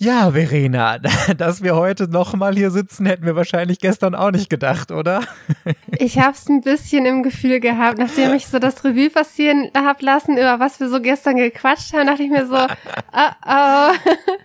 Ja, 0.00 0.30
Verena, 0.30 0.98
dass 1.36 1.60
wir 1.60 1.74
heute 1.74 2.08
nochmal 2.08 2.54
hier 2.54 2.70
sitzen, 2.70 3.04
hätten 3.04 3.26
wir 3.26 3.34
wahrscheinlich 3.34 3.80
gestern 3.80 4.14
auch 4.14 4.30
nicht 4.30 4.48
gedacht, 4.48 4.92
oder? 4.92 5.22
Ich 5.98 6.18
habe 6.18 6.32
es 6.32 6.48
ein 6.48 6.60
bisschen 6.60 7.04
im 7.06 7.24
Gefühl 7.24 7.58
gehabt, 7.58 7.98
nachdem 7.98 8.32
ich 8.34 8.46
so 8.46 8.60
das 8.60 8.84
Revue 8.84 9.10
passieren 9.10 9.70
habe 9.76 10.04
lassen, 10.04 10.34
über 10.34 10.60
was 10.60 10.78
wir 10.78 10.88
so 10.88 11.00
gestern 11.00 11.36
gequatscht 11.36 11.92
haben, 11.92 12.06
dachte 12.06 12.22
ich 12.22 12.30
mir 12.30 12.46
so, 12.46 12.56
oh 12.56 13.30
oh. 13.46 13.92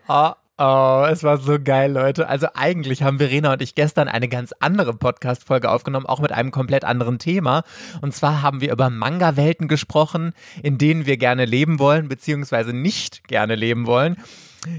oh. 0.07 0.31
Oh, 0.59 1.05
es 1.09 1.23
war 1.23 1.37
so 1.37 1.57
geil, 1.61 1.91
Leute. 1.91 2.27
Also 2.27 2.47
eigentlich 2.53 3.01
haben 3.01 3.17
Verena 3.17 3.53
und 3.53 3.61
ich 3.61 3.73
gestern 3.73 4.07
eine 4.07 4.27
ganz 4.27 4.53
andere 4.59 4.93
Podcast-Folge 4.93 5.69
aufgenommen, 5.69 6.05
auch 6.05 6.19
mit 6.19 6.31
einem 6.31 6.51
komplett 6.51 6.85
anderen 6.85 7.17
Thema. 7.17 7.63
Und 8.01 8.13
zwar 8.13 8.43
haben 8.43 8.61
wir 8.61 8.71
über 8.71 8.91
Manga-Welten 8.91 9.67
gesprochen, 9.67 10.33
in 10.61 10.77
denen 10.77 11.07
wir 11.07 11.17
gerne 11.17 11.45
leben 11.45 11.79
wollen, 11.79 12.07
beziehungsweise 12.07 12.71
nicht 12.71 13.27
gerne 13.27 13.55
leben 13.55 13.87
wollen. 13.87 14.17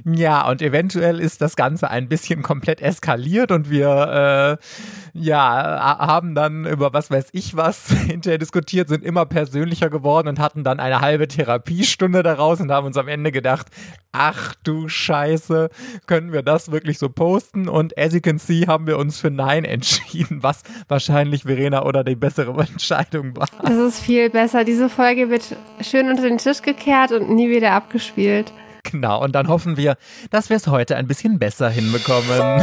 Ja, 0.05 0.49
und 0.49 0.63
eventuell 0.63 1.21
ist 1.21 1.41
das 1.41 1.57
Ganze 1.57 1.91
ein 1.91 2.09
bisschen 2.09 2.43
komplett 2.43 2.81
eskaliert 2.81 3.51
und 3.51 3.71
wir 3.71 4.59
äh, 4.61 5.19
ja 5.19 5.99
haben 5.99 6.35
dann 6.35 6.65
über 6.67 6.93
was 6.93 7.11
weiß 7.11 7.29
ich 7.33 7.57
was 7.57 7.89
hinterher 8.07 8.39
diskutiert, 8.39 8.89
sind 8.89 9.05
immer 9.05 9.27
persönlicher 9.27 9.91
geworden 9.91 10.29
und 10.29 10.39
hatten 10.39 10.65
dann 10.65 10.81
eine 10.81 11.01
halbe 11.01 11.29
Therapiestunde 11.29 12.23
daraus 12.23 12.61
und 12.61 12.71
haben 12.71 12.87
uns 12.87 12.97
am 12.97 13.09
Ende 13.09 13.33
gedacht, 13.33 13.69
ach 14.13 14.55
du 14.63 14.89
Scheiße, 14.89 15.69
können 16.07 16.33
wir 16.33 16.43
das 16.43 16.71
wirklich 16.71 16.99
so 16.99 17.09
posten? 17.09 17.69
Und 17.69 17.99
as 17.99 18.15
you 18.15 18.21
can 18.21 18.39
see, 18.39 18.67
haben 18.67 18.87
wir 18.87 18.99
uns 18.99 19.19
für 19.19 19.31
Nein 19.31 19.65
entschieden, 19.65 20.43
was 20.43 20.63
wahrscheinlich 20.89 21.43
Verena 21.43 21.85
oder 21.85 22.05
die 22.05 22.17
bessere 22.17 22.59
Entscheidung 22.73 23.37
war. 23.37 23.49
Das 23.63 23.77
ist 23.77 24.01
viel 24.01 24.31
besser. 24.31 24.65
Diese 24.65 24.89
Folge 24.89 25.31
wird 25.31 25.57
schön 25.81 26.09
unter 26.09 26.23
den 26.23 26.39
Tisch 26.39 26.63
gekehrt 26.63 27.13
und 27.13 27.31
nie 27.31 27.51
wieder 27.51 27.73
abgespielt. 27.73 28.53
Genau, 28.85 29.23
und 29.23 29.33
dann 29.35 29.49
hoffen 29.49 29.77
wir, 29.77 29.97
dass 30.31 30.51
wir 30.51 30.57
es 30.57 30.67
heute 30.67 30.97
ein 30.97 31.07
bisschen 31.07 31.39
besser 31.39 31.69
hinbekommen. 31.69 32.63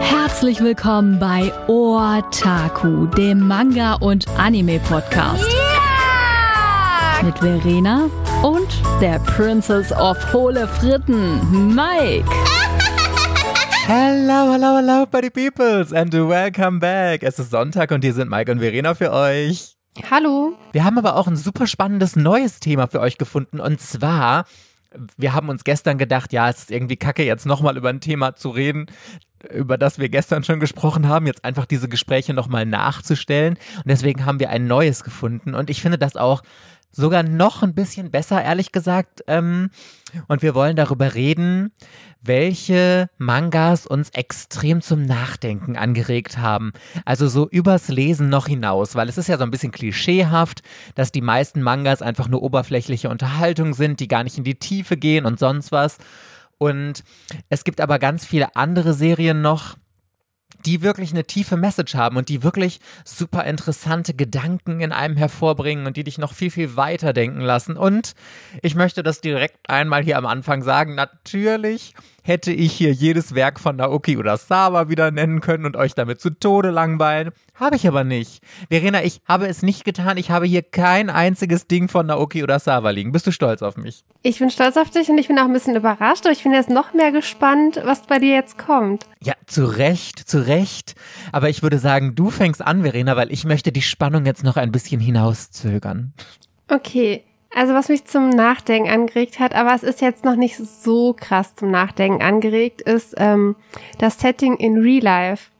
Herzlich 0.00 0.60
willkommen 0.60 1.18
bei 1.18 1.52
Otaku, 1.66 3.06
dem 3.06 3.46
Manga- 3.46 3.94
und 3.94 4.26
Anime-Podcast. 4.38 5.44
Yeah! 5.52 7.22
Mit 7.24 7.38
Verena 7.40 8.08
und 8.42 8.68
der 9.00 9.18
Princess 9.20 9.90
of 9.92 10.16
Hohle 10.32 10.68
Fritten, 10.68 11.74
Mike. 11.74 12.30
Hello, 13.86 14.52
hello, 14.52 14.76
hello, 14.76 15.06
Buddy 15.06 15.30
Peoples 15.30 15.92
and 15.94 16.12
welcome 16.12 16.78
back. 16.78 17.22
Es 17.22 17.38
ist 17.38 17.50
Sonntag 17.50 17.90
und 17.90 18.04
hier 18.04 18.12
sind 18.12 18.30
Mike 18.30 18.52
und 18.52 18.60
Verena 18.60 18.94
für 18.94 19.10
euch. 19.10 19.77
Hallo. 20.10 20.56
Wir 20.72 20.84
haben 20.84 20.98
aber 20.98 21.16
auch 21.16 21.26
ein 21.26 21.36
super 21.36 21.66
spannendes 21.66 22.16
neues 22.16 22.60
Thema 22.60 22.86
für 22.86 23.00
euch 23.00 23.18
gefunden 23.18 23.60
und 23.60 23.80
zwar 23.80 24.44
wir 25.16 25.34
haben 25.34 25.48
uns 25.48 25.64
gestern 25.64 25.98
gedacht, 25.98 26.32
ja, 26.32 26.48
es 26.48 26.60
ist 26.60 26.70
irgendwie 26.70 26.96
kacke, 26.96 27.22
jetzt 27.22 27.46
nochmal 27.46 27.76
über 27.76 27.90
ein 27.90 28.00
Thema 28.00 28.34
zu 28.34 28.50
reden, 28.50 28.86
über 29.52 29.78
das 29.78 29.98
wir 29.98 30.08
gestern 30.08 30.44
schon 30.44 30.60
gesprochen 30.60 31.08
haben, 31.08 31.26
jetzt 31.26 31.44
einfach 31.44 31.66
diese 31.66 31.88
Gespräche 31.88 32.34
nochmal 32.34 32.66
nachzustellen. 32.66 33.58
Und 33.76 33.86
deswegen 33.86 34.24
haben 34.24 34.40
wir 34.40 34.50
ein 34.50 34.66
neues 34.66 35.04
gefunden. 35.04 35.54
Und 35.54 35.70
ich 35.70 35.82
finde 35.82 35.98
das 35.98 36.16
auch 36.16 36.42
sogar 36.90 37.22
noch 37.22 37.62
ein 37.62 37.74
bisschen 37.74 38.10
besser, 38.10 38.42
ehrlich 38.42 38.72
gesagt. 38.72 39.22
Ähm, 39.26 39.70
und 40.26 40.42
wir 40.42 40.54
wollen 40.54 40.76
darüber 40.76 41.14
reden, 41.14 41.72
welche 42.22 43.10
Mangas 43.18 43.86
uns 43.86 44.10
extrem 44.10 44.80
zum 44.80 45.04
Nachdenken 45.04 45.76
angeregt 45.76 46.38
haben. 46.38 46.72
Also 47.04 47.28
so 47.28 47.48
übers 47.48 47.88
Lesen 47.88 48.28
noch 48.28 48.46
hinaus, 48.46 48.94
weil 48.94 49.08
es 49.08 49.18
ist 49.18 49.28
ja 49.28 49.38
so 49.38 49.44
ein 49.44 49.50
bisschen 49.50 49.72
klischeehaft, 49.72 50.62
dass 50.94 51.12
die 51.12 51.20
meisten 51.20 51.62
Mangas 51.62 52.02
einfach 52.02 52.28
nur 52.28 52.42
oberflächliche 52.42 53.10
Unterhaltung 53.10 53.74
sind, 53.74 54.00
die 54.00 54.08
gar 54.08 54.24
nicht 54.24 54.38
in 54.38 54.44
die 54.44 54.58
Tiefe 54.58 54.96
gehen 54.96 55.26
und 55.26 55.38
sonst 55.38 55.72
was. 55.72 55.98
Und 56.58 57.04
es 57.48 57.64
gibt 57.64 57.80
aber 57.80 57.98
ganz 57.98 58.24
viele 58.26 58.56
andere 58.56 58.92
Serien 58.94 59.42
noch, 59.42 59.76
die 60.64 60.82
wirklich 60.82 61.12
eine 61.12 61.24
tiefe 61.24 61.56
Message 61.56 61.94
haben 61.94 62.16
und 62.16 62.28
die 62.28 62.42
wirklich 62.42 62.80
super 63.04 63.44
interessante 63.44 64.14
Gedanken 64.14 64.80
in 64.80 64.92
einem 64.92 65.16
hervorbringen 65.16 65.86
und 65.86 65.96
die 65.96 66.04
dich 66.04 66.18
noch 66.18 66.32
viel, 66.32 66.50
viel 66.50 66.76
weiter 66.76 67.12
denken 67.12 67.40
lassen. 67.40 67.76
Und 67.76 68.14
ich 68.62 68.74
möchte 68.74 69.02
das 69.02 69.20
direkt 69.20 69.70
einmal 69.70 70.02
hier 70.02 70.18
am 70.18 70.26
Anfang 70.26 70.62
sagen. 70.62 70.94
Natürlich 70.94 71.94
hätte 72.22 72.52
ich 72.52 72.72
hier 72.72 72.92
jedes 72.92 73.34
Werk 73.34 73.58
von 73.58 73.76
Naoki 73.76 74.18
oder 74.18 74.36
Sawa 74.36 74.88
wieder 74.88 75.10
nennen 75.10 75.40
können 75.40 75.64
und 75.64 75.76
euch 75.76 75.94
damit 75.94 76.20
zu 76.20 76.30
Tode 76.30 76.70
langweilen. 76.70 77.30
Habe 77.58 77.74
ich 77.74 77.88
aber 77.88 78.04
nicht. 78.04 78.42
Verena, 78.70 79.02
ich 79.02 79.20
habe 79.26 79.46
es 79.48 79.62
nicht 79.62 79.84
getan. 79.84 80.16
Ich 80.16 80.30
habe 80.30 80.46
hier 80.46 80.62
kein 80.62 81.10
einziges 81.10 81.66
Ding 81.66 81.88
von 81.88 82.06
Naoki 82.06 82.44
oder 82.44 82.58
Sawa 82.60 82.90
liegen. 82.90 83.10
Bist 83.10 83.26
du 83.26 83.32
stolz 83.32 83.62
auf 83.62 83.76
mich? 83.76 84.04
Ich 84.22 84.38
bin 84.38 84.50
stolz 84.50 84.76
auf 84.76 84.90
dich 84.90 85.08
und 85.08 85.18
ich 85.18 85.26
bin 85.26 85.38
auch 85.38 85.44
ein 85.44 85.52
bisschen 85.52 85.74
überrascht, 85.74 86.24
aber 86.24 86.32
ich 86.32 86.44
bin 86.44 86.52
jetzt 86.52 86.70
noch 86.70 86.94
mehr 86.94 87.10
gespannt, 87.10 87.80
was 87.84 88.02
bei 88.02 88.20
dir 88.20 88.34
jetzt 88.34 88.58
kommt. 88.58 89.06
Ja, 89.20 89.34
zu 89.46 89.64
Recht, 89.64 90.18
zu 90.18 90.46
Recht. 90.46 90.94
Aber 91.32 91.48
ich 91.48 91.62
würde 91.62 91.78
sagen, 91.78 92.14
du 92.14 92.30
fängst 92.30 92.64
an, 92.64 92.82
Verena, 92.82 93.16
weil 93.16 93.32
ich 93.32 93.44
möchte 93.44 93.72
die 93.72 93.82
Spannung 93.82 94.24
jetzt 94.24 94.44
noch 94.44 94.56
ein 94.56 94.70
bisschen 94.70 95.00
hinauszögern. 95.00 96.12
Okay, 96.70 97.24
also 97.54 97.74
was 97.74 97.88
mich 97.88 98.04
zum 98.04 98.30
Nachdenken 98.30 98.88
angeregt 98.88 99.40
hat, 99.40 99.54
aber 99.54 99.74
es 99.74 99.82
ist 99.82 100.00
jetzt 100.00 100.24
noch 100.24 100.36
nicht 100.36 100.56
so 100.56 101.12
krass 101.12 101.56
zum 101.56 101.70
Nachdenken 101.70 102.22
angeregt, 102.22 102.82
ist 102.82 103.14
ähm, 103.16 103.56
das 103.98 104.20
Setting 104.20 104.56
in 104.56 104.78
Real 104.78 105.02
Life. 105.02 105.50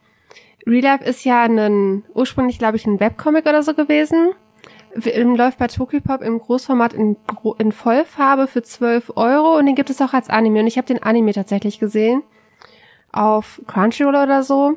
Real 0.68 0.82
Life 0.82 1.04
ist 1.04 1.24
ja 1.24 1.42
ein, 1.42 2.04
ursprünglich 2.14 2.58
glaube 2.58 2.76
ich 2.76 2.86
ein 2.86 3.00
Webcomic 3.00 3.46
oder 3.46 3.62
so 3.62 3.74
gewesen. 3.74 4.32
Läuft 4.94 5.58
bei 5.58 5.66
Tokyopop 5.66 6.22
im 6.22 6.38
Großformat 6.38 6.92
in, 6.92 7.16
in 7.58 7.72
Vollfarbe 7.72 8.46
für 8.46 8.62
12 8.62 9.12
Euro 9.16 9.56
und 9.56 9.66
den 9.66 9.74
gibt 9.74 9.90
es 9.90 10.00
auch 10.02 10.12
als 10.12 10.28
Anime. 10.28 10.60
Und 10.60 10.66
ich 10.66 10.76
habe 10.76 10.86
den 10.86 11.02
Anime 11.02 11.32
tatsächlich 11.32 11.78
gesehen 11.78 12.22
auf 13.12 13.62
Crunchyroll 13.66 14.16
oder 14.16 14.42
so. 14.42 14.76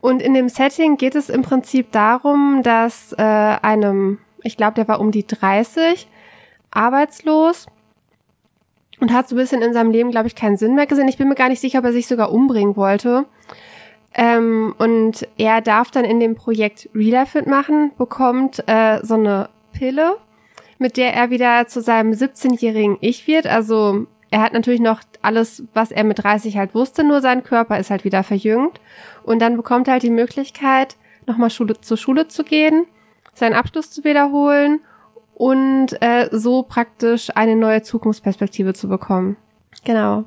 Und 0.00 0.22
in 0.22 0.34
dem 0.34 0.48
Setting 0.48 0.96
geht 0.96 1.14
es 1.14 1.28
im 1.28 1.42
Prinzip 1.42 1.92
darum, 1.92 2.62
dass 2.62 3.12
äh, 3.12 3.22
einem, 3.22 4.18
ich 4.42 4.56
glaube, 4.56 4.74
der 4.74 4.88
war 4.88 5.00
um 5.00 5.10
die 5.10 5.26
30, 5.26 6.08
arbeitslos 6.70 7.66
und 9.00 9.12
hat 9.12 9.28
so 9.28 9.34
ein 9.34 9.38
bisschen 9.38 9.62
in 9.62 9.74
seinem 9.74 9.90
Leben, 9.90 10.10
glaube 10.10 10.26
ich, 10.26 10.34
keinen 10.34 10.56
Sinn 10.56 10.74
mehr 10.74 10.86
gesehen. 10.86 11.08
Ich 11.08 11.18
bin 11.18 11.28
mir 11.28 11.34
gar 11.34 11.48
nicht 11.48 11.60
sicher, 11.60 11.80
ob 11.80 11.84
er 11.84 11.92
sich 11.92 12.06
sogar 12.06 12.32
umbringen 12.32 12.76
wollte. 12.76 13.26
Ähm, 14.14 14.74
und 14.78 15.26
er 15.38 15.60
darf 15.60 15.90
dann 15.90 16.04
in 16.04 16.20
dem 16.20 16.34
Projekt 16.34 16.88
Real 16.94 17.12
Life 17.12 17.38
Fit 17.38 17.46
machen, 17.46 17.92
bekommt 17.96 18.62
äh, 18.66 19.00
so 19.02 19.14
eine 19.14 19.48
Pille, 19.72 20.16
mit 20.78 20.96
der 20.96 21.14
er 21.14 21.30
wieder 21.30 21.66
zu 21.66 21.80
seinem 21.80 22.12
17-jährigen 22.12 22.98
Ich 23.00 23.26
wird. 23.26 23.46
Also 23.46 24.06
er 24.30 24.42
hat 24.42 24.52
natürlich 24.52 24.80
noch 24.80 25.00
alles, 25.22 25.64
was 25.72 25.92
er 25.92 26.04
mit 26.04 26.22
30 26.22 26.56
halt 26.56 26.74
wusste, 26.74 27.04
nur 27.04 27.20
sein 27.20 27.44
Körper 27.44 27.78
ist 27.78 27.90
halt 27.90 28.04
wieder 28.04 28.22
verjüngt. 28.22 28.80
Und 29.22 29.40
dann 29.40 29.56
bekommt 29.56 29.88
er 29.88 29.94
halt 29.94 30.02
die 30.02 30.10
Möglichkeit, 30.10 30.96
nochmal 31.26 31.50
Schule, 31.50 31.80
zur 31.80 31.96
Schule 31.96 32.28
zu 32.28 32.44
gehen, 32.44 32.86
seinen 33.34 33.54
Abschluss 33.54 33.90
zu 33.90 34.04
wiederholen 34.04 34.80
und 35.34 36.00
äh, 36.02 36.28
so 36.32 36.62
praktisch 36.62 37.30
eine 37.34 37.56
neue 37.56 37.82
Zukunftsperspektive 37.82 38.74
zu 38.74 38.88
bekommen. 38.88 39.36
Genau. 39.84 40.24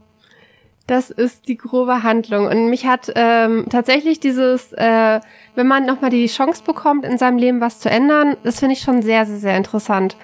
Das 0.88 1.10
ist 1.10 1.48
die 1.48 1.58
grobe 1.58 2.04
Handlung. 2.04 2.46
Und 2.46 2.70
mich 2.70 2.86
hat 2.86 3.12
ähm, 3.16 3.66
tatsächlich 3.70 4.20
dieses, 4.20 4.72
äh, 4.74 5.20
wenn 5.56 5.68
man 5.68 5.86
nochmal 5.86 6.12
die 6.12 6.28
Chance 6.28 6.64
bekommt, 6.64 7.06
in 7.06 7.18
seinem 7.18 7.38
Leben 7.38 7.60
was 7.60 7.80
zu 7.80 7.90
ändern, 7.90 8.38
das 8.44 8.60
finde 8.60 8.74
ich 8.74 8.82
schon 8.82 9.02
sehr, 9.02 9.26
sehr, 9.26 9.38
sehr 9.38 9.58
interessant. 9.58 10.16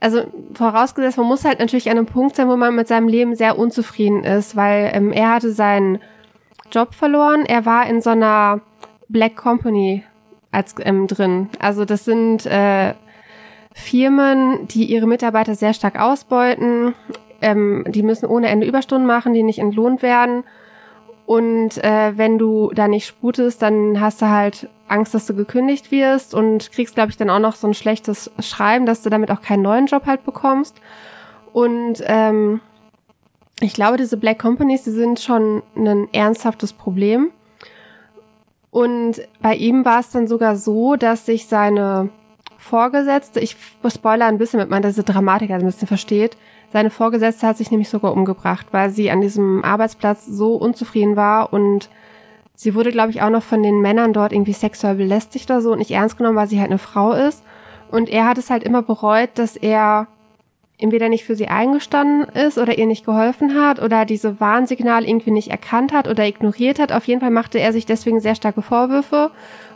Also 0.00 0.22
vorausgesetzt, 0.54 1.18
man 1.18 1.26
muss 1.26 1.44
halt 1.44 1.58
natürlich 1.58 1.90
an 1.90 1.98
einem 1.98 2.06
Punkt 2.06 2.36
sein, 2.36 2.48
wo 2.48 2.56
man 2.56 2.76
mit 2.76 2.86
seinem 2.86 3.08
Leben 3.08 3.34
sehr 3.34 3.58
unzufrieden 3.58 4.22
ist, 4.22 4.54
weil 4.54 4.92
ähm, 4.94 5.12
er 5.12 5.34
hatte 5.34 5.52
seinen 5.52 5.98
Job 6.70 6.94
verloren. 6.94 7.44
Er 7.44 7.66
war 7.66 7.88
in 7.88 8.00
so 8.00 8.10
einer 8.10 8.60
Black 9.08 9.34
Company 9.34 10.04
als 10.52 10.76
ähm, 10.80 11.08
drin. 11.08 11.48
Also 11.58 11.84
das 11.84 12.04
sind 12.04 12.46
äh, 12.46 12.94
Firmen, 13.74 14.68
die 14.68 14.84
ihre 14.84 15.06
Mitarbeiter 15.06 15.56
sehr 15.56 15.74
stark 15.74 16.00
ausbeuten. 16.00 16.94
Ähm, 17.40 17.84
die 17.88 18.02
müssen 18.02 18.26
ohne 18.26 18.48
Ende 18.48 18.66
Überstunden 18.66 19.06
machen, 19.06 19.32
die 19.32 19.42
nicht 19.42 19.58
entlohnt 19.58 20.02
werden. 20.02 20.44
Und 21.26 21.76
äh, 21.84 22.16
wenn 22.16 22.38
du 22.38 22.72
da 22.74 22.88
nicht 22.88 23.06
sputest, 23.06 23.60
dann 23.62 24.00
hast 24.00 24.22
du 24.22 24.28
halt 24.30 24.68
Angst, 24.88 25.14
dass 25.14 25.26
du 25.26 25.34
gekündigt 25.34 25.90
wirst 25.90 26.34
und 26.34 26.72
kriegst, 26.72 26.94
glaube 26.94 27.10
ich, 27.10 27.16
dann 27.16 27.28
auch 27.28 27.38
noch 27.38 27.54
so 27.54 27.66
ein 27.66 27.74
schlechtes 27.74 28.30
Schreiben, 28.40 28.86
dass 28.86 29.02
du 29.02 29.10
damit 29.10 29.30
auch 29.30 29.42
keinen 29.42 29.62
neuen 29.62 29.86
Job 29.86 30.06
halt 30.06 30.24
bekommst. 30.24 30.80
Und 31.52 32.02
ähm, 32.06 32.60
ich 33.60 33.74
glaube, 33.74 33.98
diese 33.98 34.16
Black 34.16 34.38
Companies, 34.38 34.84
die 34.84 34.90
sind 34.90 35.20
schon 35.20 35.62
ein 35.76 36.08
ernsthaftes 36.12 36.72
Problem. 36.72 37.30
Und 38.70 39.20
bei 39.42 39.54
ihm 39.54 39.84
war 39.84 40.00
es 40.00 40.10
dann 40.10 40.28
sogar 40.28 40.56
so, 40.56 40.96
dass 40.96 41.26
sich 41.26 41.46
seine 41.46 42.10
Vorgesetzte, 42.58 43.40
ich 43.40 43.56
spoiler 43.88 44.26
ein 44.26 44.38
bisschen, 44.38 44.58
damit 44.58 44.70
man 44.70 44.82
diese 44.82 45.04
Dramatik 45.04 45.50
ein 45.50 45.64
bisschen 45.64 45.88
versteht, 45.88 46.36
seine 46.72 46.90
Vorgesetzte 46.90 47.46
hat 47.46 47.56
sich 47.56 47.70
nämlich 47.70 47.88
sogar 47.88 48.12
umgebracht, 48.12 48.66
weil 48.72 48.90
sie 48.90 49.10
an 49.10 49.20
diesem 49.20 49.64
Arbeitsplatz 49.64 50.26
so 50.26 50.56
unzufrieden 50.56 51.16
war 51.16 51.52
und 51.52 51.88
sie 52.54 52.74
wurde, 52.74 52.92
glaube 52.92 53.10
ich, 53.10 53.22
auch 53.22 53.30
noch 53.30 53.42
von 53.42 53.62
den 53.62 53.80
Männern 53.80 54.12
dort 54.12 54.32
irgendwie 54.32 54.52
sexuell 54.52 54.96
belästigt 54.96 55.50
oder 55.50 55.62
so 55.62 55.72
und 55.72 55.78
nicht 55.78 55.92
ernst 55.92 56.18
genommen, 56.18 56.36
weil 56.36 56.48
sie 56.48 56.60
halt 56.60 56.70
eine 56.70 56.78
Frau 56.78 57.12
ist. 57.12 57.42
Und 57.90 58.10
er 58.10 58.26
hat 58.26 58.36
es 58.36 58.50
halt 58.50 58.64
immer 58.64 58.82
bereut, 58.82 59.30
dass 59.36 59.56
er 59.56 60.08
entweder 60.76 61.08
nicht 61.08 61.24
für 61.24 61.34
sie 61.34 61.48
eingestanden 61.48 62.28
ist 62.28 62.58
oder 62.58 62.78
ihr 62.78 62.86
nicht 62.86 63.04
geholfen 63.04 63.60
hat 63.60 63.80
oder 63.80 64.04
diese 64.04 64.40
Warnsignale 64.40 65.06
irgendwie 65.06 65.30
nicht 65.30 65.50
erkannt 65.50 65.92
hat 65.92 66.06
oder 66.06 66.26
ignoriert 66.26 66.78
hat. 66.78 66.92
Auf 66.92 67.06
jeden 67.06 67.20
Fall 67.20 67.30
machte 67.30 67.58
er 67.58 67.72
sich 67.72 67.86
deswegen 67.86 68.20
sehr 68.20 68.34
starke 68.34 68.62
Vorwürfe 68.62 69.30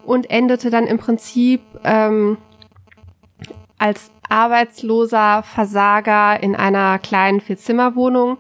und 0.05 0.31
endete 0.31 0.71
dann 0.71 0.87
im 0.87 0.99
Prinzip 0.99 1.63
ähm, 1.85 2.37
als 3.79 4.13
arbeitsloser 4.33 5.43
Versager 5.43 6.43
in 6.43 6.57
einer 6.57 6.99
kleinen 6.99 7.41
Vierzimmerwohnung 7.41 8.39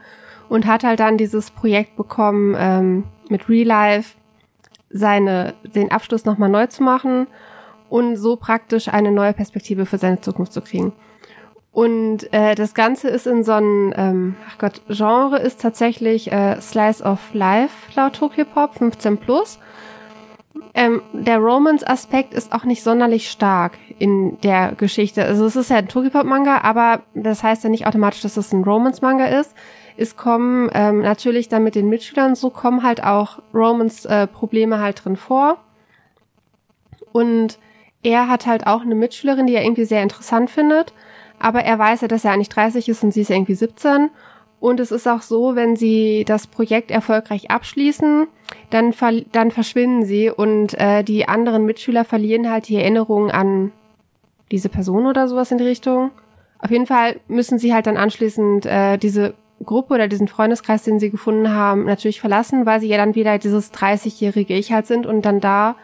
und 0.48 0.66
hat 0.66 0.84
halt 0.84 1.00
dann 1.00 1.18
dieses 1.18 1.50
Projekt 1.50 1.96
bekommen, 1.96 2.56
ähm, 2.58 3.04
mit 3.28 3.48
Real 3.48 3.66
Life 3.66 4.16
seine, 4.90 5.54
den 5.62 5.90
Abschluss 5.90 6.24
nochmal 6.24 6.48
neu 6.48 6.66
zu 6.66 6.82
machen 6.82 7.26
und 7.90 8.16
so 8.16 8.36
praktisch 8.36 8.88
eine 8.88 9.12
neue 9.12 9.34
Perspektive 9.34 9.84
für 9.84 9.98
seine 9.98 10.20
Zukunft 10.20 10.52
zu 10.52 10.62
kriegen. 10.62 10.92
Und 11.72 12.32
äh, 12.32 12.54
das 12.54 12.74
Ganze 12.74 13.08
ist 13.08 13.26
in 13.26 13.44
so 13.44 13.52
einem, 13.52 13.94
ähm, 13.96 14.36
ach 14.48 14.58
Gott, 14.58 14.82
Genre 14.88 15.38
ist 15.38 15.60
tatsächlich 15.60 16.32
äh, 16.32 16.60
Slice 16.60 17.02
of 17.02 17.18
Life 17.32 17.92
laut 17.94 18.14
Tokyo 18.14 18.44
Pop 18.44 18.74
15 18.74 19.18
plus. 19.18 19.58
Ähm, 20.74 21.02
der 21.12 21.38
Romance-Aspekt 21.38 22.34
ist 22.34 22.52
auch 22.52 22.64
nicht 22.64 22.82
sonderlich 22.82 23.30
stark 23.30 23.78
in 23.98 24.40
der 24.40 24.72
Geschichte. 24.72 25.24
Also 25.24 25.46
es 25.46 25.56
ist 25.56 25.70
ja 25.70 25.76
ein 25.76 25.88
Tokyo 25.88 26.10
Pop 26.10 26.24
Manga, 26.24 26.62
aber 26.62 27.02
das 27.14 27.42
heißt 27.42 27.64
ja 27.64 27.70
nicht 27.70 27.86
automatisch, 27.86 28.22
dass 28.22 28.36
es 28.36 28.52
ein 28.52 28.64
Romance-Manga 28.64 29.26
ist. 29.26 29.54
Es 29.96 30.16
kommen 30.16 30.70
ähm, 30.72 31.00
natürlich 31.02 31.48
dann 31.48 31.64
mit 31.64 31.74
den 31.74 31.88
Mitschülern 31.88 32.34
so 32.34 32.50
kommen 32.50 32.82
halt 32.82 33.04
auch 33.04 33.40
Romance-Probleme 33.52 34.80
halt 34.80 35.04
drin 35.04 35.16
vor. 35.16 35.58
Und 37.12 37.58
er 38.02 38.28
hat 38.28 38.46
halt 38.46 38.66
auch 38.66 38.82
eine 38.82 38.94
Mitschülerin, 38.94 39.46
die 39.46 39.54
er 39.54 39.64
irgendwie 39.64 39.84
sehr 39.84 40.02
interessant 40.02 40.50
findet 40.50 40.92
aber 41.42 41.64
er 41.64 41.78
weiß 41.78 42.02
ja, 42.02 42.08
dass 42.08 42.24
er 42.24 42.30
eigentlich 42.30 42.48
30 42.50 42.88
ist 42.88 43.02
und 43.02 43.12
sie 43.12 43.22
ist 43.22 43.30
irgendwie 43.30 43.54
17. 43.54 44.10
Und 44.62 44.78
es 44.78 44.92
ist 44.92 45.08
auch 45.08 45.22
so, 45.22 45.56
wenn 45.56 45.74
sie 45.74 46.22
das 46.24 46.46
Projekt 46.46 46.92
erfolgreich 46.92 47.50
abschließen, 47.50 48.28
dann, 48.70 48.94
dann 49.32 49.50
verschwinden 49.50 50.04
sie 50.04 50.30
und 50.30 50.78
äh, 50.78 51.02
die 51.02 51.26
anderen 51.26 51.66
Mitschüler 51.66 52.04
verlieren 52.04 52.48
halt 52.48 52.68
die 52.68 52.76
Erinnerung 52.76 53.32
an 53.32 53.72
diese 54.52 54.68
Person 54.68 55.06
oder 55.06 55.26
sowas 55.26 55.50
in 55.50 55.58
die 55.58 55.64
Richtung. 55.64 56.12
Auf 56.60 56.70
jeden 56.70 56.86
Fall 56.86 57.18
müssen 57.26 57.58
sie 57.58 57.74
halt 57.74 57.88
dann 57.88 57.96
anschließend 57.96 58.64
äh, 58.64 58.98
diese 58.98 59.34
Gruppe 59.64 59.94
oder 59.94 60.06
diesen 60.06 60.28
Freundeskreis, 60.28 60.84
den 60.84 61.00
sie 61.00 61.10
gefunden 61.10 61.50
haben, 61.50 61.86
natürlich 61.86 62.20
verlassen, 62.20 62.64
weil 62.64 62.78
sie 62.78 62.88
ja 62.88 62.98
dann 62.98 63.16
wieder 63.16 63.38
dieses 63.38 63.72
30-jährige 63.72 64.54
Ich 64.54 64.70
halt 64.70 64.86
sind 64.86 65.06
und 65.06 65.22
dann 65.22 65.40
da 65.40 65.74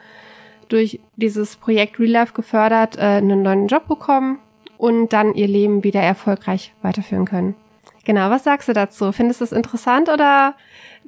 durch 0.68 1.00
dieses 1.16 1.56
Projekt 1.56 1.98
Real 1.98 2.12
Life 2.12 2.32
gefördert 2.32 2.96
äh, 2.96 3.00
einen 3.00 3.42
neuen 3.42 3.66
Job 3.66 3.88
bekommen 3.88 4.38
und 4.76 5.12
dann 5.12 5.34
ihr 5.34 5.48
Leben 5.48 5.82
wieder 5.82 6.00
erfolgreich 6.00 6.72
weiterführen 6.80 7.24
können. 7.24 7.56
Genau, 8.04 8.30
was 8.30 8.44
sagst 8.44 8.68
du 8.68 8.72
dazu? 8.72 9.12
Findest 9.12 9.40
du 9.40 9.44
es 9.44 9.52
interessant 9.52 10.08
oder 10.08 10.54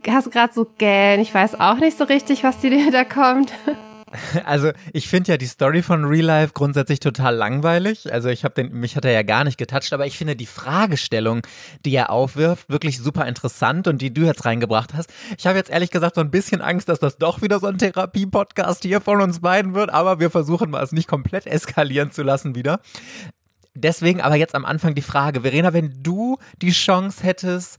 hast 0.09 0.27
du 0.27 0.31
gerade 0.31 0.53
so 0.53 0.67
gähn? 0.79 1.21
Ich 1.21 1.33
weiß 1.33 1.59
auch 1.61 1.77
nicht 1.77 1.97
so 1.97 2.05
richtig, 2.05 2.45
was 2.45 2.59
dir 2.59 2.91
da 2.91 3.05
kommt. 3.05 3.53
Also 4.45 4.73
ich 4.93 5.09
finde 5.09 5.33
ja 5.33 5.37
die 5.37 5.47
Story 5.47 5.83
von 5.83 6.05
Real 6.05 6.25
Life 6.25 6.53
grundsätzlich 6.53 7.01
total 7.01 7.35
langweilig. 7.37 8.13
Also 8.13 8.29
ich 8.29 8.45
habe 8.45 8.55
den, 8.55 8.73
mich 8.73 8.97
hat 8.97 9.05
er 9.05 9.13
ja 9.13 9.23
gar 9.23 9.45
nicht 9.45 9.57
getoucht, 9.57 9.93
aber 9.93 10.07
ich 10.07 10.19
finde 10.19 10.35
die 10.35 10.47
Fragestellung, 10.47 11.43
die 11.85 11.95
er 11.95 12.11
aufwirft, 12.11 12.69
wirklich 12.69 12.99
super 12.99 13.27
interessant 13.27 13.87
und 13.87 14.03
die 14.03 14.13
du 14.13 14.23
jetzt 14.23 14.45
reingebracht 14.45 14.95
hast. 14.95 15.11
Ich 15.39 15.47
habe 15.47 15.59
jetzt 15.59 15.71
ehrlich 15.71 15.91
gesagt 15.91 16.17
so 16.17 16.21
ein 16.21 16.31
bisschen 16.31 16.61
Angst, 16.61 16.89
dass 16.89 16.99
das 16.99 17.19
doch 17.19 17.43
wieder 17.43 17.61
so 17.61 17.69
ein 17.69 17.79
Therapie-Podcast 17.79 18.83
hier 18.83 19.01
von 19.01 19.21
uns 19.21 19.41
beiden 19.41 19.75
wird, 19.75 19.91
aber 19.91 20.19
wir 20.19 20.31
versuchen 20.31 20.71
mal 20.71 20.83
es 20.83 20.93
nicht 20.93 21.09
komplett 21.09 21.47
eskalieren 21.47 22.11
zu 22.11 22.23
lassen 22.23 22.55
wieder. 22.55 22.81
Deswegen 23.75 24.21
aber 24.21 24.37
jetzt 24.37 24.55
am 24.55 24.65
Anfang 24.65 24.95
die 24.95 25.03
Frage, 25.03 25.43
Verena, 25.43 25.73
wenn 25.73 26.03
du 26.03 26.39
die 26.61 26.73
Chance 26.73 27.23
hättest, 27.23 27.79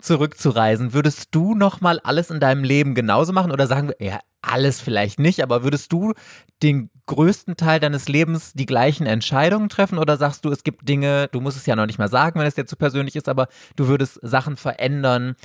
zurückzureisen, 0.00 0.92
würdest 0.92 1.28
du 1.32 1.54
nochmal 1.54 2.00
alles 2.00 2.30
in 2.30 2.40
deinem 2.40 2.64
Leben 2.64 2.94
genauso 2.94 3.32
machen? 3.32 3.52
Oder 3.52 3.66
sagen 3.66 3.88
wir, 3.88 4.06
ja, 4.06 4.20
alles 4.42 4.80
vielleicht 4.80 5.18
nicht, 5.18 5.42
aber 5.42 5.62
würdest 5.62 5.92
du 5.92 6.14
den 6.62 6.90
größten 7.06 7.56
Teil 7.56 7.80
deines 7.80 8.08
Lebens 8.08 8.52
die 8.54 8.66
gleichen 8.66 9.06
Entscheidungen 9.06 9.68
treffen? 9.68 9.98
Oder 9.98 10.16
sagst 10.16 10.44
du, 10.44 10.50
es 10.50 10.64
gibt 10.64 10.88
Dinge, 10.88 11.28
du 11.32 11.40
musst 11.40 11.56
es 11.56 11.66
ja 11.66 11.76
noch 11.76 11.86
nicht 11.86 11.98
mal 11.98 12.08
sagen, 12.08 12.40
wenn 12.40 12.46
es 12.46 12.54
dir 12.54 12.66
zu 12.66 12.76
persönlich 12.76 13.16
ist, 13.16 13.28
aber 13.28 13.48
du 13.76 13.88
würdest 13.88 14.18
Sachen 14.22 14.56
verändern, 14.56 15.36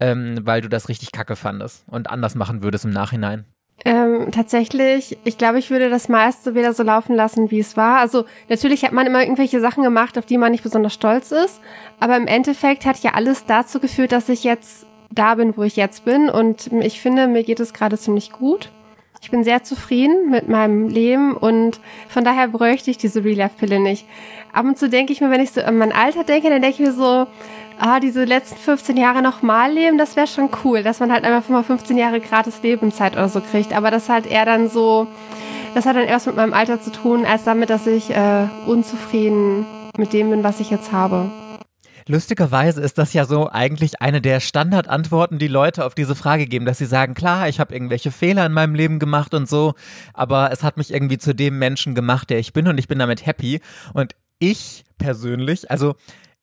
ähm, 0.00 0.38
weil 0.42 0.60
du 0.60 0.68
das 0.68 0.88
richtig 0.88 1.12
kacke 1.12 1.36
fandest 1.36 1.84
und 1.88 2.08
anders 2.10 2.34
machen 2.34 2.62
würdest 2.62 2.84
im 2.84 2.90
Nachhinein? 2.90 3.46
Ähm, 3.84 4.32
tatsächlich, 4.32 5.18
ich 5.22 5.38
glaube, 5.38 5.60
ich 5.60 5.70
würde 5.70 5.88
das 5.88 6.08
meiste 6.08 6.54
wieder 6.54 6.72
so 6.72 6.82
laufen 6.82 7.14
lassen, 7.14 7.50
wie 7.50 7.60
es 7.60 7.76
war. 7.76 7.98
Also 7.98 8.24
natürlich 8.48 8.84
hat 8.84 8.92
man 8.92 9.06
immer 9.06 9.22
irgendwelche 9.22 9.60
Sachen 9.60 9.84
gemacht, 9.84 10.18
auf 10.18 10.26
die 10.26 10.36
man 10.36 10.50
nicht 10.50 10.64
besonders 10.64 10.94
stolz 10.94 11.30
ist. 11.30 11.60
Aber 12.00 12.16
im 12.16 12.26
Endeffekt 12.26 12.84
hat 12.86 12.98
ja 12.98 13.14
alles 13.14 13.46
dazu 13.46 13.78
geführt, 13.78 14.12
dass 14.12 14.28
ich 14.28 14.42
jetzt 14.42 14.86
da 15.10 15.36
bin, 15.36 15.56
wo 15.56 15.62
ich 15.62 15.76
jetzt 15.76 16.04
bin. 16.04 16.28
Und 16.28 16.72
ich 16.72 17.00
finde, 17.00 17.28
mir 17.28 17.44
geht 17.44 17.60
es 17.60 17.72
gerade 17.72 17.96
ziemlich 17.96 18.32
gut. 18.32 18.70
Ich 19.20 19.30
bin 19.30 19.42
sehr 19.42 19.62
zufrieden 19.62 20.30
mit 20.30 20.48
meinem 20.48 20.88
Leben 20.88 21.36
und 21.36 21.80
von 22.08 22.24
daher 22.24 22.48
bräuchte 22.48 22.90
ich 22.90 22.98
diese 22.98 23.24
Real-Life-Pille 23.24 23.80
nicht. 23.80 24.06
Ab 24.52 24.64
und 24.64 24.78
zu 24.78 24.88
denke 24.88 25.12
ich 25.12 25.20
mir, 25.20 25.30
wenn 25.30 25.40
ich 25.40 25.50
so 25.50 25.60
an 25.60 25.76
mein 25.76 25.92
Alter 25.92 26.24
denke, 26.24 26.50
dann 26.50 26.62
denke 26.62 26.82
ich 26.82 26.88
mir 26.88 26.92
so, 26.92 27.26
ah, 27.78 28.00
diese 28.00 28.24
letzten 28.24 28.58
15 28.58 28.96
Jahre 28.96 29.22
nochmal 29.22 29.72
leben, 29.72 29.98
das 29.98 30.16
wäre 30.16 30.26
schon 30.26 30.50
cool, 30.64 30.82
dass 30.82 31.00
man 31.00 31.12
halt 31.12 31.24
einfach 31.24 31.48
mal 31.48 31.62
15 31.62 31.96
Jahre 31.96 32.20
gratis 32.20 32.62
Lebenszeit 32.62 33.12
oder 33.14 33.28
so 33.28 33.40
kriegt. 33.40 33.72
Aber 33.72 33.90
das 33.90 34.08
halt 34.08 34.26
eher 34.26 34.44
dann 34.44 34.68
so, 34.68 35.06
das 35.74 35.86
hat 35.86 35.96
dann 35.96 36.06
erst 36.06 36.26
mit 36.26 36.36
meinem 36.36 36.52
Alter 36.52 36.80
zu 36.80 36.90
tun, 36.90 37.24
als 37.24 37.44
damit, 37.44 37.70
dass 37.70 37.86
ich 37.86 38.10
äh, 38.10 38.46
unzufrieden 38.66 39.66
mit 39.96 40.12
dem 40.12 40.30
bin, 40.30 40.44
was 40.44 40.60
ich 40.60 40.70
jetzt 40.70 40.92
habe. 40.92 41.30
Lustigerweise 42.10 42.80
ist 42.80 42.96
das 42.96 43.12
ja 43.12 43.26
so 43.26 43.50
eigentlich 43.50 44.00
eine 44.00 44.22
der 44.22 44.40
Standardantworten, 44.40 45.38
die 45.38 45.46
Leute 45.46 45.84
auf 45.84 45.94
diese 45.94 46.14
Frage 46.14 46.46
geben, 46.46 46.64
dass 46.64 46.78
sie 46.78 46.86
sagen, 46.86 47.12
klar, 47.12 47.50
ich 47.50 47.60
habe 47.60 47.74
irgendwelche 47.74 48.10
Fehler 48.10 48.46
in 48.46 48.52
meinem 48.52 48.74
Leben 48.74 48.98
gemacht 48.98 49.34
und 49.34 49.46
so, 49.46 49.74
aber 50.14 50.50
es 50.50 50.62
hat 50.62 50.78
mich 50.78 50.90
irgendwie 50.90 51.18
zu 51.18 51.34
dem 51.34 51.58
Menschen 51.58 51.94
gemacht, 51.94 52.30
der 52.30 52.38
ich 52.38 52.54
bin 52.54 52.66
und 52.66 52.78
ich 52.78 52.88
bin 52.88 52.98
damit 52.98 53.26
happy. 53.26 53.60
Und 53.92 54.14
ich 54.38 54.84
persönlich, 54.96 55.70
also 55.70 55.96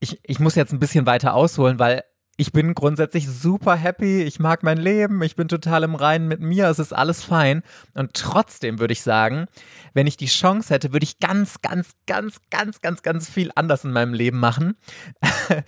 ich, 0.05 0.19
ich 0.23 0.39
muss 0.39 0.55
jetzt 0.55 0.71
ein 0.71 0.79
bisschen 0.79 1.05
weiter 1.05 1.33
ausholen, 1.33 1.79
weil 1.79 2.03
ich 2.37 2.51
bin 2.51 2.75
grundsätzlich 2.75 3.29
super 3.29 3.75
happy, 3.75 4.23
ich 4.23 4.39
mag 4.39 4.61
mein 4.61 4.77
Leben, 4.77 5.21
ich 5.23 5.35
bin 5.35 5.47
total 5.47 5.83
im 5.83 5.95
Reinen 5.95 6.27
mit 6.27 6.41
mir, 6.41 6.67
es 6.67 6.79
ist 6.79 6.93
alles 6.93 7.23
fein. 7.23 7.63
Und 7.93 8.13
trotzdem 8.13 8.79
würde 8.79 8.91
ich 8.91 9.01
sagen, 9.01 9.45
wenn 9.93 10.05
ich 10.05 10.17
die 10.17 10.25
Chance 10.25 10.73
hätte, 10.73 10.91
würde 10.91 11.05
ich 11.05 11.19
ganz, 11.19 11.61
ganz, 11.61 11.91
ganz, 12.07 12.41
ganz, 12.49 12.81
ganz, 12.81 13.01
ganz 13.03 13.29
viel 13.29 13.51
anders 13.55 13.85
in 13.85 13.93
meinem 13.93 14.13
Leben 14.13 14.39
machen. 14.39 14.75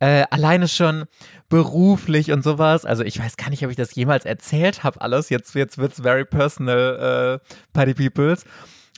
äh, 0.00 0.24
alleine 0.30 0.66
schon 0.66 1.04
beruflich 1.48 2.32
und 2.32 2.42
sowas. 2.42 2.84
Also 2.84 3.04
ich 3.04 3.18
weiß 3.20 3.36
gar 3.36 3.50
nicht, 3.50 3.64
ob 3.64 3.70
ich 3.70 3.76
das 3.76 3.94
jemals 3.94 4.24
erzählt 4.24 4.82
habe, 4.82 5.00
alles. 5.00 5.30
Jetzt, 5.30 5.54
jetzt 5.54 5.78
es 5.78 6.00
very 6.00 6.24
personal, 6.24 7.40
äh, 7.40 7.54
Party 7.72 7.94
Peoples. 7.94 8.44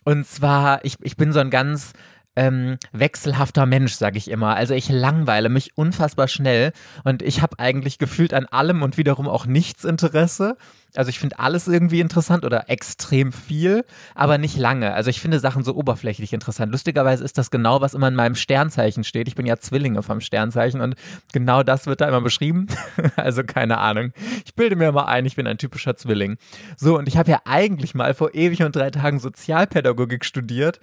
Und 0.04 0.26
zwar, 0.26 0.82
ich, 0.86 0.96
ich 1.02 1.18
bin 1.18 1.34
so 1.34 1.40
ein 1.40 1.50
ganz 1.50 1.92
ähm, 2.36 2.78
wechselhafter 2.92 3.66
Mensch, 3.66 3.94
sage 3.94 4.18
ich 4.18 4.30
immer. 4.30 4.54
Also 4.56 4.74
ich 4.74 4.88
langweile 4.88 5.48
mich 5.48 5.76
unfassbar 5.76 6.28
schnell 6.28 6.72
und 7.04 7.22
ich 7.22 7.42
habe 7.42 7.58
eigentlich 7.58 7.98
gefühlt 7.98 8.34
an 8.34 8.46
allem 8.46 8.82
und 8.82 8.96
wiederum 8.96 9.28
auch 9.28 9.46
nichts 9.46 9.84
Interesse. 9.84 10.56
Also 10.94 11.08
ich 11.08 11.18
finde 11.18 11.38
alles 11.38 11.68
irgendwie 11.68 12.00
interessant 12.00 12.44
oder 12.44 12.68
extrem 12.68 13.32
viel, 13.32 13.84
aber 14.14 14.38
nicht 14.38 14.56
lange. 14.56 14.92
Also 14.94 15.10
ich 15.10 15.20
finde 15.20 15.38
Sachen 15.38 15.64
so 15.64 15.74
oberflächlich 15.74 16.32
interessant. 16.32 16.72
Lustigerweise 16.72 17.24
ist 17.24 17.38
das 17.38 17.50
genau, 17.50 17.80
was 17.80 17.94
immer 17.94 18.08
in 18.08 18.14
meinem 18.14 18.34
Sternzeichen 18.34 19.04
steht. 19.04 19.28
Ich 19.28 19.34
bin 19.34 19.46
ja 19.46 19.58
Zwillinge 19.58 20.02
vom 20.02 20.20
Sternzeichen 20.20 20.80
und 20.80 20.94
genau 21.32 21.62
das 21.62 21.86
wird 21.86 22.00
da 22.00 22.08
immer 22.08 22.20
beschrieben. 22.20 22.66
also 23.16 23.44
keine 23.44 23.78
Ahnung. 23.78 24.12
Ich 24.44 24.54
bilde 24.54 24.76
mir 24.76 24.92
mal 24.92 25.06
ein, 25.06 25.26
ich 25.26 25.36
bin 25.36 25.46
ein 25.46 25.58
typischer 25.58 25.96
Zwilling. 25.96 26.38
So, 26.76 26.98
und 26.98 27.08
ich 27.08 27.16
habe 27.16 27.30
ja 27.30 27.40
eigentlich 27.44 27.94
mal 27.94 28.14
vor 28.14 28.34
ewig 28.34 28.62
und 28.62 28.74
drei 28.74 28.90
Tagen 28.90 29.20
Sozialpädagogik 29.20 30.24
studiert 30.24 30.80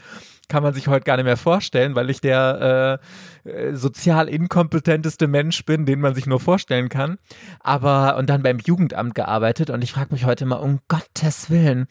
kann 0.50 0.64
man 0.64 0.74
sich 0.74 0.88
heute 0.88 1.04
gar 1.04 1.18
nicht 1.18 1.26
mehr 1.26 1.38
vorstellen, 1.38 1.96
weil 1.96 2.10
ich 2.10 2.22
der 2.22 3.00
äh, 3.44 3.74
sozial 3.74 4.30
inkompetenteste 4.30 5.28
Mensch 5.28 5.66
bin, 5.66 5.86
den 5.86 6.00
man 6.00 6.16
sich 6.16 6.26
nur 6.26 6.40
vorstellen 6.40 6.90
kann. 6.90 7.18
Aber 7.60 8.18
und 8.18 8.30
dann 8.30 8.44
beim 8.44 8.60
Jugendamt 8.60 9.14
gearbeitet 9.14 9.70
und 9.70 9.84
ich 9.84 9.97
frage 9.98 10.14
mich 10.14 10.26
heute 10.26 10.46
mal, 10.46 10.58
um 10.58 10.80
Gottes 10.90 11.50
Willen, 11.50 11.88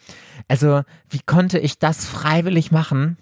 also 0.46 0.82
wie 1.10 1.18
konnte 1.26 1.58
ich 1.58 1.80
das 1.80 2.06
freiwillig 2.06 2.70
machen? 2.70 3.16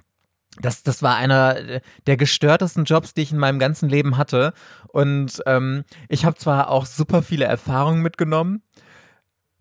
Das, 0.60 0.82
das 0.82 1.02
war 1.02 1.16
einer 1.16 1.80
der 2.06 2.16
gestörtesten 2.18 2.84
Jobs, 2.84 3.14
die 3.14 3.22
ich 3.22 3.32
in 3.32 3.38
meinem 3.38 3.58
ganzen 3.58 3.88
Leben 3.88 4.18
hatte. 4.18 4.52
Und 4.88 5.42
ähm, 5.46 5.84
ich 6.10 6.26
habe 6.26 6.36
zwar 6.36 6.68
auch 6.68 6.84
super 6.84 7.22
viele 7.22 7.46
Erfahrungen 7.46 8.02
mitgenommen, 8.02 8.62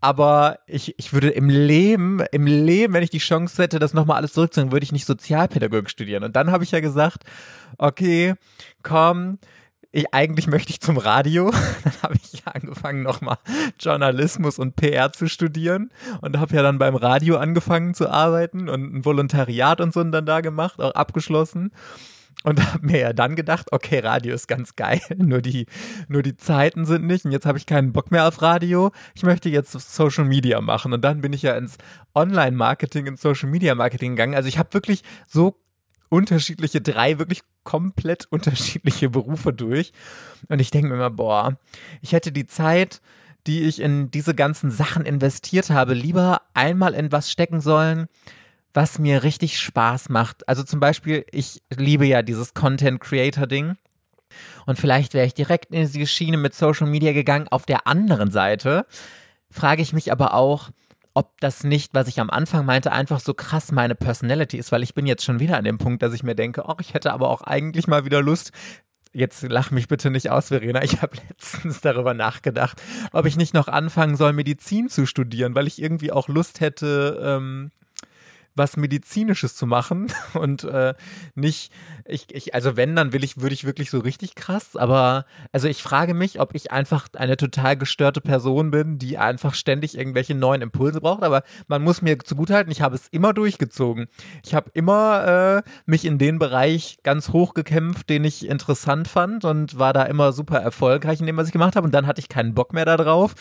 aber 0.02 0.60
ich, 0.68 0.94
ich 1.00 1.14
würde 1.14 1.30
im 1.30 1.48
Leben, 1.48 2.20
im 2.34 2.46
Leben, 2.46 2.94
wenn 2.94 3.04
ich 3.04 3.10
die 3.10 3.20
Chance 3.20 3.64
hätte, 3.64 3.80
das 3.80 3.94
nochmal 3.94 4.18
alles 4.18 4.34
zurückzunehmen, 4.34 4.74
würde 4.74 4.84
ich 4.84 4.92
nicht 4.92 5.06
Sozialpädagogik 5.06 5.90
studieren. 5.90 6.26
Und 6.26 6.36
dann 6.36 6.52
habe 6.52 6.66
ich 6.66 6.72
ja 6.72 6.82
gesagt, 6.82 7.24
okay, 7.78 8.34
komm, 8.82 9.40
ich, 9.94 10.12
eigentlich 10.12 10.48
möchte 10.48 10.72
ich 10.72 10.82
zum 10.82 10.98
Radio. 10.98 11.52
Dann 11.84 11.94
habe 12.02 12.16
ich 12.16 12.46
angefangen, 12.48 13.04
nochmal 13.04 13.38
Journalismus 13.80 14.58
und 14.58 14.76
PR 14.76 15.14
zu 15.14 15.30
studieren 15.30 15.92
und 16.22 16.40
habe 16.40 16.56
ja 16.56 16.64
dann 16.64 16.80
beim 16.80 16.96
Radio 16.96 17.38
angefangen 17.38 17.94
zu 17.94 18.10
arbeiten 18.10 18.70
und 18.70 18.96
ein 18.96 19.06
Volontariat 19.06 19.80
und 19.80 19.94
so 19.94 20.04
dann 20.04 20.26
da 20.26 20.42
gemacht, 20.42 20.82
auch 20.82 20.92
abgeschlossen. 20.92 21.72
und 22.44 22.74
habe 22.74 22.86
mir 22.86 23.00
ja 23.00 23.14
dann 23.14 23.36
gedacht, 23.36 23.68
okay, 23.72 24.00
Radio 24.00 24.34
ist 24.34 24.48
ganz 24.48 24.76
geil, 24.76 25.00
nur 25.18 25.42
die, 25.42 25.68
nur 26.08 26.24
die 26.24 26.36
Zeiten 26.36 26.86
sind 26.86 27.06
nicht 27.06 27.26
und 27.26 27.32
jetzt 27.32 27.46
habe 27.46 27.58
ich 27.58 27.66
keinen 27.66 27.94
Bock 27.94 28.12
mehr 28.12 28.28
auf 28.28 28.42
Radio. 28.42 28.92
Ich 29.14 29.24
möchte 29.24 29.50
jetzt 29.50 29.72
Social 29.72 30.26
Media 30.26 30.60
machen 30.60 30.92
und 30.92 31.02
dann 31.04 31.22
bin 31.22 31.34
ich 31.34 31.44
ja 31.44 31.56
ins 31.56 31.78
Online-Marketing, 32.16 33.06
ins 33.06 33.22
Social 33.22 33.50
Media 33.50 33.76
Marketing 33.76 34.12
gegangen. 34.16 34.36
Also 34.36 34.50
ich 34.50 34.58
habe 34.58 34.74
wirklich 34.74 35.04
so 35.28 35.63
unterschiedliche, 36.14 36.80
drei 36.80 37.18
wirklich 37.18 37.42
komplett 37.64 38.28
unterschiedliche 38.30 39.10
Berufe 39.10 39.52
durch 39.52 39.92
und 40.48 40.60
ich 40.60 40.70
denke 40.70 40.90
mir 40.90 40.96
immer, 40.96 41.10
boah, 41.10 41.58
ich 42.02 42.12
hätte 42.14 42.32
die 42.32 42.46
Zeit, 42.46 43.02
die 43.48 43.64
ich 43.64 43.82
in 43.82 44.12
diese 44.12 44.36
ganzen 44.36 44.70
Sachen 44.70 45.06
investiert 45.06 45.72
habe, 45.72 45.96
lieber 45.96 46.44
einmal 46.54 46.94
in 46.94 47.12
was 47.12 47.32
stecken 47.32 47.62
sollen, 47.62 48.08
was 48.74 49.00
mir 49.00 49.24
richtig 49.24 49.60
Spaß 49.60 50.10
macht. 50.10 50.48
Also 50.48 50.64
zum 50.64 50.80
Beispiel, 50.80 51.26
ich 51.32 51.62
liebe 51.76 52.06
ja 52.06 52.22
dieses 52.22 52.54
Content 52.54 53.02
Creator 53.02 53.48
Ding. 53.48 53.76
Und 54.66 54.80
vielleicht 54.80 55.14
wäre 55.14 55.26
ich 55.26 55.34
direkt 55.34 55.72
in 55.74 55.82
diese 55.92 56.08
Schiene 56.08 56.38
mit 56.38 56.56
Social 56.56 56.88
Media 56.88 57.12
gegangen. 57.12 57.48
Auf 57.50 57.66
der 57.66 57.86
anderen 57.86 58.32
Seite 58.32 58.86
frage 59.52 59.82
ich 59.82 59.94
mich 59.94 60.12
aber 60.12 60.34
auch, 60.34 60.70
ob 61.14 61.40
das 61.42 61.64
nicht, 61.64 61.94
was 61.94 62.08
ich 62.08 62.20
am 62.20 62.30
Anfang 62.30 62.66
meinte, 62.66 62.92
einfach 62.92 63.20
so 63.20 63.34
krass 63.34 63.72
meine 63.72 63.96
Personality 63.96 64.58
ist, 64.58 64.72
weil 64.72 64.84
ich 64.84 64.96
bin 64.96 65.06
jetzt 65.06 65.24
schon 65.24 65.40
wieder 65.40 65.58
an 65.58 65.64
dem 65.64 65.78
Punkt, 65.78 66.02
dass 66.02 66.14
ich 66.14 66.24
mir 66.24 66.36
denke, 66.36 66.64
oh, 66.68 66.76
ich 66.80 66.94
hätte 66.94 67.14
aber 67.14 67.30
auch 67.30 67.42
eigentlich 67.42 67.88
mal 67.88 68.06
wieder 68.06 68.22
Lust, 68.22 68.52
jetzt 69.14 69.44
lach 69.44 69.72
mich 69.72 69.88
bitte 69.88 70.10
nicht 70.10 70.32
aus, 70.32 70.48
Verena. 70.48 70.84
Ich 70.84 71.02
habe 71.02 71.16
letztens 71.30 71.82
darüber 71.82 72.14
nachgedacht, 72.14 72.82
ob 73.12 73.26
ich 73.26 73.38
nicht 73.38 73.54
noch 73.54 73.68
anfangen 73.68 74.16
soll, 74.16 74.34
Medizin 74.34 74.90
zu 74.90 75.06
studieren, 75.06 75.56
weil 75.56 75.68
ich 75.68 75.82
irgendwie 75.82 76.12
auch 76.12 76.28
Lust 76.28 76.60
hätte, 76.60 77.22
ähm, 77.24 77.72
was 78.56 78.78
Medizinisches 78.78 79.56
zu 79.56 79.66
machen. 79.66 80.12
Und 80.34 80.64
äh, 80.64 80.94
nicht, 81.36 81.72
ich, 82.06 82.34
ich, 82.34 82.54
also 82.54 82.76
wenn, 82.78 82.96
dann 82.96 83.14
will 83.14 83.24
ich, 83.24 83.38
würde 83.38 83.54
ich 83.54 83.66
wirklich 83.66 83.90
so 83.90 84.00
richtig 84.00 84.36
krass, 84.36 84.76
aber 84.76 85.26
also 85.52 85.68
ich 85.68 85.84
frage 85.84 86.14
mich, 86.14 86.40
ob 86.40 86.56
ich 86.56 86.72
einfach 86.72 87.08
eine 87.16 87.38
total 87.38 87.78
gestörte 87.78 88.22
Person 88.22 88.72
bin, 88.72 88.98
die 88.98 89.18
einfach 89.18 89.54
ständig 89.54 89.98
irgendwelche 89.98 90.36
neuen 90.36 90.62
Impulse 90.62 91.02
braucht, 91.02 91.24
aber 91.24 91.44
man 91.68 91.82
muss 91.82 92.02
mir 92.02 92.20
zugutehalten, 92.20 92.72
ich 92.72 92.82
habe 92.82 92.96
es 92.96 93.08
immer 93.10 93.34
durchgezogen. 93.34 94.08
Ich 94.46 94.54
habe 94.54 94.70
immer 94.74 95.64
äh, 95.66 95.70
mich 95.86 96.06
in 96.06 96.18
den 96.18 96.40
Bereich 96.40 96.98
ganz 97.04 97.30
hoch 97.30 97.54
gekämpft, 97.54 98.10
den 98.10 98.24
ich 98.24 98.48
interessant 98.48 99.08
fand 99.08 99.46
und 99.46 99.78
war 99.80 99.94
da 99.94 100.04
immer 100.04 100.32
super 100.32 100.60
erfolgreich 100.60 101.20
in 101.20 101.26
dem, 101.26 101.38
was 101.38 101.48
ich 101.48 101.54
gemacht 101.54 101.76
habe. 101.76 101.86
Und 101.86 101.94
dann 101.94 102.08
hatte 102.08 102.20
ich 102.20 102.30
keinen 102.30 102.54
Bock 102.54 102.74
mehr 102.74 102.86
darauf 102.86 103.36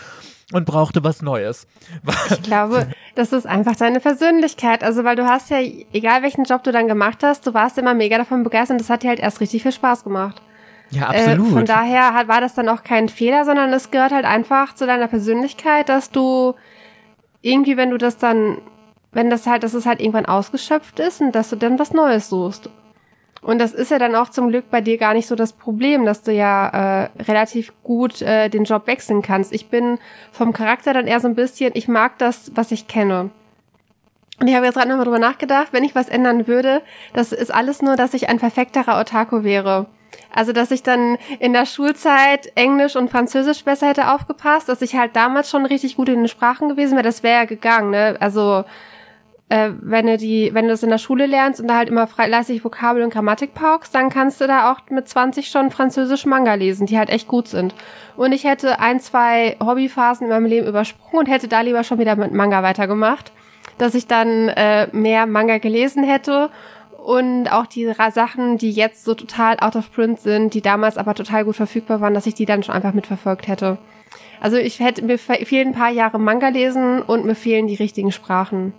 und 0.53 0.65
brauchte 0.65 1.03
was 1.05 1.23
Neues. 1.23 1.67
Ich 2.31 2.43
glaube, 2.43 2.89
das 3.15 3.33
ist 3.33 3.47
einfach 3.47 3.77
deine 3.77 4.01
Persönlichkeit. 4.01 4.85
Also, 4.85 5.05
weil 5.05 5.17
du 5.17 5.27
hast 5.27 5.51
ja, 5.51 5.59
egal 5.93 6.23
welchen 6.23 6.45
Job 6.45 6.63
du 6.63 6.73
dann 6.73 6.89
gemacht 6.89 7.23
hast, 7.23 7.47
du 7.47 7.55
warst 7.55 7.79
immer 7.79 7.95
mega 7.95 8.19
davon 8.19 8.43
begeistert 8.43 8.75
und 8.75 8.81
das 8.81 8.91
hat 8.91 9.03
dir 9.03 9.09
halt 9.09 9.21
erst 9.21 9.41
richtig 9.41 9.63
viel 9.63 9.73
Spaß 9.73 10.05
gemacht. 10.05 10.43
Ja, 10.91 11.09
absolut. 11.09 11.49
Äh, 11.49 11.53
von 11.53 11.65
daher 11.65 12.15
hat, 12.15 12.29
war 12.29 12.41
das 12.41 12.55
dann 12.55 12.69
auch 12.69 12.83
kein 12.85 13.09
Fehler, 13.09 13.45
sondern 13.45 13.73
es 13.73 13.91
gehört 13.91 14.13
halt 14.13 14.25
einfach 14.25 14.75
zu 14.75 14.87
deiner 14.87 15.09
Persönlichkeit, 15.09 15.89
dass 15.89 16.11
du 16.11 16.55
irgendwie, 17.41 17.77
wenn 17.77 17.91
du 17.91 17.99
das 17.99 18.19
dann, 18.19 18.59
wenn 19.11 19.31
das 19.31 19.47
halt, 19.47 19.63
dass 19.63 19.75
es 19.75 19.87
halt 19.87 20.01
irgendwann 20.01 20.27
ausgeschöpft 20.27 21.01
ist 21.01 21.21
und 21.21 21.33
dass 21.33 21.51
du 21.51 21.57
dann 21.57 21.79
was 21.79 21.93
Neues 21.93 22.29
suchst. 22.29 22.71
Und 23.43 23.59
das 23.59 23.73
ist 23.73 23.91
ja 23.91 23.99
dann 23.99 24.15
auch 24.15 24.31
zum 24.31 24.49
Glück 24.49 24.71
bei 24.71 24.81
dir 24.81 24.99
gar 24.99 25.15
nicht 25.15 25.27
so 25.27 25.35
das 25.35 25.53
Problem, 25.53 26.07
dass 26.07 26.23
du 26.23 26.33
ja 26.33 26.69
äh, 26.69 27.23
relativ 27.23 27.73
gut 27.83 28.23
äh, 28.23 28.49
den 28.49 28.65
Job 28.65 28.87
wechseln 28.87 29.21
kannst. 29.21 29.53
Ich 29.53 29.69
bin 29.69 29.99
vom 30.31 30.53
Charakter 30.53 30.95
dann 30.95 31.09
eher 31.09 31.19
so 31.19 31.27
ein 31.27 31.35
bisschen, 31.35 31.73
ich 31.75 31.89
mag 31.89 32.19
das, 32.19 32.53
was 32.55 32.71
ich 32.71 32.87
kenne. 32.87 33.31
Und 34.41 34.49
ich 34.49 34.55
habe 34.55 34.65
jetzt 34.65 34.77
gerade 34.77 34.89
nochmal 34.89 35.05
drüber 35.05 35.19
nachgedacht, 35.19 35.69
wenn 35.73 35.85
ich 35.85 35.95
was 35.95 36.09
ändern 36.09 36.47
würde, 36.47 36.83
das 37.15 37.33
ist 37.33 37.53
alles 37.53 37.83
nur, 37.83 37.97
dass 37.97 38.15
ich 38.15 38.29
ein 38.29 38.39
perfekterer 38.39 38.99
Otaku 38.99 39.43
wäre. 39.43 39.87
Also, 40.33 40.53
dass 40.53 40.71
ich 40.71 40.83
dann 40.83 41.19
in 41.41 41.53
der 41.53 41.67
Schulzeit 41.67 42.53
Englisch 42.55 42.97
und 42.97 43.11
Französisch 43.11 43.65
besser 43.65 43.89
hätte 43.89 44.11
aufgepasst, 44.11 44.69
dass 44.69 44.83
ich 44.83 44.95
halt 44.95 45.17
damals 45.17 45.51
schon 45.51 45.67
richtig 45.67 45.97
gut 45.97 46.09
in 46.09 46.21
den 46.21 46.29
Sprachen 46.29 46.69
gewesen 46.69 46.93
wäre, 46.93 47.05
das 47.05 47.23
wäre 47.23 47.41
ja 47.41 47.45
gegangen, 47.45 47.91
ne? 47.91 48.17
Also, 48.21 48.65
äh, 49.53 49.75
wenn 49.83 50.07
du 50.07 50.17
die, 50.17 50.55
wenn 50.55 50.65
du 50.65 50.71
das 50.71 50.83
in 50.83 50.89
der 50.89 50.97
Schule 50.97 51.27
lernst 51.27 51.61
und 51.61 51.69
da 51.69 51.77
halt 51.77 51.91
immer 51.91 52.07
fleißig 52.07 52.65
Vokabel 52.65 53.03
und 53.03 53.13
Grammatik 53.13 53.53
paukst, 53.53 53.95
dann 53.95 54.09
kannst 54.09 54.41
du 54.41 54.47
da 54.47 54.73
auch 54.73 54.79
mit 54.89 55.07
20 55.07 55.51
schon 55.51 55.71
französisch 55.71 56.25
Manga 56.25 56.55
lesen, 56.55 56.87
die 56.87 56.97
halt 56.97 57.11
echt 57.11 57.29
gut 57.29 57.49
sind. 57.49 57.75
Und 58.17 58.33
ich 58.33 58.45
hätte 58.45 58.81
ein, 58.81 58.99
zwei 58.99 59.57
Hobbyphasen 59.63 60.27
in 60.27 60.33
meinem 60.33 60.47
Leben 60.47 60.67
übersprungen 60.67 61.27
und 61.27 61.31
hätte 61.31 61.49
da 61.49 61.61
lieber 61.61 61.85
schon 61.85 61.99
wieder 61.99 62.17
mit 62.17 62.33
Manga 62.33 62.63
weitergemacht, 62.63 63.31
dass 63.77 63.95
ich 63.95 64.07
dann 64.07 64.49
äh, 64.49 64.89
mehr 64.93 65.27
Manga 65.27 65.59
gelesen 65.59 66.03
hätte 66.03 66.49
und 66.97 67.49
auch 67.49 67.67
die 67.67 67.93
Sachen, 68.11 68.57
die 68.57 68.71
jetzt 68.71 69.05
so 69.05 69.13
total 69.13 69.59
out 69.61 69.77
of 69.77 69.93
print 69.93 70.19
sind, 70.19 70.55
die 70.55 70.63
damals 70.63 70.97
aber 70.97 71.15
total 71.15 71.45
gut 71.45 71.57
verfügbar 71.57 72.01
waren, 72.01 72.15
dass 72.15 72.27
ich 72.27 72.35
die 72.35 72.47
dann 72.47 72.63
schon 72.63 72.75
einfach 72.75 72.95
mitverfolgt 72.95 73.49
hätte. 73.49 73.77
Also 74.41 74.57
ich 74.57 74.81
hätte 74.81 75.05
mir 75.05 75.19
fehlen 75.19 75.69
ein 75.69 75.75
paar 75.75 75.91
Jahre 75.91 76.19
Manga 76.19 76.49
lesen 76.49 77.03
und 77.03 77.27
mir 77.27 77.35
fehlen 77.35 77.67
die 77.67 77.75
richtigen 77.75 78.13
Sprachen. 78.13 78.73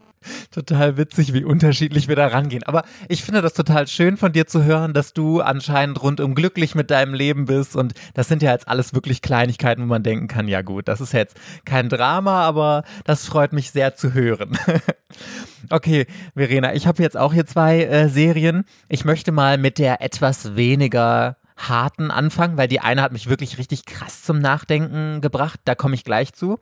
Total 0.51 0.97
witzig, 0.97 1.33
wie 1.33 1.43
unterschiedlich 1.43 2.07
wir 2.07 2.15
da 2.15 2.27
rangehen. 2.27 2.63
Aber 2.63 2.83
ich 3.09 3.23
finde 3.23 3.41
das 3.41 3.53
total 3.53 3.87
schön 3.87 4.17
von 4.17 4.33
dir 4.33 4.47
zu 4.47 4.63
hören, 4.63 4.93
dass 4.93 5.13
du 5.13 5.41
anscheinend 5.41 6.01
rundum 6.01 6.35
glücklich 6.35 6.75
mit 6.75 6.91
deinem 6.91 7.13
Leben 7.13 7.45
bist. 7.45 7.75
Und 7.75 7.93
das 8.13 8.27
sind 8.27 8.41
ja 8.41 8.51
jetzt 8.51 8.67
alles 8.67 8.93
wirklich 8.93 9.21
Kleinigkeiten, 9.21 9.83
wo 9.83 9.87
man 9.87 10.03
denken 10.03 10.27
kann, 10.27 10.47
ja 10.47 10.61
gut, 10.61 10.87
das 10.87 11.01
ist 11.01 11.13
jetzt 11.13 11.37
kein 11.65 11.89
Drama, 11.89 12.43
aber 12.43 12.83
das 13.05 13.25
freut 13.25 13.53
mich 13.53 13.71
sehr 13.71 13.95
zu 13.95 14.13
hören. 14.13 14.57
okay, 15.69 16.05
Verena, 16.35 16.73
ich 16.73 16.87
habe 16.87 17.01
jetzt 17.01 17.17
auch 17.17 17.33
hier 17.33 17.45
zwei 17.45 17.83
äh, 17.83 18.09
Serien. 18.09 18.65
Ich 18.89 19.05
möchte 19.05 19.31
mal 19.31 19.57
mit 19.57 19.77
der 19.77 20.01
etwas 20.01 20.55
weniger 20.55 21.37
harten 21.55 22.11
anfangen, 22.11 22.57
weil 22.57 22.67
die 22.67 22.79
eine 22.79 23.01
hat 23.01 23.11
mich 23.11 23.29
wirklich 23.29 23.57
richtig 23.57 23.85
krass 23.85 24.23
zum 24.23 24.39
Nachdenken 24.39 25.21
gebracht. 25.21 25.59
Da 25.65 25.75
komme 25.75 25.95
ich 25.95 26.03
gleich 26.03 26.33
zu 26.33 26.59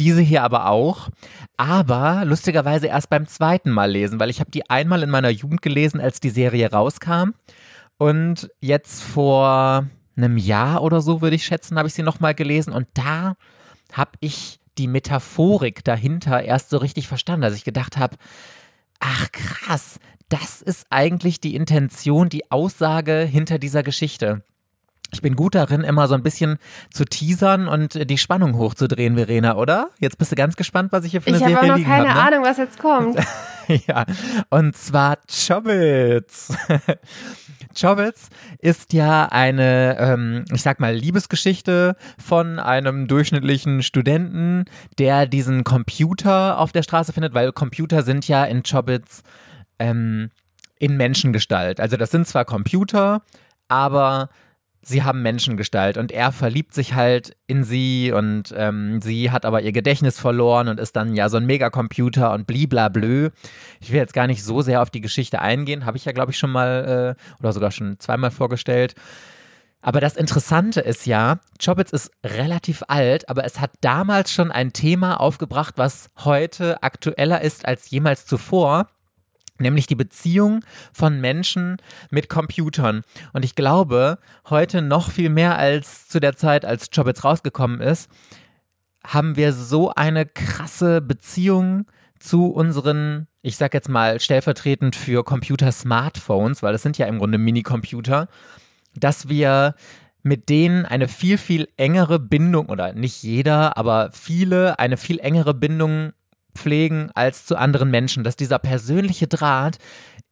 diese 0.00 0.22
hier 0.22 0.42
aber 0.42 0.68
auch, 0.68 1.10
aber 1.56 2.24
lustigerweise 2.24 2.88
erst 2.88 3.10
beim 3.10 3.26
zweiten 3.26 3.70
Mal 3.70 3.90
lesen, 3.90 4.18
weil 4.18 4.30
ich 4.30 4.40
habe 4.40 4.50
die 4.50 4.68
einmal 4.68 5.02
in 5.02 5.10
meiner 5.10 5.28
Jugend 5.30 5.62
gelesen, 5.62 6.00
als 6.00 6.18
die 6.18 6.30
Serie 6.30 6.72
rauskam 6.72 7.34
und 7.98 8.50
jetzt 8.60 9.02
vor 9.02 9.86
einem 10.16 10.38
Jahr 10.38 10.82
oder 10.82 11.00
so 11.02 11.20
würde 11.20 11.36
ich 11.36 11.44
schätzen, 11.44 11.78
habe 11.78 11.88
ich 11.88 11.94
sie 11.94 12.02
nochmal 12.02 12.34
gelesen 12.34 12.72
und 12.72 12.88
da 12.94 13.36
habe 13.92 14.12
ich 14.20 14.58
die 14.78 14.88
Metaphorik 14.88 15.84
dahinter 15.84 16.42
erst 16.42 16.70
so 16.70 16.78
richtig 16.78 17.06
verstanden, 17.06 17.42
dass 17.42 17.54
ich 17.54 17.64
gedacht 17.64 17.98
habe, 17.98 18.16
ach 19.00 19.30
krass, 19.32 20.00
das 20.30 20.62
ist 20.62 20.86
eigentlich 20.90 21.40
die 21.40 21.54
Intention, 21.54 22.28
die 22.28 22.50
Aussage 22.50 23.28
hinter 23.30 23.58
dieser 23.58 23.82
Geschichte. 23.82 24.42
Ich 25.12 25.22
bin 25.22 25.36
gut 25.36 25.54
darin, 25.54 25.82
immer 25.82 26.08
so 26.08 26.14
ein 26.14 26.22
bisschen 26.22 26.58
zu 26.92 27.04
teasern 27.04 27.68
und 27.68 28.10
die 28.10 28.18
Spannung 28.18 28.56
hochzudrehen, 28.56 29.16
Verena, 29.16 29.56
oder? 29.56 29.90
Jetzt 29.98 30.18
bist 30.18 30.32
du 30.32 30.36
ganz 30.36 30.56
gespannt, 30.56 30.92
was 30.92 31.04
ich 31.04 31.12
hier 31.12 31.20
für 31.20 31.28
eine 31.28 31.38
ich 31.38 31.42
Serie 31.42 31.54
liegen 31.56 31.68
habe. 31.70 31.80
Ich 31.80 31.86
habe 31.86 32.02
noch 32.02 32.14
keine 32.14 32.14
hab, 32.14 32.30
ne? 32.30 32.36
Ahnung, 32.36 32.46
was 32.46 32.58
jetzt 32.58 32.78
kommt. 32.78 33.18
ja, 33.86 34.04
und 34.50 34.76
zwar 34.76 35.18
Chobits. 35.26 36.54
Chobits 37.78 38.28
ist 38.58 38.92
ja 38.92 39.26
eine, 39.26 39.96
ähm, 39.98 40.44
ich 40.52 40.62
sag 40.62 40.80
mal, 40.80 40.94
Liebesgeschichte 40.94 41.96
von 42.18 42.58
einem 42.58 43.06
durchschnittlichen 43.06 43.82
Studenten, 43.82 44.64
der 44.98 45.26
diesen 45.26 45.64
Computer 45.64 46.58
auf 46.58 46.72
der 46.72 46.82
Straße 46.82 47.12
findet, 47.12 47.34
weil 47.34 47.52
Computer 47.52 48.02
sind 48.02 48.26
ja 48.26 48.44
in 48.44 48.62
Chobits 48.62 49.22
ähm, 49.78 50.30
in 50.78 50.96
Menschengestalt. 50.96 51.80
Also 51.80 51.96
das 51.96 52.10
sind 52.10 52.26
zwar 52.26 52.44
Computer, 52.44 53.22
aber 53.68 54.30
sie 54.82 55.02
haben 55.02 55.22
Menschengestalt 55.22 55.96
und 55.98 56.12
er 56.12 56.32
verliebt 56.32 56.74
sich 56.74 56.94
halt 56.94 57.36
in 57.46 57.64
sie 57.64 58.12
und 58.12 58.54
ähm, 58.56 59.00
sie 59.00 59.30
hat 59.30 59.44
aber 59.44 59.62
ihr 59.62 59.72
Gedächtnis 59.72 60.18
verloren 60.18 60.68
und 60.68 60.80
ist 60.80 60.96
dann 60.96 61.14
ja 61.14 61.28
so 61.28 61.36
ein 61.36 61.46
Megacomputer 61.46 62.32
und 62.32 62.46
bliblablö. 62.46 63.30
Ich 63.80 63.90
will 63.90 63.98
jetzt 63.98 64.14
gar 64.14 64.26
nicht 64.26 64.42
so 64.42 64.62
sehr 64.62 64.82
auf 64.82 64.90
die 64.90 65.00
Geschichte 65.00 65.40
eingehen, 65.40 65.84
habe 65.84 65.96
ich 65.96 66.04
ja 66.04 66.12
glaube 66.12 66.32
ich 66.32 66.38
schon 66.38 66.50
mal 66.50 67.16
äh, 67.18 67.40
oder 67.40 67.52
sogar 67.52 67.70
schon 67.70 67.98
zweimal 67.98 68.30
vorgestellt. 68.30 68.94
Aber 69.82 70.00
das 70.00 70.16
Interessante 70.16 70.80
ist 70.80 71.06
ja, 71.06 71.40
Chobits 71.62 71.92
ist 71.92 72.10
relativ 72.22 72.82
alt, 72.88 73.28
aber 73.30 73.44
es 73.44 73.60
hat 73.60 73.70
damals 73.80 74.30
schon 74.30 74.52
ein 74.52 74.74
Thema 74.74 75.18
aufgebracht, 75.18 75.74
was 75.76 76.10
heute 76.18 76.82
aktueller 76.82 77.40
ist 77.40 77.66
als 77.66 77.88
jemals 77.90 78.26
zuvor 78.26 78.88
nämlich 79.60 79.86
die 79.86 79.94
Beziehung 79.94 80.64
von 80.92 81.20
Menschen 81.20 81.76
mit 82.10 82.28
Computern. 82.28 83.02
Und 83.32 83.44
ich 83.44 83.54
glaube, 83.54 84.18
heute 84.48 84.82
noch 84.82 85.10
viel 85.10 85.30
mehr 85.30 85.58
als 85.58 86.08
zu 86.08 86.20
der 86.20 86.36
Zeit, 86.36 86.64
als 86.64 86.88
Jobits 86.92 87.24
rausgekommen 87.24 87.80
ist, 87.80 88.10
haben 89.04 89.36
wir 89.36 89.52
so 89.52 89.92
eine 89.94 90.26
krasse 90.26 91.00
Beziehung 91.00 91.86
zu 92.18 92.46
unseren, 92.46 93.28
ich 93.42 93.56
sag 93.56 93.72
jetzt 93.72 93.88
mal 93.88 94.20
stellvertretend 94.20 94.94
für 94.94 95.24
Computer-Smartphones, 95.24 96.62
weil 96.62 96.72
das 96.72 96.82
sind 96.82 96.98
ja 96.98 97.06
im 97.06 97.18
Grunde 97.18 97.38
Mini-Computer, 97.38 98.28
dass 98.94 99.28
wir 99.28 99.74
mit 100.22 100.48
denen 100.50 100.84
eine 100.84 101.08
viel, 101.08 101.38
viel 101.38 101.68
engere 101.76 102.18
Bindung, 102.18 102.68
oder 102.68 102.92
nicht 102.92 103.22
jeder, 103.22 103.78
aber 103.78 104.10
viele, 104.12 104.78
eine 104.78 104.98
viel 104.98 105.18
engere 105.18 105.54
Bindung 105.54 106.12
pflegen 106.54 107.10
als 107.14 107.46
zu 107.46 107.56
anderen 107.56 107.90
Menschen, 107.90 108.24
dass 108.24 108.36
dieser 108.36 108.58
persönliche 108.58 109.26
Draht 109.26 109.78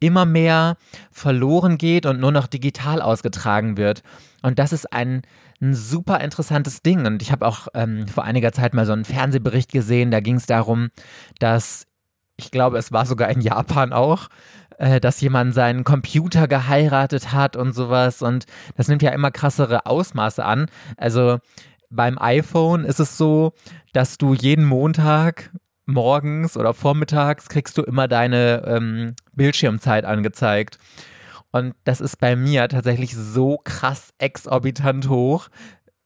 immer 0.00 0.24
mehr 0.24 0.76
verloren 1.10 1.78
geht 1.78 2.06
und 2.06 2.20
nur 2.20 2.32
noch 2.32 2.46
digital 2.46 3.02
ausgetragen 3.02 3.76
wird. 3.76 4.02
Und 4.42 4.58
das 4.58 4.72
ist 4.72 4.92
ein, 4.92 5.22
ein 5.60 5.74
super 5.74 6.20
interessantes 6.20 6.82
Ding. 6.82 7.04
Und 7.06 7.22
ich 7.22 7.32
habe 7.32 7.46
auch 7.46 7.68
ähm, 7.74 8.06
vor 8.06 8.24
einiger 8.24 8.52
Zeit 8.52 8.74
mal 8.74 8.86
so 8.86 8.92
einen 8.92 9.04
Fernsehbericht 9.04 9.72
gesehen, 9.72 10.10
da 10.10 10.20
ging 10.20 10.36
es 10.36 10.46
darum, 10.46 10.90
dass, 11.40 11.86
ich 12.36 12.50
glaube, 12.50 12.78
es 12.78 12.92
war 12.92 13.06
sogar 13.06 13.28
in 13.30 13.40
Japan 13.40 13.92
auch, 13.92 14.28
äh, 14.78 15.00
dass 15.00 15.20
jemand 15.20 15.54
seinen 15.54 15.82
Computer 15.82 16.46
geheiratet 16.46 17.32
hat 17.32 17.56
und 17.56 17.72
sowas. 17.72 18.22
Und 18.22 18.46
das 18.76 18.86
nimmt 18.88 19.02
ja 19.02 19.10
immer 19.10 19.32
krassere 19.32 19.86
Ausmaße 19.86 20.44
an. 20.44 20.66
Also 20.96 21.38
beim 21.90 22.18
iPhone 22.18 22.84
ist 22.84 23.00
es 23.00 23.18
so, 23.18 23.52
dass 23.92 24.18
du 24.18 24.34
jeden 24.34 24.64
Montag 24.64 25.50
morgens 25.88 26.56
oder 26.56 26.74
vormittags 26.74 27.48
kriegst 27.48 27.76
du 27.78 27.82
immer 27.82 28.06
deine 28.06 28.62
ähm, 28.66 29.16
Bildschirmzeit 29.32 30.04
angezeigt. 30.04 30.78
Und 31.50 31.74
das 31.84 32.00
ist 32.00 32.20
bei 32.20 32.36
mir 32.36 32.68
tatsächlich 32.68 33.16
so 33.16 33.58
krass 33.64 34.12
exorbitant 34.18 35.08
hoch. 35.08 35.48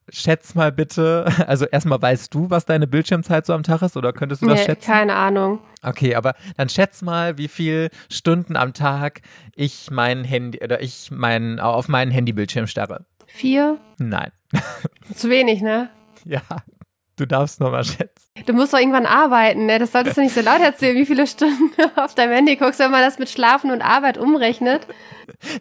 Schätz 0.08 0.54
mal 0.54 0.72
bitte, 0.72 1.26
also 1.46 1.66
erstmal 1.66 2.00
weißt 2.00 2.32
du, 2.32 2.48
was 2.48 2.64
deine 2.64 2.86
Bildschirmzeit 2.86 3.44
so 3.44 3.52
am 3.52 3.62
Tag 3.62 3.82
ist 3.82 3.96
oder 3.96 4.12
könntest 4.12 4.42
du 4.42 4.46
das 4.46 4.60
nee, 4.60 4.66
schätzen? 4.66 4.86
Keine 4.86 5.14
Ahnung. 5.14 5.58
Okay, 5.82 6.14
aber 6.14 6.34
dann 6.56 6.68
schätz 6.68 7.02
mal, 7.02 7.38
wie 7.38 7.48
viel 7.48 7.90
Stunden 8.08 8.56
am 8.56 8.72
Tag 8.72 9.20
ich 9.56 9.90
mein 9.90 10.22
Handy 10.22 10.60
oder 10.62 10.80
ich 10.80 11.10
mein, 11.10 11.58
auf 11.58 11.88
meinen 11.88 12.12
Handybildschirm 12.12 12.68
starre. 12.68 13.04
Vier? 13.26 13.78
Nein. 13.98 14.30
Zu 15.14 15.28
wenig, 15.28 15.60
ne? 15.60 15.90
Ja, 16.24 16.42
du 17.16 17.26
darfst 17.26 17.60
nochmal 17.60 17.84
schätzen. 17.84 18.30
Du 18.46 18.52
musst 18.52 18.72
doch 18.72 18.78
irgendwann 18.78 19.06
arbeiten, 19.06 19.66
ne? 19.66 19.78
Das 19.78 19.92
solltest 19.92 20.16
du 20.16 20.22
nicht 20.22 20.34
so 20.34 20.40
laut 20.40 20.60
erzählen, 20.60 20.96
wie 20.96 21.06
viele 21.06 21.26
Stunden 21.26 21.70
du 21.76 22.02
auf 22.02 22.14
deinem 22.14 22.32
Handy 22.32 22.56
guckst, 22.56 22.80
wenn 22.80 22.90
man 22.90 23.02
das 23.02 23.18
mit 23.18 23.28
Schlafen 23.28 23.70
und 23.70 23.82
Arbeit 23.82 24.18
umrechnet. 24.18 24.86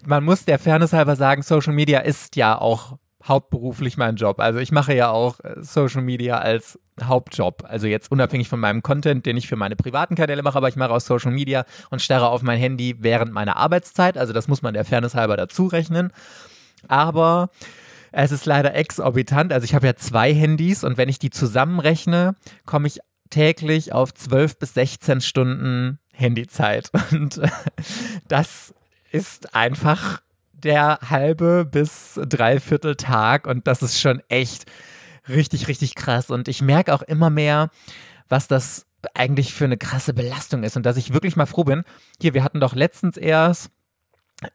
Man 0.06 0.24
muss 0.24 0.46
der 0.46 0.60
Fairness 0.60 0.94
halber 0.94 1.16
sagen, 1.16 1.42
Social 1.42 1.74
Media 1.74 2.00
ist 2.00 2.36
ja 2.36 2.60
auch 2.60 2.98
hauptberuflich 3.28 3.98
mein 3.98 4.16
Job. 4.16 4.40
Also 4.40 4.60
ich 4.60 4.72
mache 4.72 4.94
ja 4.94 5.12
auch 5.12 5.40
äh, 5.42 5.56
Social 5.62 6.02
Media 6.02 6.40
als 6.40 6.80
Hauptjob. 7.04 7.64
Also 7.68 7.88
jetzt 7.88 8.12
unabhängig 8.12 8.50
von 8.50 8.60
meinem 8.60 8.82
Content, 8.82 9.26
den 9.26 9.38
ich 9.38 9.48
für 9.48 9.56
meine 9.56 9.76
privaten 9.76 10.16
Kanäle 10.16 10.44
mache, 10.44 10.58
aber 10.58 10.70
ich 10.70 10.76
mache 10.76 10.92
auch 10.92 11.00
Social 11.00 11.32
Media 11.32 11.66
und 11.90 12.02
starre 12.02 12.30
auf 12.30 12.42
mein 12.42 12.60
Handy 12.60 12.96
während 13.00 13.32
meiner 13.32 13.58
Arbeitszeit. 13.58 14.18
Also 14.18 14.34
das 14.34 14.48
muss 14.48 14.62
man 14.62 14.74
der 14.74 14.86
Fairness 14.86 15.16
halber 15.16 15.38
dazu 15.38 15.68
rechnen. 15.68 16.12
Aber 16.88 17.50
es 18.12 18.32
ist 18.32 18.46
leider 18.46 18.76
exorbitant. 18.76 19.54
Also 19.54 19.66
ich 19.66 19.74
habe 19.74 19.88
ja 19.88 19.96
zwei 19.96 20.34
Handys 20.34 20.84
und 20.84 20.98
wenn 20.98 21.10
ich 21.10 21.20
die 21.20 21.30
zusammenrechne, 21.30 22.36
komme 22.66 22.88
ich 22.88 23.00
täglich 23.30 23.94
auf 23.94 24.14
12 24.14 24.60
bis 24.60 24.74
16 24.74 25.22
Stunden 25.22 26.00
Handyzeit. 26.14 26.92
Und 27.12 27.42
das 28.28 28.74
ist 29.12 29.56
einfach 29.56 30.22
der 30.54 31.00
halbe 31.10 31.66
bis 31.66 32.20
dreiviertel 32.24 32.96
Tag 32.96 33.48
und 33.48 33.66
das 33.66 33.82
ist 33.82 34.00
schon 34.00 34.22
echt 34.30 34.66
richtig, 35.28 35.68
richtig 35.68 35.96
krass. 35.96 36.30
Und 36.30 36.48
ich 36.48 36.62
merke 36.62 36.94
auch 36.94 37.02
immer 37.02 37.32
mehr, 37.32 37.72
was 38.30 38.48
das 38.48 38.86
eigentlich 39.16 39.54
für 39.54 39.66
eine 39.66 39.78
krasse 39.78 40.14
Belastung 40.14 40.64
ist 40.64 40.78
und 40.78 40.86
dass 40.86 40.98
ich 40.98 41.14
wirklich 41.14 41.36
mal 41.36 41.48
froh 41.48 41.64
bin. 41.64 41.84
Hier, 42.22 42.36
wir 42.36 42.44
hatten 42.44 42.60
doch 42.60 42.76
letztens 42.76 43.18
erst 43.18 43.72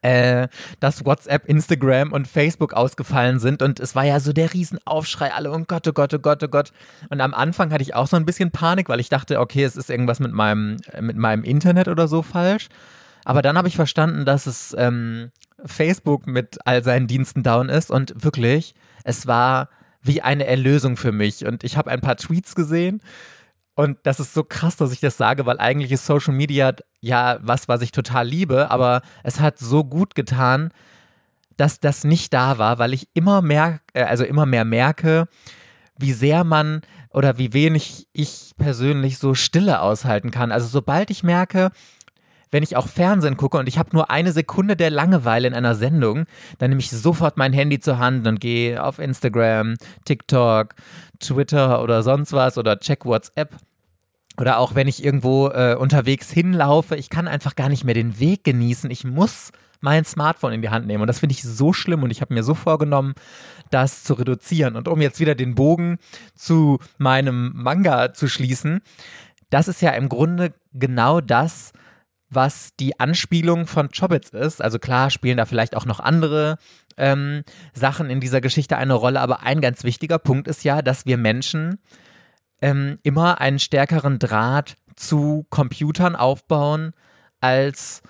äh, 0.03 0.49
dass 0.81 1.05
WhatsApp, 1.05 1.49
Instagram 1.49 2.13
und 2.13 2.27
Facebook 2.27 2.73
ausgefallen 2.73 3.39
sind 3.39 3.63
und 3.63 3.81
es 3.81 3.95
war 3.95 4.05
ja 4.05 4.21
so 4.21 4.33
der 4.33 4.53
Riesenaufschrei, 4.53 5.33
alle, 5.33 5.51
oh 5.53 5.63
Gott, 5.67 5.87
oh 5.89 5.93
Gott, 5.93 6.13
oh 6.15 6.19
Gott, 6.19 6.43
oh 6.43 6.49
Gott. 6.49 6.73
Und 7.09 7.21
am 7.21 7.35
Anfang 7.35 7.73
hatte 7.73 7.83
ich 7.83 7.95
auch 7.95 8.07
so 8.07 8.17
ein 8.17 8.27
bisschen 8.27 8.51
Panik, 8.51 8.89
weil 8.89 9.01
ich 9.01 9.09
dachte, 9.09 9.41
okay, 9.41 9.65
es 9.65 9.77
ist 9.77 9.91
irgendwas 9.91 10.21
mit 10.21 10.33
meinem, 10.33 10.79
mit 11.01 11.17
meinem 11.17 11.45
Internet 11.45 11.89
oder 11.89 12.09
so 12.09 12.23
falsch. 12.23 12.69
Aber 13.25 13.43
dann 13.43 13.59
habe 13.59 13.69
ich 13.69 13.77
verstanden, 13.77 14.25
dass 14.25 14.47
es 14.47 14.75
ähm, 14.79 15.31
Facebook 15.65 16.27
mit 16.27 16.59
all 16.65 16.85
seinen 16.85 17.07
Diensten 17.07 17.43
down 17.43 17.69
ist 17.69 17.91
und 17.91 18.25
wirklich, 18.25 18.75
es 19.05 19.27
war 19.27 19.69
wie 20.03 20.23
eine 20.23 20.47
Erlösung 20.47 20.97
für 20.97 21.13
mich. 21.13 21.45
Und 21.45 21.65
ich 21.65 21.77
habe 21.77 21.91
ein 21.91 22.01
paar 22.01 22.17
Tweets 22.17 22.55
gesehen 22.55 23.01
und 23.77 23.99
das 24.05 24.21
ist 24.21 24.33
so 24.33 24.43
krass, 24.43 24.77
dass 24.77 24.91
ich 24.91 25.01
das 25.01 25.19
sage, 25.19 25.45
weil 25.45 25.61
eigentlich 25.61 25.93
ist 25.93 26.07
Social 26.07 26.33
Media 26.33 26.75
ja 27.01 27.39
was, 27.43 27.69
was 27.69 27.83
ich 27.83 27.93
total 27.93 28.27
liebe, 28.27 28.71
aber 28.71 29.03
es 29.23 29.39
hat 29.39 29.59
so 29.59 29.85
gut 29.85 30.15
getan, 30.15 30.73
dass 31.59 31.79
das 31.79 32.03
nicht 32.03 32.33
da 32.33 32.57
war, 32.57 32.79
weil 32.79 32.95
ich 32.95 33.09
immer 33.13 33.43
mehr, 33.43 33.81
äh, 33.93 34.03
also 34.05 34.25
immer 34.25 34.47
mehr 34.47 34.65
merke, 34.65 35.29
wie 35.99 36.13
sehr 36.13 36.43
man 36.43 36.81
oder 37.11 37.37
wie 37.37 37.53
wenig 37.53 38.09
ich 38.15 38.53
persönlich 38.57 39.19
so 39.19 39.35
Stille 39.35 39.81
aushalten 39.81 40.31
kann. 40.31 40.53
Also 40.53 40.67
sobald 40.69 41.11
ich 41.11 41.23
merke, 41.23 41.71
wenn 42.51 42.63
ich 42.63 42.77
auch 42.77 42.89
Fernsehen 42.89 43.37
gucke 43.37 43.59
und 43.59 43.69
ich 43.69 43.79
habe 43.79 43.91
nur 43.93 44.11
eine 44.11 44.33
Sekunde 44.33 44.77
der 44.77 44.91
Langeweile 44.91 45.49
in 45.49 45.55
einer 45.55 45.75
Sendung, 45.75 46.25
dann 46.59 46.71
nehme 46.71 46.81
ich 46.81 46.91
sofort 46.91 47.37
mein 47.37 47.53
Handy 47.53 47.81
zur 47.81 47.99
Hand 47.99 48.27
und 48.27 48.41
gehe 48.41 48.83
auf 48.83 48.99
Instagram, 48.99 49.75
TikTok, 50.05 50.75
Twitter 51.19 51.83
oder 51.83 52.03
sonst 52.03 52.33
was 52.33 52.59
oder 52.59 52.79
check 52.79 53.05
WhatsApp. 53.05 53.57
Oder 54.39 54.59
auch 54.59 54.75
wenn 54.75 54.87
ich 54.87 55.03
irgendwo 55.03 55.49
äh, 55.49 55.77
unterwegs 55.79 56.31
hinlaufe, 56.31 56.97
ich 56.97 57.09
kann 57.09 57.27
einfach 57.27 57.57
gar 57.57 57.71
nicht 57.71 57.85
mehr 57.85 57.95
den 57.95 58.21
Weg 58.21 58.45
genießen. 58.45 58.91
Ich 58.91 59.05
muss 59.05 59.51
mein 59.81 60.05
Smartphone 60.05 60.53
in 60.53 60.63
die 60.63 60.71
Hand 60.71 60.87
nehmen. 60.87 61.03
Und 61.03 61.07
das 61.07 61.21
finde 61.21 61.35
ich 61.35 61.43
so 61.43 61.73
schlimm 61.73 62.03
und 62.03 62.11
ich 62.11 62.21
habe 62.21 62.35
mir 62.35 62.43
so 62.43 62.55
vorgenommen, 62.55 63.15
das 63.71 64.05
zu 64.05 64.15
reduzieren. 64.15 64.77
Und 64.77 64.89
um 64.89 65.01
jetzt 65.01 65.21
wieder 65.21 65.35
den 65.35 65.55
Bogen 65.55 65.99
zu 66.35 66.79
meinem 66.99 67.53
Manga 67.55 68.13
zu 68.13 68.29
schließen, 68.29 68.81
das 69.51 69.69
ist 69.69 69.83
ja 69.83 69.91
im 69.91 70.09
Grunde 70.09 70.53
genau 70.73 71.21
das, 71.21 71.73
was 72.29 72.71
die 72.79 72.99
Anspielung 72.99 73.67
von 73.67 73.91
Chobits 73.91 74.31
ist. 74.31 74.61
Also 74.61 74.79
klar 74.79 75.11
spielen 75.11 75.37
da 75.37 75.47
vielleicht 75.47 75.77
auch 75.77 75.87
noch 75.87 76.01
andere 76.01 76.59
ähm, 76.97 77.45
Sachen 77.73 78.11
in 78.11 78.21
dieser 78.21 78.41
Geschichte 78.41 78.77
eine 78.77 78.95
Rolle, 78.95 79.21
aber 79.21 79.43
ein 79.43 79.61
ganz 79.61 79.85
wichtiger 79.85 80.19
Punkt 80.19 80.49
ist 80.49 80.65
ja, 80.65 80.83
dass 80.83 81.07
wir 81.07 81.17
Menschen 81.17 81.79
ähm, 82.63 82.99
immer 83.03 83.41
einen 83.41 83.59
stärkeren 83.59 84.19
Draht 84.19 84.77
zu 84.97 85.47
Computern 85.51 86.17
aufbauen 86.17 86.93
als 87.41 88.03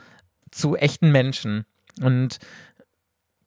zu 0.51 0.77
echten 0.77 1.11
Menschen. 1.11 1.65
Und 2.01 2.39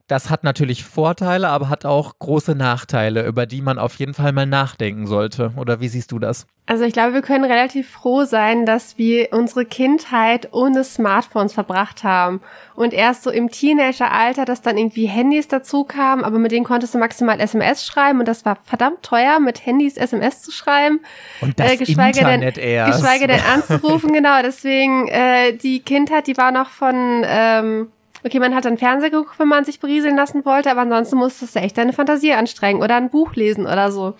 das 0.09 0.31
hat 0.31 0.43
natürlich 0.43 0.83
Vorteile, 0.83 1.49
aber 1.49 1.69
hat 1.69 1.85
auch 1.85 2.17
große 2.17 2.55
Nachteile, 2.55 3.27
über 3.27 3.45
die 3.45 3.61
man 3.61 3.77
auf 3.77 3.93
jeden 3.95 4.15
Fall 4.15 4.31
mal 4.31 4.47
nachdenken 4.47 5.05
sollte. 5.05 5.53
Oder 5.55 5.81
wie 5.81 5.87
siehst 5.87 6.11
du 6.11 6.17
das? 6.17 6.47
Also 6.65 6.83
ich 6.83 6.93
glaube, 6.93 7.13
wir 7.13 7.21
können 7.21 7.43
relativ 7.43 7.89
froh 7.89 8.25
sein, 8.25 8.65
dass 8.65 8.97
wir 8.97 9.29
unsere 9.33 9.65
Kindheit 9.65 10.49
ohne 10.51 10.83
Smartphones 10.83 11.53
verbracht 11.53 12.03
haben. 12.03 12.41
Und 12.75 12.93
erst 12.93 13.21
so 13.21 13.29
im 13.29 13.51
Teenageralter, 13.51 14.45
dass 14.45 14.63
dann 14.63 14.79
irgendwie 14.79 15.05
Handys 15.05 15.47
dazu 15.47 15.83
kamen, 15.83 16.23
aber 16.23 16.39
mit 16.39 16.51
denen 16.51 16.65
konntest 16.65 16.95
du 16.95 16.97
maximal 16.97 17.39
SMS 17.39 17.85
schreiben 17.85 18.19
und 18.19 18.27
das 18.27 18.45
war 18.45 18.57
verdammt 18.63 19.03
teuer, 19.03 19.39
mit 19.39 19.63
Handys 19.63 19.95
SMS 19.95 20.41
zu 20.41 20.51
schreiben. 20.51 21.01
Und 21.41 21.59
das 21.59 21.73
äh, 21.73 21.77
geschweige 21.77 22.19
Internet 22.19 22.57
denn, 22.57 22.63
erst. 22.63 23.01
Geschweige 23.01 23.27
denn 23.27 23.41
anzurufen, 23.41 24.11
genau. 24.13 24.41
Deswegen 24.41 25.07
äh, 25.07 25.53
die 25.53 25.81
Kindheit, 25.81 26.25
die 26.25 26.37
war 26.37 26.51
noch 26.51 26.69
von 26.69 27.23
ähm, 27.25 27.91
Okay, 28.25 28.39
man 28.39 28.53
hat 28.53 28.65
dann 28.65 28.77
Fernseher 28.77 29.09
geguckt, 29.09 29.39
wenn 29.39 29.47
man 29.47 29.63
sich 29.63 29.79
berieseln 29.79 30.15
lassen 30.15 30.45
wollte, 30.45 30.71
aber 30.71 30.81
ansonsten 30.81 31.17
musstest 31.17 31.55
du 31.55 31.59
echt 31.59 31.77
deine 31.77 31.93
Fantasie 31.93 32.33
anstrengen 32.33 32.81
oder 32.81 32.95
ein 32.95 33.09
Buch 33.09 33.35
lesen 33.35 33.65
oder 33.65 33.91
so. 33.91 34.15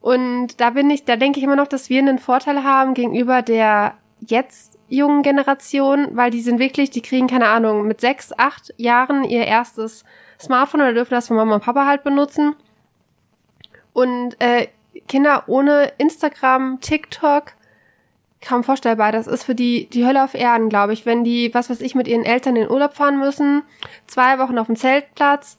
Und 0.00 0.60
da 0.60 0.70
bin 0.70 0.88
ich, 0.88 1.04
da 1.04 1.16
denke 1.16 1.38
ich 1.38 1.44
immer 1.44 1.56
noch, 1.56 1.66
dass 1.66 1.90
wir 1.90 1.98
einen 1.98 2.18
Vorteil 2.18 2.64
haben 2.64 2.94
gegenüber 2.94 3.42
der 3.42 3.94
jetzt 4.20 4.78
jungen 4.88 5.22
Generation, 5.22 6.08
weil 6.12 6.30
die 6.30 6.40
sind 6.40 6.58
wirklich, 6.58 6.90
die 6.90 7.02
kriegen 7.02 7.26
keine 7.26 7.48
Ahnung, 7.48 7.86
mit 7.86 8.00
sechs, 8.00 8.32
acht 8.36 8.72
Jahren 8.76 9.24
ihr 9.24 9.46
erstes 9.46 10.04
Smartphone 10.40 10.80
oder 10.80 10.94
dürfen 10.94 11.14
das 11.14 11.28
von 11.28 11.36
Mama 11.36 11.56
und 11.56 11.64
Papa 11.64 11.86
halt 11.86 12.02
benutzen. 12.02 12.56
Und 13.92 14.40
äh, 14.40 14.68
Kinder 15.08 15.44
ohne 15.46 15.92
Instagram, 15.98 16.80
TikTok, 16.80 17.52
kaum 18.40 18.64
vorstellbar. 18.64 19.12
Das 19.12 19.26
ist 19.26 19.44
für 19.44 19.54
die 19.54 19.88
die 19.90 20.06
Hölle 20.06 20.24
auf 20.24 20.34
Erden, 20.34 20.68
glaube 20.68 20.92
ich. 20.92 21.06
Wenn 21.06 21.24
die, 21.24 21.52
was 21.54 21.70
weiß 21.70 21.80
ich, 21.80 21.94
mit 21.94 22.08
ihren 22.08 22.24
Eltern 22.24 22.56
in 22.56 22.62
den 22.62 22.70
Urlaub 22.70 22.94
fahren 22.94 23.18
müssen, 23.18 23.62
zwei 24.06 24.38
Wochen 24.38 24.58
auf 24.58 24.66
dem 24.66 24.76
Zeltplatz, 24.76 25.58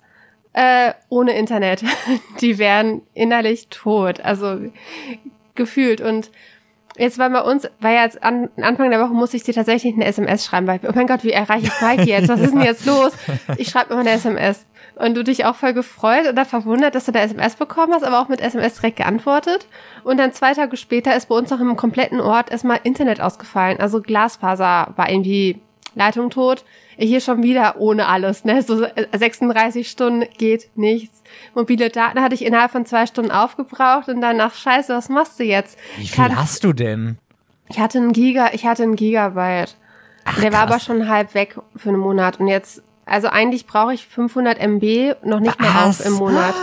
äh, 0.54 0.94
ohne 1.10 1.38
Internet. 1.38 1.84
die 2.42 2.58
wären 2.58 3.02
innerlich 3.14 3.68
tot. 3.70 4.20
Also 4.22 4.60
gefühlt. 5.56 6.02
Und 6.02 6.32
jetzt 6.98 7.18
war 7.18 7.30
bei 7.30 7.42
uns, 7.42 7.70
war 7.80 7.92
ja 7.92 8.04
jetzt 8.04 8.24
an, 8.24 8.50
Anfang 8.62 8.90
der 8.90 9.02
Woche 9.02 9.14
musste 9.14 9.38
ich 9.38 9.44
dir 9.44 9.54
tatsächlich 9.54 9.94
eine 9.94 10.06
SMS 10.06 10.46
schreiben, 10.46 10.68
weil, 10.68 10.80
oh 10.88 10.92
mein 10.94 11.08
Gott, 11.08 11.24
wie 11.24 11.32
erreiche 11.32 11.68
ich 11.68 11.82
Mike 11.82 12.04
jetzt? 12.04 12.30
Was 12.30 12.40
ist 12.40 12.54
denn 12.54 12.62
jetzt 12.62 12.86
los? 12.86 13.14
Ich 13.58 13.70
schreibe 13.70 13.94
immer 13.94 14.02
eine 14.02 14.12
SMS. 14.12 14.66
Und 14.96 15.16
du 15.16 15.24
dich 15.24 15.46
auch 15.46 15.56
voll 15.56 15.74
gefreut 15.74 16.28
oder 16.28 16.46
verwundert, 16.46 16.96
dass 16.96 17.06
du 17.06 17.12
da 17.12 17.22
SMS 17.22 17.56
bekommen 17.56 17.94
hast, 17.94 18.04
aber 18.04 18.20
auch 18.20 18.28
mit 18.28 18.42
SMS 18.42 18.76
direkt 18.76 18.98
geantwortet. 18.98 19.68
Und 20.04 20.18
dann 20.18 20.34
zwei 20.34 20.54
Tage 20.54 20.78
später 20.78 21.16
ist 21.16 21.28
bei 21.28 21.36
uns 21.36 21.50
noch 21.50 21.60
im 21.60 21.76
kompletten 21.76 22.20
Ort 22.20 22.52
erstmal 22.52 22.80
Internet 22.84 23.22
ausgefallen. 23.22 23.80
Also 23.80 24.02
Glasfaser 24.02 24.94
war 24.96 25.10
irgendwie 25.10 25.62
Leitung 25.96 26.30
tot. 26.30 26.64
Hier 26.98 27.22
schon 27.22 27.44
wieder 27.44 27.76
ohne 27.78 28.08
alles, 28.08 28.46
ne? 28.46 28.62
So 28.62 28.86
36 29.18 29.90
Stunden 29.90 30.26
geht 30.38 30.70
nichts. 30.76 31.22
Mobile 31.56 31.90
Daten 31.90 32.22
hatte 32.22 32.36
ich 32.36 32.46
innerhalb 32.46 32.72
von 32.72 32.86
zwei 32.86 33.06
Stunden 33.06 33.32
aufgebraucht 33.32 34.10
und 34.10 34.22
danach, 34.22 34.54
scheiße, 34.54 34.94
was 34.94 35.10
machst 35.10 35.40
du 35.40 35.44
jetzt? 35.44 35.78
Wie 35.98 36.08
viel 36.08 36.24
Kannst, 36.24 36.38
hast 36.38 36.64
du 36.64 36.74
denn? 36.74 37.18
Ich 37.70 37.80
hatte 37.80 37.98
einen 37.98 38.14
Giga, 38.14 38.50
ich 38.54 38.66
hatte 38.66 38.84
einen 38.84 38.96
Gigabyte. 38.96 39.76
Ach, 40.26 40.40
der 40.40 40.54
war 40.54 40.62
aber 40.62 40.80
schon 40.80 41.08
halb 41.10 41.34
weg 41.34 41.58
für 41.76 41.90
einen 41.90 41.98
Monat 41.98 42.40
und 42.40 42.48
jetzt, 42.48 42.84
also 43.06 43.28
eigentlich 43.28 43.66
brauche 43.66 43.94
ich 43.94 44.06
500 44.06 44.60
MB 44.60 45.16
noch 45.24 45.40
nicht 45.40 45.60
Was? 45.60 45.60
mehr 45.60 45.86
auf 45.86 46.06
im 46.06 46.14
Monat. 46.14 46.54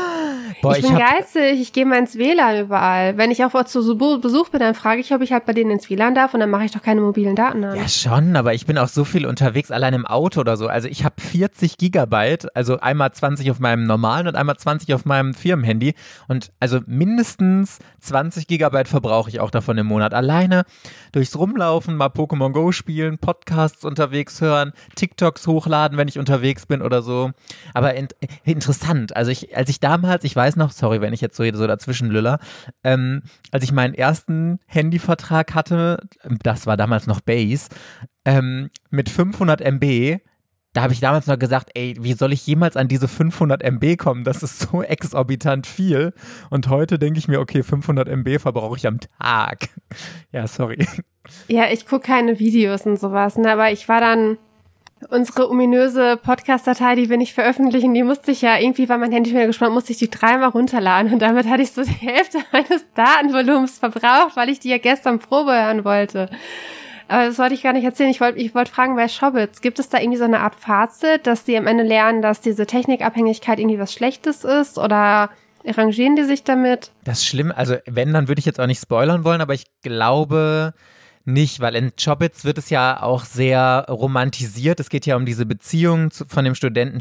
Boah, 0.60 0.76
ich 0.76 0.82
bin 0.82 0.92
ich 0.92 0.98
geizig, 0.98 1.60
ich 1.60 1.72
gehe 1.72 1.86
mal 1.86 1.98
ins 1.98 2.18
WLAN 2.18 2.60
überall. 2.60 3.16
Wenn 3.16 3.30
ich 3.30 3.44
auch 3.44 3.64
zu 3.64 3.96
Besuch 3.96 4.48
bin, 4.48 4.60
dann 4.60 4.74
frage 4.74 5.00
ich, 5.00 5.12
ob 5.14 5.22
ich 5.22 5.32
halt 5.32 5.46
bei 5.46 5.52
denen 5.52 5.70
ins 5.70 5.88
WLAN 5.88 6.14
darf 6.14 6.34
und 6.34 6.40
dann 6.40 6.50
mache 6.50 6.64
ich 6.64 6.72
doch 6.72 6.82
keine 6.82 7.00
mobilen 7.00 7.36
Daten 7.36 7.64
an. 7.64 7.76
Ja, 7.76 7.88
schon, 7.88 8.36
aber 8.36 8.54
ich 8.54 8.66
bin 8.66 8.78
auch 8.78 8.88
so 8.88 9.04
viel 9.04 9.26
unterwegs, 9.26 9.70
allein 9.70 9.94
im 9.94 10.06
Auto 10.06 10.40
oder 10.40 10.56
so. 10.56 10.66
Also 10.66 10.88
ich 10.88 11.04
habe 11.04 11.14
40 11.20 11.76
Gigabyte, 11.78 12.54
also 12.56 12.80
einmal 12.80 13.12
20 13.12 13.50
auf 13.50 13.60
meinem 13.60 13.84
normalen 13.84 14.26
und 14.26 14.36
einmal 14.36 14.56
20 14.56 14.94
auf 14.94 15.04
meinem 15.04 15.34
Firmenhandy. 15.34 15.94
Und 16.26 16.50
also 16.60 16.80
mindestens 16.86 17.78
20 18.00 18.46
Gigabyte 18.46 18.88
verbrauche 18.88 19.30
ich 19.30 19.40
auch 19.40 19.50
davon 19.50 19.78
im 19.78 19.86
Monat. 19.86 20.14
Alleine 20.14 20.64
durchs 21.12 21.36
Rumlaufen, 21.36 21.96
mal 21.96 22.08
Pokémon 22.08 22.52
Go 22.52 22.72
spielen, 22.72 23.18
Podcasts 23.18 23.84
unterwegs 23.84 24.40
hören, 24.40 24.72
TikToks 24.96 25.46
hochladen, 25.46 25.98
wenn 25.98 26.08
ich 26.08 26.18
unterwegs 26.18 26.66
bin 26.66 26.82
oder 26.82 27.02
so. 27.02 27.30
Aber 27.74 27.94
in, 27.94 28.08
interessant. 28.44 29.16
Also 29.16 29.30
ich, 29.30 29.56
als 29.56 29.70
ich 29.70 29.80
damals, 29.80 30.24
ich 30.24 30.34
weiß 30.34 30.47
weiß 30.48 30.56
noch, 30.56 30.72
sorry, 30.72 31.00
wenn 31.00 31.12
ich 31.12 31.20
jetzt 31.20 31.36
so, 31.36 31.44
so 31.52 31.66
dazwischen 31.66 32.10
lüller, 32.10 32.38
ähm, 32.82 33.22
als 33.50 33.64
ich 33.64 33.72
meinen 33.72 33.94
ersten 33.94 34.58
Handyvertrag 34.66 35.54
hatte, 35.54 36.08
das 36.42 36.66
war 36.66 36.76
damals 36.78 37.06
noch 37.06 37.20
Base, 37.20 37.68
ähm, 38.24 38.70
mit 38.90 39.10
500 39.10 39.60
MB, 39.60 40.20
da 40.72 40.82
habe 40.82 40.92
ich 40.92 41.00
damals 41.00 41.26
noch 41.26 41.38
gesagt, 41.38 41.70
ey, 41.74 41.96
wie 42.00 42.14
soll 42.14 42.32
ich 42.32 42.46
jemals 42.46 42.76
an 42.76 42.88
diese 42.88 43.08
500 43.08 43.62
MB 43.62 43.96
kommen? 43.96 44.24
Das 44.24 44.42
ist 44.42 44.60
so 44.60 44.82
exorbitant 44.82 45.66
viel. 45.66 46.12
Und 46.50 46.68
heute 46.68 46.98
denke 46.98 47.18
ich 47.18 47.28
mir, 47.28 47.40
okay, 47.40 47.62
500 47.62 48.08
MB 48.08 48.38
verbrauche 48.38 48.76
ich 48.76 48.86
am 48.86 49.00
Tag. 49.00 49.68
Ja, 50.30 50.46
sorry. 50.46 50.86
Ja, 51.46 51.70
ich 51.70 51.86
gucke 51.86 52.06
keine 52.06 52.38
Videos 52.38 52.86
und 52.86 52.98
sowas, 52.98 53.36
ne, 53.36 53.52
aber 53.52 53.72
ich 53.72 53.88
war 53.88 54.00
dann 54.00 54.38
Unsere 55.10 55.48
ominöse 55.48 56.16
Podcast-Datei, 56.16 56.96
die 56.96 57.08
wir 57.08 57.16
nicht 57.16 57.32
veröffentlichen, 57.32 57.94
die 57.94 58.02
musste 58.02 58.32
ich 58.32 58.42
ja 58.42 58.58
irgendwie, 58.58 58.88
weil 58.88 58.98
mein 58.98 59.12
Handy 59.12 59.30
schon 59.30 59.46
gespannt, 59.46 59.72
musste 59.72 59.92
ich 59.92 59.98
die 59.98 60.10
dreimal 60.10 60.48
runterladen 60.48 61.12
und 61.12 61.20
damit 61.20 61.48
hatte 61.48 61.62
ich 61.62 61.70
so 61.70 61.82
die 61.84 61.90
Hälfte 62.06 62.38
meines 62.52 62.84
Datenvolumens 62.94 63.78
verbraucht, 63.78 64.36
weil 64.36 64.48
ich 64.48 64.58
die 64.60 64.70
ja 64.70 64.78
gestern 64.78 65.20
Probe 65.20 65.52
hören 65.52 65.84
wollte. 65.84 66.28
Aber 67.06 67.24
das 67.26 67.38
wollte 67.38 67.54
ich 67.54 67.62
gar 67.62 67.72
nicht 67.72 67.84
erzählen. 67.84 68.10
Ich 68.10 68.20
wollte 68.20 68.38
ich 68.38 68.54
wollte 68.54 68.70
fragen, 68.70 68.96
bei 68.96 69.08
Shobits, 69.08 69.60
gibt 69.60 69.78
es 69.78 69.88
da 69.88 69.98
irgendwie 69.98 70.18
so 70.18 70.24
eine 70.24 70.40
Art 70.40 70.54
Fazit, 70.54 71.26
dass 71.26 71.44
die 71.44 71.56
am 71.56 71.66
Ende 71.66 71.84
lernen, 71.84 72.20
dass 72.20 72.40
diese 72.40 72.66
Technikabhängigkeit 72.66 73.58
irgendwie 73.58 73.78
was 73.78 73.92
Schlechtes 73.92 74.44
ist 74.44 74.78
oder 74.78 75.30
arrangieren 75.66 76.16
die 76.16 76.24
sich 76.24 76.44
damit? 76.44 76.90
Das 77.04 77.18
ist 77.18 77.26
schlimm. 77.26 77.52
Also 77.54 77.76
wenn, 77.86 78.12
dann 78.12 78.28
würde 78.28 78.40
ich 78.40 78.46
jetzt 78.46 78.60
auch 78.60 78.66
nicht 78.66 78.82
spoilern 78.82 79.24
wollen, 79.24 79.40
aber 79.40 79.54
ich 79.54 79.66
glaube, 79.80 80.74
nicht, 81.28 81.60
weil 81.60 81.76
in 81.76 81.92
Chobits 82.02 82.44
wird 82.46 82.56
es 82.56 82.70
ja 82.70 83.02
auch 83.02 83.24
sehr 83.24 83.84
romantisiert. 83.88 84.80
Es 84.80 84.88
geht 84.88 85.04
ja 85.04 85.14
um 85.14 85.26
diese 85.26 85.44
Beziehung 85.44 86.10
zu, 86.10 86.24
von 86.24 86.42
dem 86.42 86.54
Studenten 86.54 87.00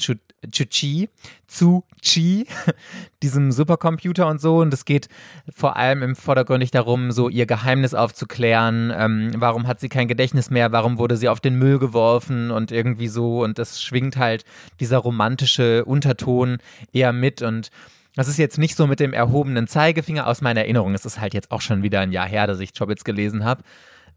Chuchi 0.52 1.10
zu 1.48 1.86
Chi, 2.02 2.46
diesem 3.24 3.54
Supercomputer 3.54 4.28
und 4.28 4.42
so. 4.42 4.58
Und 4.58 4.74
es 4.74 4.84
geht 4.84 5.08
vor 5.56 5.78
allem 5.78 6.04
im 6.04 6.16
Vordergrund 6.18 6.76
darum, 6.76 7.12
so 7.12 7.30
ihr 7.30 7.46
Geheimnis 7.46 7.94
aufzuklären. 7.94 8.94
Ähm, 8.96 9.32
warum 9.38 9.66
hat 9.66 9.80
sie 9.80 9.88
kein 9.88 10.10
Gedächtnis 10.10 10.50
mehr? 10.50 10.74
Warum 10.74 10.98
wurde 10.98 11.16
sie 11.16 11.30
auf 11.30 11.40
den 11.40 11.56
Müll 11.56 11.80
geworfen 11.80 12.52
und 12.52 12.74
irgendwie 12.74 13.08
so? 13.08 13.44
Und 13.44 13.58
das 13.58 13.82
schwingt 13.82 14.18
halt 14.18 14.44
dieser 14.82 14.98
romantische 14.98 15.86
Unterton 15.86 16.58
eher 16.92 17.14
mit 17.14 17.42
und 17.42 17.70
das 18.16 18.28
ist 18.28 18.40
jetzt 18.40 18.58
nicht 18.58 18.76
so 18.76 18.88
mit 18.88 19.00
dem 19.00 19.14
erhobenen 19.14 19.68
Zeigefinger 19.68 20.26
aus 20.26 20.42
meiner 20.42 20.62
Erinnerung. 20.62 20.96
Es 20.96 21.06
ist 21.06 21.22
halt 21.22 21.36
jetzt 21.36 21.52
auch 21.52 21.62
schon 21.62 21.84
wieder 21.84 22.00
ein 22.00 22.12
Jahr 22.12 22.28
her, 22.28 22.48
dass 22.48 22.60
ich 22.60 22.74
Chobits 22.74 23.04
gelesen 23.04 23.46
habe 23.46 23.62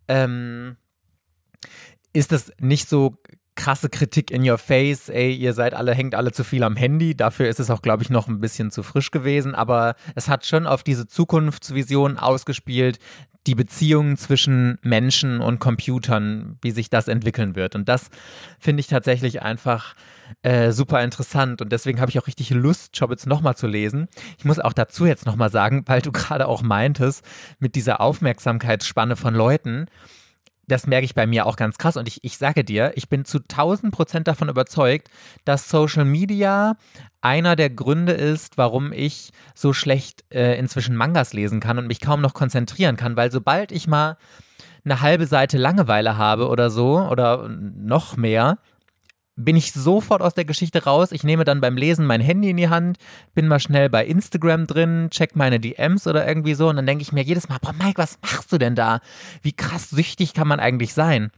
ähm, 0.08 0.76
ist 2.12 2.32
das 2.32 2.52
nicht 2.58 2.88
so 2.88 3.16
krasse 3.60 3.90
Kritik 3.90 4.30
in 4.30 4.48
your 4.48 4.56
face, 4.56 5.10
ey, 5.10 5.34
ihr 5.34 5.52
seid 5.52 5.74
alle, 5.74 5.94
hängt 5.94 6.14
alle 6.14 6.32
zu 6.32 6.44
viel 6.44 6.62
am 6.62 6.76
Handy. 6.76 7.14
Dafür 7.14 7.46
ist 7.46 7.60
es 7.60 7.68
auch, 7.68 7.82
glaube 7.82 8.02
ich, 8.02 8.08
noch 8.08 8.26
ein 8.26 8.40
bisschen 8.40 8.70
zu 8.70 8.82
frisch 8.82 9.10
gewesen. 9.10 9.54
Aber 9.54 9.96
es 10.14 10.28
hat 10.28 10.46
schon 10.46 10.66
auf 10.66 10.82
diese 10.82 11.06
Zukunftsvision 11.06 12.16
ausgespielt, 12.16 12.98
die 13.46 13.54
Beziehungen 13.54 14.16
zwischen 14.16 14.78
Menschen 14.80 15.40
und 15.40 15.58
Computern, 15.58 16.56
wie 16.62 16.70
sich 16.70 16.88
das 16.88 17.06
entwickeln 17.06 17.54
wird. 17.54 17.74
Und 17.74 17.86
das 17.90 18.08
finde 18.58 18.80
ich 18.80 18.86
tatsächlich 18.86 19.42
einfach 19.42 19.94
äh, 20.42 20.72
super 20.72 21.04
interessant. 21.04 21.60
Und 21.60 21.70
deswegen 21.70 22.00
habe 22.00 22.10
ich 22.10 22.18
auch 22.18 22.28
richtig 22.28 22.48
Lust, 22.50 22.98
Chobits 22.98 23.26
nochmal 23.26 23.56
zu 23.56 23.66
lesen. 23.66 24.08
Ich 24.38 24.46
muss 24.46 24.58
auch 24.58 24.72
dazu 24.72 25.04
jetzt 25.04 25.26
nochmal 25.26 25.50
sagen, 25.50 25.82
weil 25.84 26.00
du 26.00 26.12
gerade 26.12 26.48
auch 26.48 26.62
meintest, 26.62 27.26
mit 27.58 27.74
dieser 27.74 28.00
Aufmerksamkeitsspanne 28.00 29.16
von 29.16 29.34
Leuten, 29.34 29.86
das 30.70 30.86
merke 30.86 31.04
ich 31.04 31.14
bei 31.14 31.26
mir 31.26 31.46
auch 31.46 31.56
ganz 31.56 31.78
krass. 31.78 31.96
Und 31.96 32.08
ich, 32.08 32.24
ich 32.24 32.38
sage 32.38 32.64
dir, 32.64 32.92
ich 32.94 33.08
bin 33.08 33.24
zu 33.24 33.38
1000 33.38 33.92
Prozent 33.92 34.28
davon 34.28 34.48
überzeugt, 34.48 35.08
dass 35.44 35.68
Social 35.68 36.04
Media 36.04 36.76
einer 37.20 37.56
der 37.56 37.70
Gründe 37.70 38.12
ist, 38.12 38.56
warum 38.58 38.92
ich 38.92 39.32
so 39.54 39.72
schlecht 39.72 40.24
äh, 40.30 40.58
inzwischen 40.58 40.96
Mangas 40.96 41.32
lesen 41.32 41.60
kann 41.60 41.78
und 41.78 41.86
mich 41.86 42.00
kaum 42.00 42.20
noch 42.20 42.34
konzentrieren 42.34 42.96
kann, 42.96 43.16
weil 43.16 43.30
sobald 43.30 43.72
ich 43.72 43.86
mal 43.86 44.16
eine 44.84 45.00
halbe 45.00 45.26
Seite 45.26 45.58
Langeweile 45.58 46.16
habe 46.16 46.48
oder 46.48 46.70
so 46.70 46.98
oder 47.00 47.48
noch 47.48 48.16
mehr, 48.16 48.58
bin 49.44 49.56
ich 49.56 49.72
sofort 49.72 50.22
aus 50.22 50.34
der 50.34 50.44
Geschichte 50.44 50.84
raus. 50.84 51.12
Ich 51.12 51.24
nehme 51.24 51.44
dann 51.44 51.60
beim 51.60 51.76
Lesen 51.76 52.06
mein 52.06 52.20
Handy 52.20 52.50
in 52.50 52.56
die 52.56 52.68
Hand, 52.68 52.98
bin 53.34 53.48
mal 53.48 53.60
schnell 53.60 53.88
bei 53.88 54.04
Instagram 54.06 54.66
drin, 54.66 55.08
check 55.10 55.36
meine 55.36 55.60
DMs 55.60 56.06
oder 56.06 56.26
irgendwie 56.26 56.54
so 56.54 56.68
und 56.68 56.76
dann 56.76 56.86
denke 56.86 57.02
ich 57.02 57.12
mir 57.12 57.22
jedes 57.22 57.48
Mal, 57.48 57.58
boah 57.60 57.72
Mike, 57.72 57.98
was 57.98 58.18
machst 58.22 58.52
du 58.52 58.58
denn 58.58 58.74
da? 58.74 59.00
Wie 59.42 59.52
krass 59.52 59.90
süchtig 59.90 60.34
kann 60.34 60.48
man 60.48 60.60
eigentlich 60.60 60.94
sein? 60.94 61.30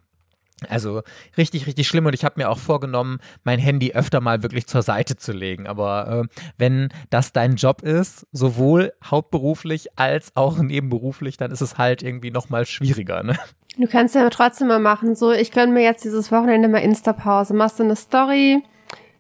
Also 0.69 1.03
richtig, 1.37 1.67
richtig 1.67 1.89
schlimm 1.89 2.07
und 2.07 2.15
ich 2.15 2.25
habe 2.25 2.41
mir 2.41 2.51
auch 2.51 2.59
vorgenommen, 2.59 3.19
mein 3.45 3.59
Handy 3.59 3.93
öfter 3.93 4.21
mal 4.21 4.43
wirklich 4.43 4.67
zur 4.67 4.83
Seite 4.83 5.17
zu 5.17 5.33
legen. 5.33 5.67
Aber 5.67 6.27
äh, 6.27 6.43
wenn 6.59 6.89
das 7.11 7.33
dein 7.33 7.57
Job 7.57 7.83
ist, 7.83 8.27
sowohl 8.33 8.93
hauptberuflich 9.05 9.99
als 9.99 10.33
auch 10.35 10.59
nebenberuflich, 10.59 11.37
dann 11.37 11.51
ist 11.51 11.61
es 11.61 11.79
halt 11.79 12.03
irgendwie 12.03 12.31
nochmal 12.31 12.67
schwieriger. 12.67 13.23
Ne? 13.23 13.39
Du 13.79 13.87
kannst 13.87 14.15
ja 14.15 14.29
trotzdem 14.29 14.69
mal 14.69 14.81
machen, 14.81 15.15
so 15.15 15.33
ich 15.33 15.51
gönne 15.51 15.73
mir 15.73 15.83
jetzt 15.83 16.05
dieses 16.05 16.31
Wochenende 16.31 16.69
mal 16.69 16.79
Insta-Pause. 16.79 17.55
Machst 17.55 17.79
du 17.79 17.85
eine 17.85 17.97
Story, 17.97 18.63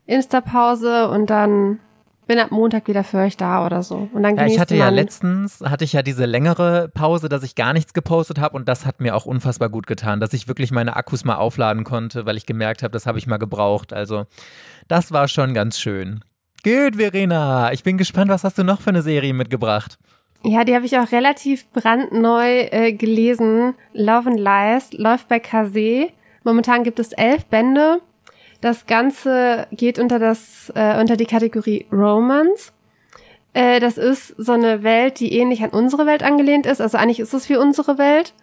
Insta-Pause 0.07 1.09
und 1.09 1.31
dann 1.31 1.78
bin 2.32 2.38
ab 2.38 2.50
Montag 2.50 2.88
wieder 2.88 3.04
für 3.04 3.18
euch 3.18 3.36
da 3.36 3.66
oder 3.66 3.82
so. 3.82 4.08
Und 4.10 4.22
dann 4.22 4.36
ja, 4.36 4.46
ich 4.46 4.58
hatte 4.58 4.74
ja 4.74 4.88
letztens, 4.88 5.60
hatte 5.60 5.84
ich 5.84 5.92
ja 5.92 6.02
diese 6.02 6.24
längere 6.24 6.88
Pause, 6.88 7.28
dass 7.28 7.42
ich 7.42 7.54
gar 7.56 7.74
nichts 7.74 7.92
gepostet 7.92 8.40
habe 8.40 8.56
und 8.56 8.66
das 8.70 8.86
hat 8.86 9.02
mir 9.02 9.14
auch 9.14 9.26
unfassbar 9.26 9.68
gut 9.68 9.86
getan, 9.86 10.18
dass 10.18 10.32
ich 10.32 10.48
wirklich 10.48 10.70
meine 10.70 10.96
Akkus 10.96 11.26
mal 11.26 11.34
aufladen 11.34 11.84
konnte, 11.84 12.24
weil 12.24 12.38
ich 12.38 12.46
gemerkt 12.46 12.82
habe, 12.82 12.92
das 12.92 13.06
habe 13.06 13.18
ich 13.18 13.26
mal 13.26 13.36
gebraucht. 13.36 13.92
Also 13.92 14.24
das 14.88 15.12
war 15.12 15.28
schon 15.28 15.52
ganz 15.52 15.78
schön. 15.78 16.24
Gut, 16.64 16.96
Verena, 16.96 17.70
ich 17.74 17.82
bin 17.82 17.98
gespannt, 17.98 18.30
was 18.30 18.44
hast 18.44 18.56
du 18.56 18.64
noch 18.64 18.80
für 18.80 18.90
eine 18.90 19.02
Serie 19.02 19.34
mitgebracht? 19.34 19.98
Ja, 20.42 20.64
die 20.64 20.74
habe 20.74 20.86
ich 20.86 20.96
auch 20.96 21.12
relativ 21.12 21.70
brandneu 21.72 22.62
äh, 22.70 22.94
gelesen. 22.94 23.74
Love 23.92 24.30
and 24.30 24.40
Lies 24.40 24.94
läuft 24.94 25.28
bei 25.28 25.38
Kase. 25.38 26.08
Momentan 26.44 26.82
gibt 26.82 26.98
es 26.98 27.12
elf 27.12 27.44
Bände. 27.44 28.00
Das 28.62 28.87
Ganze 28.87 29.66
geht 29.72 29.98
unter 29.98 30.20
das 30.20 30.72
äh, 30.75 30.98
unter 30.98 31.16
die 31.16 31.27
Kategorie 31.27 31.85
Romance. 31.92 32.72
Äh, 33.55 33.81
das 33.81 33.98
ist 33.98 34.35
so 34.38 34.53
eine 34.53 34.85
Welt, 34.85 35.18
die 35.18 35.37
ähnlich 35.37 35.64
an 35.64 35.70
unsere 35.70 36.07
Welt 36.07 36.22
angelehnt 36.22 36.64
ist. 36.64 36.81
Also 36.81 36.96
eigentlich 36.96 37.18
ist 37.18 37.35
es 37.35 37.48
wie 37.48 37.57
unsere 37.57 37.98
Welt, 37.98 38.35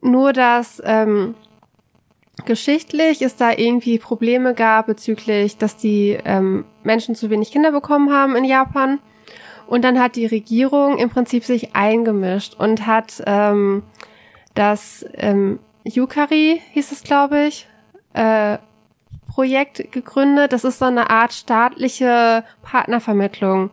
nur 0.00 0.32
dass 0.32 0.80
ähm, 0.84 1.34
geschichtlich 2.44 3.20
es 3.20 3.34
da 3.34 3.50
irgendwie 3.50 3.98
Probleme 3.98 4.54
gab 4.54 4.86
bezüglich, 4.86 5.58
dass 5.58 5.76
die 5.76 6.18
ähm, 6.24 6.64
Menschen 6.84 7.16
zu 7.16 7.28
wenig 7.28 7.50
Kinder 7.50 7.72
bekommen 7.72 8.12
haben 8.12 8.36
in 8.36 8.44
Japan. 8.44 9.00
Und 9.66 9.82
dann 9.82 10.00
hat 10.00 10.14
die 10.14 10.26
Regierung 10.26 10.98
im 10.98 11.10
Prinzip 11.10 11.42
sich 11.42 11.74
eingemischt 11.74 12.54
und 12.60 12.86
hat 12.86 13.24
ähm, 13.26 13.82
das 14.54 15.04
ähm, 15.14 15.58
Yukari, 15.82 16.62
hieß 16.74 16.92
es, 16.92 17.02
glaube 17.02 17.46
ich, 17.46 17.66
äh, 18.12 18.58
Projekt 19.34 19.90
gegründet. 19.90 20.52
Das 20.52 20.64
ist 20.64 20.78
so 20.78 20.84
eine 20.84 21.10
Art 21.10 21.32
staatliche 21.32 22.44
Partnervermittlung. 22.62 23.70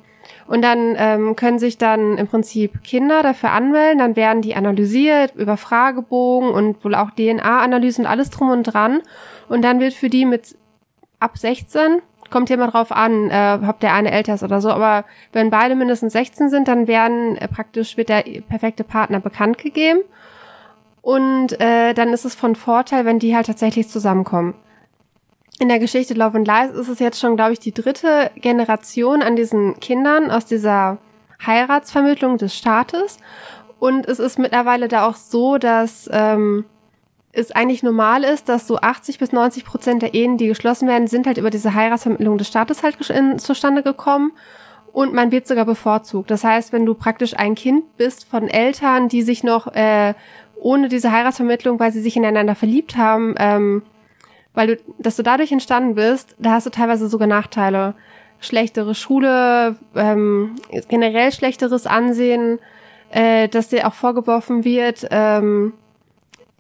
Und 0.48 0.64
dann 0.64 0.96
ähm, 0.98 1.36
können 1.36 1.60
sich 1.60 1.78
dann 1.78 2.18
im 2.18 2.28
Prinzip 2.28 2.84
Kinder 2.84 3.24
dafür 3.24 3.52
anmelden, 3.52 4.00
dann 4.00 4.16
werden 4.16 4.42
die 4.42 4.56
analysiert 4.56 5.36
über 5.36 5.58
Fragebogen 5.58 6.50
und 6.50 6.84
wohl 6.84 6.96
auch 6.96 7.12
DNA-Analysen, 7.12 8.06
alles 8.06 8.30
drum 8.32 8.50
und 8.50 8.64
dran. 8.64 9.02
Und 9.50 9.62
dann 9.62 9.80
wird 9.80 9.94
für 9.94 10.10
die 10.10 10.26
mit 10.26 10.58
ab 11.20 11.38
16 11.38 12.02
kommt 12.32 12.48
hier 12.48 12.58
mal 12.58 12.72
drauf 12.72 12.92
an, 12.92 13.30
äh, 13.30 13.60
ob 13.68 13.80
der 13.82 13.94
eine 13.94 14.12
älter 14.12 14.34
ist 14.34 14.44
oder 14.44 14.62
so, 14.62 14.70
aber 14.70 15.06
wenn 15.34 15.50
beide 15.50 15.76
mindestens 15.76 16.14
16 16.14 16.50
sind, 16.50 16.68
dann 16.68 16.88
werden 16.88 17.36
äh, 17.36 17.48
praktisch 17.48 17.98
wird 17.98 18.10
der 18.10 18.24
perfekte 18.48 18.86
Partner 18.86 19.20
bekannt 19.20 19.58
gegeben. 19.58 20.00
Und 21.02 21.60
äh, 21.60 21.94
dann 21.94 22.14
ist 22.14 22.26
es 22.26 22.36
von 22.36 22.56
Vorteil, 22.56 23.06
wenn 23.06 23.20
die 23.20 23.36
halt 23.36 23.48
tatsächlich 23.48 23.90
zusammenkommen. 23.90 24.54
In 25.62 25.70
der 25.70 25.78
Geschichte 25.78 26.16
Love 26.16 26.38
and 26.38 26.48
Lies 26.48 26.72
ist 26.72 26.88
es 26.88 26.98
jetzt 26.98 27.20
schon, 27.20 27.36
glaube 27.36 27.54
ich, 27.54 27.60
die 27.60 27.72
dritte 27.72 28.32
Generation 28.36 29.22
an 29.22 29.36
diesen 29.36 29.80
Kindern 29.80 30.32
aus 30.32 30.48
dieser 30.48 30.98
Heiratsvermittlung 31.46 32.40
des 32.40 32.58
Staates. 32.58 33.18
Und 33.78 34.08
es 34.08 34.18
ist 34.18 34.40
mittlerweile 34.40 34.88
da 34.88 35.06
auch 35.06 35.16
so, 35.16 35.60
dass 35.60 36.10
ähm, 36.12 36.66
es 37.32 37.52
eigentlich 37.52 37.84
normal 37.84 38.24
ist, 38.24 38.50
dass 38.50 38.66
so 38.66 38.78
80 38.80 39.20
bis 39.20 39.34
90 39.34 39.64
Prozent 39.64 40.02
der 40.02 40.16
Ehen, 40.16 40.40
die 40.40 40.48
geschlossen 40.48 40.88
werden, 40.88 41.06
sind 41.06 41.28
halt 41.28 41.38
über 41.38 41.52
diese 41.52 41.76
Heiratsvermittlung 41.76 42.40
des 42.40 42.48
Staates 42.48 42.82
halt 42.82 43.00
in, 43.12 43.38
zustande 43.38 43.84
gekommen. 43.84 44.32
Und 44.92 45.14
man 45.14 45.32
wird 45.32 45.46
sogar 45.46 45.66
bevorzugt. 45.66 46.32
Das 46.32 46.44
heißt, 46.44 46.74
wenn 46.74 46.88
du 46.88 46.96
praktisch 46.96 47.38
ein 47.38 47.54
Kind 47.54 47.98
bist 47.98 48.28
von 48.28 48.48
Eltern, 48.48 49.10
die 49.10 49.22
sich 49.22 49.44
noch 49.44 49.68
äh, 49.76 50.16
ohne 50.60 50.90
diese 50.90 51.12
Heiratsvermittlung, 51.12 51.80
weil 51.80 51.92
sie 51.92 52.02
sich 52.02 52.18
ineinander 52.18 52.56
verliebt 52.56 52.98
haben, 52.98 53.36
ähm, 53.38 53.84
weil 54.54 54.68
du, 54.68 54.78
dass 55.00 55.16
du 55.16 55.24
dadurch 55.24 55.52
entstanden 55.52 55.96
bist, 55.96 56.36
da 56.40 56.52
hast 56.52 56.66
du 56.66 56.70
teilweise 56.70 57.08
sogar 57.08 57.28
Nachteile. 57.28 57.96
Schlechtere 58.40 58.96
Schule, 58.96 59.76
ähm, 59.96 60.56
generell 60.90 61.32
schlechteres 61.32 61.86
Ansehen, 61.86 62.60
äh, 63.12 63.48
dass 63.48 63.68
dir 63.68 63.88
auch 63.88 63.94
vorgeworfen 63.94 64.64
wird, 64.64 65.08
ähm, 65.12 65.74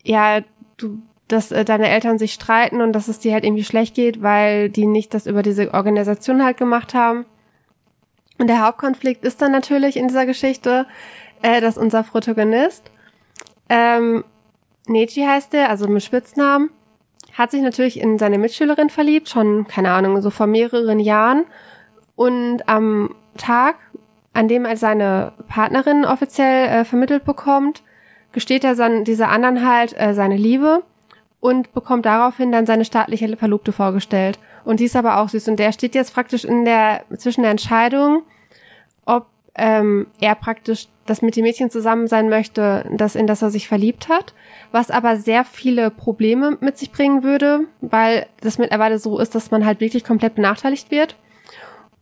ja, 0.03 0.41
du, 0.77 0.99
dass 1.27 1.51
äh, 1.51 1.65
deine 1.65 1.89
Eltern 1.89 2.19
sich 2.19 2.33
streiten 2.33 2.81
und 2.81 2.93
dass 2.93 3.07
es 3.07 3.19
dir 3.19 3.33
halt 3.33 3.45
irgendwie 3.45 3.63
schlecht 3.63 3.95
geht, 3.95 4.21
weil 4.21 4.69
die 4.69 4.85
nicht 4.85 5.13
das 5.13 5.25
über 5.25 5.43
diese 5.43 5.73
Organisation 5.73 6.43
halt 6.43 6.57
gemacht 6.57 6.93
haben. 6.93 7.25
Und 8.37 8.47
der 8.47 8.65
Hauptkonflikt 8.65 9.23
ist 9.23 9.41
dann 9.41 9.51
natürlich 9.51 9.97
in 9.97 10.07
dieser 10.07 10.25
Geschichte, 10.25 10.85
äh, 11.41 11.61
dass 11.61 11.77
unser 11.77 12.03
Protagonist, 12.03 12.91
ähm, 13.69 14.23
Neji 14.87 15.23
heißt 15.23 15.53
der, 15.53 15.69
also 15.69 15.87
mit 15.87 16.03
Spitznamen, 16.03 16.69
hat 17.33 17.51
sich 17.51 17.61
natürlich 17.61 17.99
in 17.99 18.17
seine 18.17 18.37
Mitschülerin 18.37 18.89
verliebt, 18.89 19.29
schon, 19.29 19.67
keine 19.67 19.91
Ahnung, 19.91 20.21
so 20.21 20.29
vor 20.29 20.47
mehreren 20.47 20.99
Jahren. 20.99 21.45
Und 22.15 22.67
am 22.67 23.15
Tag, 23.37 23.75
an 24.33 24.47
dem 24.47 24.65
er 24.65 24.77
seine 24.77 25.33
Partnerin 25.47 26.05
offiziell 26.05 26.67
äh, 26.67 26.85
vermittelt 26.85 27.25
bekommt, 27.25 27.83
gesteht 28.31 28.63
er 28.63 28.75
dann 28.75 29.03
dieser 29.03 29.29
anderen 29.29 29.65
halt 29.67 29.97
äh, 29.99 30.13
seine 30.13 30.37
Liebe 30.37 30.83
und 31.39 31.73
bekommt 31.73 32.05
daraufhin 32.05 32.51
dann 32.51 32.65
seine 32.65 32.85
staatliche 32.85 33.35
Verlobte 33.35 33.71
vorgestellt. 33.71 34.39
Und 34.63 34.79
die 34.79 34.85
ist 34.85 34.95
aber 34.95 35.17
auch 35.17 35.29
süß. 35.29 35.47
Und 35.47 35.57
der 35.57 35.71
steht 35.71 35.95
jetzt 35.95 36.13
praktisch 36.13 36.45
in 36.45 36.65
der, 36.65 37.03
zwischen 37.17 37.41
der 37.41 37.51
Entscheidung, 37.51 38.23
ob 39.05 39.25
ähm, 39.55 40.07
er 40.21 40.35
praktisch 40.35 40.87
das 41.05 41.21
mit 41.21 41.35
dem 41.35 41.43
Mädchen 41.43 41.69
zusammen 41.69 42.07
sein 42.07 42.29
möchte, 42.29 42.85
das 42.91 43.15
in 43.15 43.27
das 43.27 43.41
er 43.41 43.49
sich 43.49 43.67
verliebt 43.67 44.07
hat, 44.07 44.33
was 44.71 44.91
aber 44.91 45.17
sehr 45.17 45.43
viele 45.43 45.91
Probleme 45.91 46.57
mit 46.61 46.77
sich 46.77 46.91
bringen 46.91 47.23
würde, 47.23 47.61
weil 47.81 48.27
das 48.41 48.57
mittlerweile 48.57 48.99
so 48.99 49.19
ist, 49.19 49.35
dass 49.35 49.51
man 49.51 49.65
halt 49.65 49.79
wirklich 49.79 50.03
komplett 50.03 50.35
benachteiligt 50.35 50.91
wird. 50.91 51.15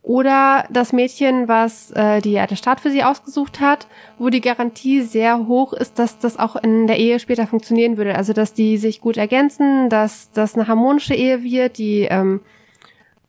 Oder 0.01 0.65
das 0.69 0.93
Mädchen, 0.93 1.47
was 1.47 1.91
äh, 1.91 2.21
die, 2.21 2.31
ja, 2.31 2.47
der 2.47 2.55
Staat 2.55 2.79
für 2.79 2.89
sie 2.89 3.03
ausgesucht 3.03 3.59
hat, 3.59 3.87
wo 4.17 4.29
die 4.29 4.41
Garantie 4.41 5.01
sehr 5.01 5.45
hoch 5.47 5.73
ist, 5.73 5.99
dass 5.99 6.17
das 6.17 6.39
auch 6.39 6.55
in 6.55 6.87
der 6.87 6.97
Ehe 6.97 7.19
später 7.19 7.45
funktionieren 7.47 7.97
würde. 7.97 8.15
Also 8.15 8.33
dass 8.33 8.53
die 8.53 8.77
sich 8.77 9.01
gut 9.01 9.17
ergänzen, 9.17 9.89
dass 9.89 10.31
das 10.31 10.55
eine 10.55 10.67
harmonische 10.67 11.13
Ehe 11.13 11.43
wird, 11.43 11.77
die 11.77 12.07
ähm, 12.09 12.41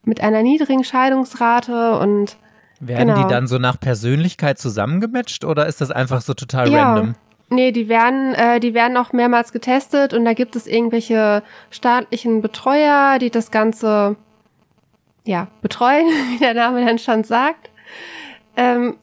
mit 0.04 0.22
einer 0.22 0.42
niedrigen 0.42 0.84
Scheidungsrate 0.84 1.98
und 1.98 2.36
werden 2.78 3.08
genau. 3.08 3.22
die 3.22 3.28
dann 3.28 3.46
so 3.46 3.58
nach 3.58 3.78
Persönlichkeit 3.78 4.58
zusammengematcht 4.58 5.44
oder 5.44 5.66
ist 5.66 5.80
das 5.80 5.90
einfach 5.90 6.22
so 6.22 6.34
total 6.34 6.70
ja. 6.70 6.94
random? 6.94 7.14
Nee, 7.50 7.72
die 7.72 7.88
werden, 7.88 8.34
äh, 8.34 8.60
die 8.60 8.74
werden 8.74 8.96
auch 8.96 9.12
mehrmals 9.12 9.52
getestet 9.52 10.14
und 10.14 10.24
da 10.24 10.34
gibt 10.34 10.54
es 10.54 10.68
irgendwelche 10.68 11.42
staatlichen 11.70 12.42
Betreuer, 12.42 13.18
die 13.18 13.30
das 13.30 13.50
Ganze 13.50 14.16
ja, 15.24 15.48
betreuen, 15.60 16.06
wie 16.30 16.38
der 16.38 16.54
Name 16.54 16.84
dann 16.84 16.98
schon 16.98 17.24
sagt. 17.24 17.70
Ähm, 18.56 18.96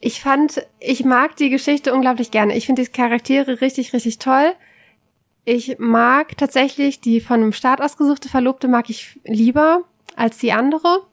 ich 0.00 0.20
fand, 0.20 0.66
ich 0.80 1.04
mag 1.06 1.36
die 1.36 1.48
Geschichte 1.48 1.94
unglaublich 1.94 2.30
gerne. 2.30 2.54
Ich 2.54 2.66
finde 2.66 2.82
die 2.82 2.90
Charaktere 2.90 3.62
richtig, 3.62 3.94
richtig 3.94 4.18
toll. 4.18 4.52
Ich 5.46 5.78
mag 5.78 6.36
tatsächlich 6.36 7.00
die 7.00 7.22
von 7.22 7.40
einem 7.40 7.52
Staat 7.52 7.80
ausgesuchte 7.80 8.28
Verlobte 8.28 8.68
mag 8.68 8.90
ich 8.90 9.18
lieber 9.24 9.82
als 10.14 10.36
die 10.36 10.52
andere. 10.52 11.06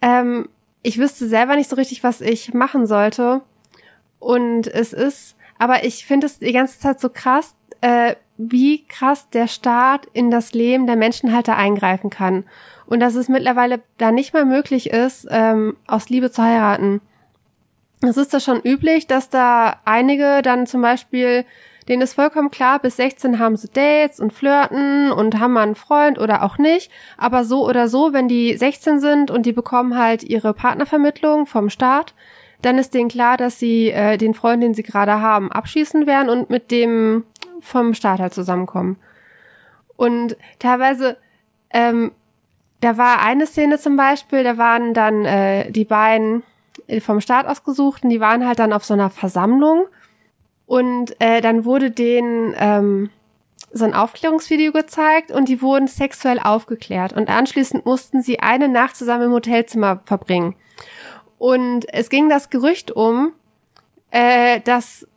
Ähm, 0.00 0.48
ich 0.82 0.98
wüsste 0.98 1.26
selber 1.26 1.56
nicht 1.56 1.70
so 1.70 1.76
richtig, 1.76 2.04
was 2.04 2.20
ich 2.20 2.54
machen 2.54 2.86
sollte. 2.86 3.42
Und 4.20 4.68
es 4.68 4.92
ist, 4.92 5.36
aber 5.62 5.84
ich 5.84 6.04
finde 6.04 6.26
es 6.26 6.40
die 6.40 6.50
ganze 6.50 6.80
Zeit 6.80 6.98
so 6.98 7.08
krass, 7.08 7.54
äh, 7.82 8.16
wie 8.36 8.84
krass 8.84 9.30
der 9.30 9.46
Staat 9.46 10.08
in 10.12 10.28
das 10.28 10.54
Leben 10.54 10.88
der 10.88 10.96
Menschen 10.96 11.32
halt 11.32 11.46
da 11.46 11.54
eingreifen 11.54 12.10
kann 12.10 12.42
und 12.86 12.98
dass 12.98 13.14
es 13.14 13.28
mittlerweile 13.28 13.80
da 13.96 14.10
nicht 14.10 14.34
mehr 14.34 14.44
möglich 14.44 14.90
ist, 14.90 15.28
ähm, 15.30 15.76
aus 15.86 16.08
Liebe 16.08 16.32
zu 16.32 16.42
heiraten. 16.42 17.00
Es 18.00 18.16
ist 18.16 18.34
da 18.34 18.40
schon 18.40 18.60
üblich, 18.60 19.06
dass 19.06 19.30
da 19.30 19.76
einige 19.84 20.42
dann 20.42 20.66
zum 20.66 20.82
Beispiel, 20.82 21.44
denen 21.88 22.02
ist 22.02 22.14
vollkommen 22.14 22.50
klar, 22.50 22.80
bis 22.80 22.96
16 22.96 23.38
haben 23.38 23.56
sie 23.56 23.68
Dates 23.68 24.18
und 24.18 24.32
flirten 24.32 25.12
und 25.12 25.38
haben 25.38 25.52
mal 25.52 25.62
einen 25.62 25.76
Freund 25.76 26.18
oder 26.18 26.42
auch 26.42 26.58
nicht. 26.58 26.90
Aber 27.18 27.44
so 27.44 27.68
oder 27.68 27.86
so, 27.86 28.12
wenn 28.12 28.26
die 28.26 28.56
16 28.56 28.98
sind 28.98 29.30
und 29.30 29.46
die 29.46 29.52
bekommen 29.52 29.96
halt 29.96 30.24
ihre 30.24 30.54
Partnervermittlung 30.54 31.46
vom 31.46 31.70
Staat, 31.70 32.14
dann 32.62 32.78
ist 32.78 32.94
denen 32.94 33.08
klar, 33.08 33.36
dass 33.36 33.58
sie 33.58 33.90
äh, 33.90 34.16
den 34.16 34.34
Freund, 34.34 34.62
den 34.62 34.74
sie 34.74 34.82
gerade 34.82 35.20
haben, 35.20 35.52
abschießen 35.52 36.06
werden 36.06 36.28
und 36.28 36.50
mit 36.50 36.70
dem 36.70 37.24
vom 37.60 37.94
Staat 37.94 38.20
halt 38.20 38.34
zusammenkommen. 38.34 38.96
Und 39.96 40.36
teilweise 40.58 41.16
ähm, 41.70 42.12
da 42.82 42.98
war 42.98 43.20
eine 43.20 43.46
Szene 43.46 43.78
zum 43.78 43.96
Beispiel, 43.96 44.42
da 44.42 44.58
waren 44.58 44.92
dann 44.92 45.24
äh, 45.24 45.70
die 45.70 45.84
beiden 45.84 46.42
vom 47.00 47.20
Staat 47.20 47.46
ausgesuchten, 47.46 48.10
die 48.10 48.20
waren 48.20 48.46
halt 48.46 48.58
dann 48.58 48.72
auf 48.72 48.84
so 48.84 48.94
einer 48.94 49.08
Versammlung 49.08 49.86
und 50.66 51.14
äh, 51.20 51.40
dann 51.40 51.64
wurde 51.64 51.92
denen 51.92 52.54
ähm, 52.58 53.10
so 53.72 53.84
ein 53.84 53.94
Aufklärungsvideo 53.94 54.72
gezeigt 54.72 55.30
und 55.30 55.48
die 55.48 55.62
wurden 55.62 55.86
sexuell 55.86 56.40
aufgeklärt 56.40 57.12
und 57.12 57.30
anschließend 57.30 57.86
mussten 57.86 58.20
sie 58.20 58.40
eine 58.40 58.68
Nacht 58.68 58.96
zusammen 58.96 59.26
im 59.26 59.32
Hotelzimmer 59.32 60.00
verbringen. 60.04 60.56
Und 61.42 61.92
es 61.92 62.08
ging 62.08 62.28
das 62.28 62.50
Gerücht 62.50 62.92
um, 62.92 63.32
äh, 64.12 64.60
dass, 64.60 65.08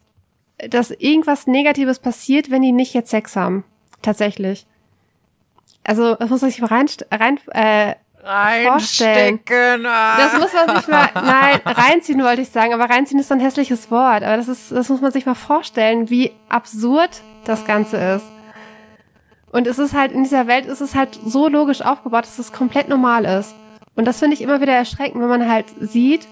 dass 0.58 0.90
irgendwas 0.90 1.46
Negatives 1.46 2.00
passiert, 2.00 2.50
wenn 2.50 2.64
die 2.64 2.72
nicht 2.72 2.96
jetzt 2.96 3.12
Sex 3.12 3.36
haben. 3.36 3.64
Tatsächlich. 4.02 4.66
Also, 5.84 6.16
das 6.16 6.32
muss 6.32 6.42
man 6.42 6.50
sich 6.50 6.62
mal 6.62 6.70
rein, 6.70 6.88
rein 7.12 7.38
äh, 8.24 8.66
vorstellen. 8.66 9.40
Ah. 9.86 10.18
Das 10.18 10.40
muss 10.40 10.52
man 10.52 10.76
sich 10.76 10.88
mal, 10.88 11.10
nein, 11.14 11.62
reinziehen 11.64 12.24
wollte 12.24 12.42
ich 12.42 12.50
sagen, 12.50 12.74
aber 12.74 12.90
reinziehen 12.90 13.20
ist 13.20 13.28
so 13.28 13.36
ein 13.36 13.40
hässliches 13.40 13.92
Wort. 13.92 14.24
Aber 14.24 14.38
das 14.38 14.48
ist, 14.48 14.72
das 14.72 14.90
muss 14.90 15.02
man 15.02 15.12
sich 15.12 15.28
mal 15.28 15.36
vorstellen, 15.36 16.10
wie 16.10 16.32
absurd 16.50 17.22
das 17.44 17.66
Ganze 17.66 17.98
ist. 17.98 18.26
Und 19.52 19.68
es 19.68 19.78
ist 19.78 19.94
halt, 19.94 20.12
in 20.12 20.24
dieser 20.24 20.48
Welt 20.48 20.66
ist 20.66 20.82
es 20.82 20.96
halt 20.96 21.20
so 21.24 21.48
logisch 21.50 21.84
aufgebaut, 21.84 22.24
dass 22.24 22.40
es 22.40 22.52
komplett 22.52 22.90
normal 22.90 23.26
ist. 23.26 23.54
Und 23.96 24.06
das 24.06 24.20
finde 24.20 24.36
ich 24.36 24.42
immer 24.42 24.62
wieder 24.62 24.74
erschreckend, 24.74 25.22
wenn 25.22 25.30
man 25.30 25.50
halt 25.50 25.68
sieht, 25.80 26.28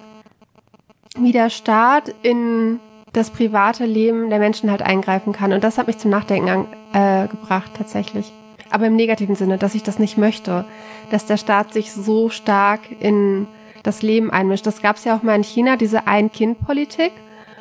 wie 1.17 1.32
der 1.32 1.49
Staat 1.49 2.13
in 2.23 2.80
das 3.13 3.30
private 3.30 3.86
Leben 3.86 4.30
der 4.30 4.39
Menschen 4.39 4.71
halt 4.71 4.82
eingreifen 4.82 5.34
kann. 5.34 5.54
Und 5.54 5.63
das 5.63 5.78
hat 5.78 5.88
mich 5.88 5.99
zum 5.99 6.12
Nachdenken 6.12 6.49
an, 6.49 6.67
äh, 6.93 7.28
gebracht, 7.28 7.71
tatsächlich 7.78 8.32
aber 8.73 8.88
im 8.88 8.95
negativen 8.95 9.36
Sinne, 9.36 9.60
dass 9.60 9.76
ich 9.76 9.84
das 9.84 9.99
nicht 9.99 10.17
möchte, 10.17 10.65
dass 11.12 11.28
der 11.28 11.38
Staat 11.38 11.73
sich 11.73 11.93
so 11.93 12.30
stark 12.30 12.80
in 12.99 13.47
das 13.84 14.02
Leben 14.02 14.32
einmischt. 14.32 14.65
Das 14.65 14.82
gab 14.82 14.95
es 14.95 15.04
ja 15.04 15.15
auch 15.15 15.21
mal 15.21 15.36
in 15.36 15.43
China, 15.43 15.78
diese 15.78 16.08
Ein-Kind-Politik. 16.08 17.12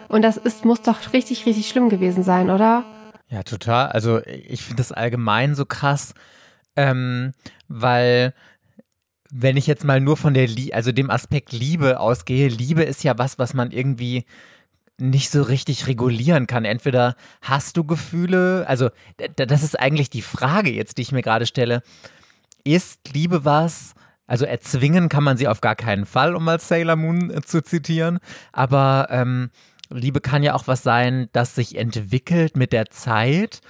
Und 0.08 0.22
das 0.22 0.38
ist, 0.38 0.64
muss 0.64 0.80
doch 0.80 1.12
richtig, 1.12 1.44
richtig 1.44 1.68
schlimm 1.68 1.90
gewesen 1.90 2.22
sein, 2.22 2.48
oder? 2.48 2.84
Ja, 3.28 3.42
total. 3.42 3.88
Also 3.88 4.20
ich 4.24 4.62
finde 4.62 4.76
das 4.78 4.90
allgemein 4.90 5.54
so 5.54 5.66
krass, 5.66 6.14
ähm, 6.76 7.34
weil 7.68 8.32
wenn 9.34 9.56
ich 9.56 9.66
jetzt 9.66 9.84
mal 9.84 9.98
nur 9.98 10.18
von 10.18 10.34
der, 10.34 10.46
Lie 10.46 10.74
also 10.74 10.92
dem 10.92 11.10
Aspekt 11.10 11.52
Liebe 11.52 11.98
ausgehe, 11.98 12.48
Liebe 12.48 12.82
ist 12.82 13.02
ja 13.02 13.16
was, 13.16 13.38
was 13.38 13.54
man 13.54 13.70
irgendwie 13.70 14.26
nicht 14.98 15.30
so 15.30 15.42
richtig 15.42 15.86
regulieren 15.86 16.46
kann. 16.46 16.66
Entweder 16.66 17.16
hast 17.40 17.78
du 17.78 17.84
Gefühle, 17.84 18.66
also 18.68 18.90
das 19.36 19.62
ist 19.62 19.80
eigentlich 19.80 20.10
die 20.10 20.20
Frage 20.20 20.70
jetzt, 20.70 20.98
die 20.98 21.02
ich 21.02 21.12
mir 21.12 21.22
gerade 21.22 21.46
stelle. 21.46 21.82
Ist 22.62 23.12
Liebe 23.14 23.46
was? 23.46 23.94
Also 24.26 24.44
erzwingen 24.44 25.08
kann 25.08 25.24
man 25.24 25.38
sie 25.38 25.48
auf 25.48 25.62
gar 25.62 25.76
keinen 25.76 26.04
Fall, 26.04 26.36
um 26.36 26.44
mal 26.44 26.60
Sailor 26.60 26.96
Moon 26.96 27.30
äh, 27.30 27.40
zu 27.40 27.62
zitieren. 27.62 28.18
Aber 28.52 29.08
ähm, 29.10 29.50
Liebe 29.88 30.20
kann 30.20 30.42
ja 30.42 30.54
auch 30.54 30.66
was 30.66 30.82
sein, 30.82 31.28
das 31.32 31.54
sich 31.54 31.76
entwickelt 31.76 32.56
mit 32.56 32.72
der 32.72 32.90
Zeit 32.90 33.60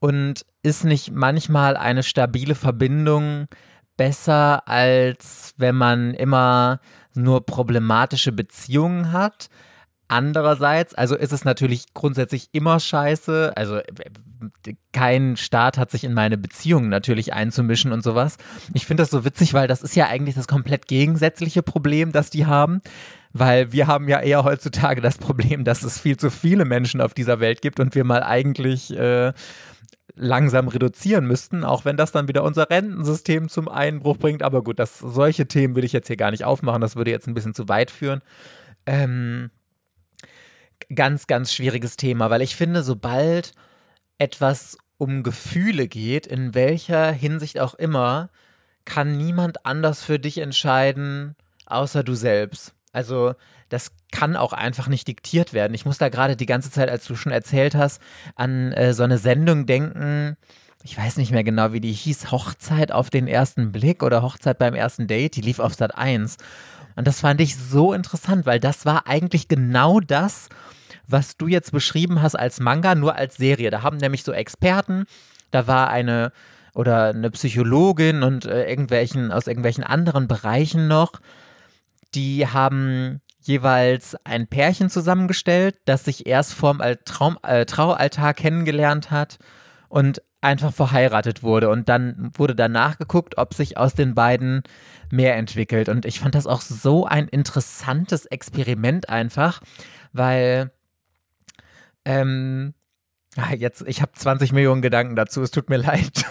und 0.00 0.44
ist 0.64 0.84
nicht 0.84 1.12
manchmal 1.12 1.76
eine 1.76 2.02
stabile 2.02 2.56
Verbindung 2.56 3.46
besser, 3.96 4.66
als 4.68 5.54
wenn 5.56 5.74
man 5.76 6.14
immer 6.14 6.80
nur 7.14 7.44
problematische 7.44 8.32
Beziehungen 8.32 9.12
hat. 9.12 9.48
Andererseits, 10.08 10.94
also 10.94 11.16
ist 11.16 11.32
es 11.32 11.44
natürlich 11.44 11.94
grundsätzlich 11.94 12.48
immer 12.52 12.80
scheiße. 12.80 13.52
Also 13.56 13.80
kein 14.92 15.36
Staat 15.36 15.78
hat 15.78 15.90
sich 15.90 16.04
in 16.04 16.12
meine 16.12 16.36
Beziehungen 16.36 16.90
natürlich 16.90 17.32
einzumischen 17.32 17.92
und 17.92 18.02
sowas. 18.02 18.36
Ich 18.74 18.86
finde 18.86 19.04
das 19.04 19.10
so 19.10 19.24
witzig, 19.24 19.54
weil 19.54 19.68
das 19.68 19.82
ist 19.82 19.96
ja 19.96 20.08
eigentlich 20.08 20.34
das 20.34 20.48
komplett 20.48 20.86
gegensätzliche 20.86 21.62
Problem, 21.62 22.12
das 22.12 22.28
die 22.30 22.44
haben. 22.46 22.80
weil 23.32 23.72
wir 23.72 23.86
haben 23.86 24.08
ja 24.08 24.20
eher 24.20 24.44
heutzutage 24.44 25.00
das 25.00 25.18
Problem, 25.18 25.64
dass 25.64 25.82
es 25.82 25.98
viel 26.00 26.16
zu 26.16 26.30
viele 26.30 26.64
Menschen 26.64 27.00
auf 27.00 27.14
dieser 27.14 27.40
Welt 27.40 27.62
gibt 27.62 27.80
und 27.80 27.94
wir 27.94 28.04
mal 28.04 28.22
eigentlich 28.22 28.94
äh, 28.96 29.32
langsam 30.14 30.68
reduzieren 30.68 31.26
müssten, 31.26 31.64
auch 31.64 31.84
wenn 31.84 31.96
das 31.96 32.12
dann 32.12 32.28
wieder 32.28 32.44
unser 32.44 32.68
Rentensystem 32.70 33.48
zum 33.48 33.68
Einbruch 33.68 34.18
bringt. 34.18 34.42
Aber 34.42 34.62
gut, 34.62 34.78
das, 34.78 34.98
solche 34.98 35.46
Themen 35.46 35.74
will 35.74 35.84
ich 35.84 35.92
jetzt 35.92 36.08
hier 36.08 36.16
gar 36.16 36.30
nicht 36.30 36.44
aufmachen, 36.44 36.80
das 36.80 36.96
würde 36.96 37.10
jetzt 37.10 37.26
ein 37.26 37.34
bisschen 37.34 37.54
zu 37.54 37.68
weit 37.68 37.90
führen. 37.90 38.20
Ähm, 38.86 39.50
ganz, 40.94 41.26
ganz 41.26 41.52
schwieriges 41.52 41.96
Thema, 41.96 42.30
weil 42.30 42.42
ich 42.42 42.56
finde, 42.56 42.82
sobald 42.82 43.52
etwas 44.18 44.76
um 44.98 45.22
Gefühle 45.22 45.88
geht, 45.88 46.26
in 46.26 46.54
welcher 46.54 47.10
Hinsicht 47.10 47.58
auch 47.58 47.74
immer, 47.74 48.30
kann 48.84 49.16
niemand 49.16 49.64
anders 49.64 50.02
für 50.02 50.18
dich 50.18 50.38
entscheiden, 50.38 51.36
außer 51.66 52.04
du 52.04 52.14
selbst. 52.14 52.74
Also 52.92 53.34
das 53.68 53.92
kann 54.10 54.36
auch 54.36 54.52
einfach 54.52 54.88
nicht 54.88 55.08
diktiert 55.08 55.54
werden. 55.54 55.74
Ich 55.74 55.86
muss 55.86 55.98
da 55.98 56.10
gerade 56.10 56.36
die 56.36 56.46
ganze 56.46 56.70
Zeit, 56.70 56.90
als 56.90 57.06
du 57.06 57.16
schon 57.16 57.32
erzählt 57.32 57.74
hast, 57.74 58.00
an 58.34 58.72
äh, 58.72 58.92
so 58.92 59.02
eine 59.02 59.18
Sendung 59.18 59.66
denken. 59.66 60.36
Ich 60.84 60.98
weiß 60.98 61.16
nicht 61.16 61.32
mehr 61.32 61.44
genau, 61.44 61.72
wie 61.72 61.80
die 61.80 61.92
hieß. 61.92 62.30
Hochzeit 62.30 62.92
auf 62.92 63.08
den 63.08 63.26
ersten 63.26 63.72
Blick 63.72 64.02
oder 64.02 64.22
Hochzeit 64.22 64.58
beim 64.58 64.74
ersten 64.74 65.06
Date. 65.06 65.36
Die 65.36 65.40
lief 65.40 65.58
auf 65.58 65.74
Sat 65.74 65.96
1. 65.96 66.36
Und 66.96 67.06
das 67.06 67.20
fand 67.20 67.40
ich 67.40 67.56
so 67.56 67.94
interessant, 67.94 68.44
weil 68.44 68.60
das 68.60 68.84
war 68.84 69.06
eigentlich 69.06 69.48
genau 69.48 70.00
das, 70.00 70.48
was 71.06 71.36
du 71.36 71.46
jetzt 71.46 71.72
beschrieben 71.72 72.20
hast 72.20 72.34
als 72.34 72.60
Manga, 72.60 72.94
nur 72.94 73.16
als 73.16 73.36
Serie. 73.36 73.70
Da 73.70 73.82
haben 73.82 73.96
nämlich 73.96 74.24
so 74.24 74.32
Experten, 74.32 75.04
da 75.50 75.66
war 75.66 75.88
eine 75.88 76.32
oder 76.74 77.08
eine 77.08 77.30
Psychologin 77.30 78.22
und 78.22 78.46
äh, 78.46 78.68
irgendwelchen 78.68 79.30
aus 79.30 79.46
irgendwelchen 79.46 79.84
anderen 79.84 80.26
Bereichen 80.26 80.88
noch, 80.88 81.20
die 82.14 82.46
haben 82.46 83.20
jeweils 83.40 84.16
ein 84.24 84.46
Pärchen 84.46 84.88
zusammengestellt, 84.88 85.76
das 85.84 86.04
sich 86.04 86.26
erst 86.26 86.54
vorm 86.54 86.80
Traum, 87.04 87.38
äh, 87.42 87.64
Traualtar 87.64 88.34
kennengelernt 88.34 89.10
hat 89.10 89.38
und 89.88 90.22
einfach 90.40 90.72
verheiratet 90.72 91.42
wurde. 91.42 91.68
Und 91.70 91.88
dann 91.88 92.30
wurde 92.34 92.54
danach 92.54 92.98
geguckt, 92.98 93.38
ob 93.38 93.54
sich 93.54 93.76
aus 93.78 93.94
den 93.94 94.14
beiden 94.14 94.62
mehr 95.10 95.36
entwickelt. 95.36 95.88
Und 95.88 96.04
ich 96.04 96.20
fand 96.20 96.34
das 96.34 96.46
auch 96.46 96.60
so 96.60 97.06
ein 97.06 97.28
interessantes 97.28 98.26
Experiment 98.26 99.08
einfach, 99.08 99.60
weil 100.12 100.70
ähm, 102.04 102.74
ah, 103.36 103.54
jetzt, 103.54 103.82
ich 103.86 104.02
habe 104.02 104.12
20 104.12 104.52
Millionen 104.52 104.82
Gedanken 104.82 105.16
dazu, 105.16 105.42
es 105.42 105.50
tut 105.50 105.70
mir 105.70 105.76
leid. 105.78 106.24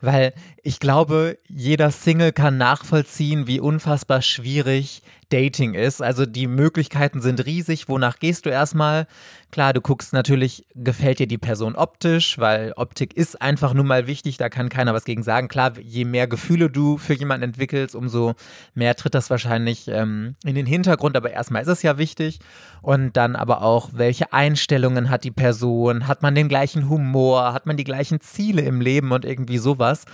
Weil 0.00 0.34
ich 0.62 0.80
glaube, 0.80 1.38
jeder 1.48 1.90
Single 1.90 2.32
kann 2.32 2.58
nachvollziehen, 2.58 3.46
wie 3.46 3.60
unfassbar 3.60 4.20
schwierig 4.20 5.02
Dating 5.34 5.74
ist. 5.74 6.00
Also 6.00 6.26
die 6.26 6.46
Möglichkeiten 6.46 7.20
sind 7.20 7.44
riesig. 7.44 7.88
Wonach 7.88 8.20
gehst 8.20 8.46
du 8.46 8.50
erstmal? 8.50 9.08
Klar, 9.50 9.72
du 9.72 9.80
guckst 9.80 10.12
natürlich, 10.12 10.64
gefällt 10.76 11.18
dir 11.18 11.26
die 11.26 11.38
Person 11.38 11.74
optisch, 11.74 12.38
weil 12.38 12.72
Optik 12.76 13.16
ist 13.16 13.42
einfach 13.42 13.74
nun 13.74 13.88
mal 13.88 14.06
wichtig, 14.06 14.36
da 14.36 14.48
kann 14.48 14.68
keiner 14.68 14.94
was 14.94 15.04
gegen 15.04 15.24
sagen. 15.24 15.48
Klar, 15.48 15.72
je 15.80 16.04
mehr 16.04 16.28
Gefühle 16.28 16.70
du 16.70 16.98
für 16.98 17.14
jemanden 17.14 17.48
entwickelst, 17.48 17.96
umso 17.96 18.34
mehr 18.74 18.94
tritt 18.94 19.16
das 19.16 19.28
wahrscheinlich 19.28 19.88
ähm, 19.88 20.36
in 20.44 20.54
den 20.54 20.66
Hintergrund, 20.66 21.16
aber 21.16 21.32
erstmal 21.32 21.62
ist 21.62 21.68
es 21.68 21.82
ja 21.82 21.98
wichtig. 21.98 22.38
Und 22.80 23.16
dann 23.16 23.34
aber 23.34 23.62
auch, 23.62 23.90
welche 23.92 24.32
Einstellungen 24.32 25.10
hat 25.10 25.24
die 25.24 25.32
Person? 25.32 26.06
Hat 26.06 26.22
man 26.22 26.36
den 26.36 26.48
gleichen 26.48 26.88
Humor? 26.88 27.52
Hat 27.52 27.66
man 27.66 27.76
die 27.76 27.82
gleichen 27.82 28.20
Ziele 28.20 28.62
im 28.62 28.80
Leben 28.80 29.10
und 29.10 29.24
irgendwie 29.24 29.58
sowas? 29.58 30.04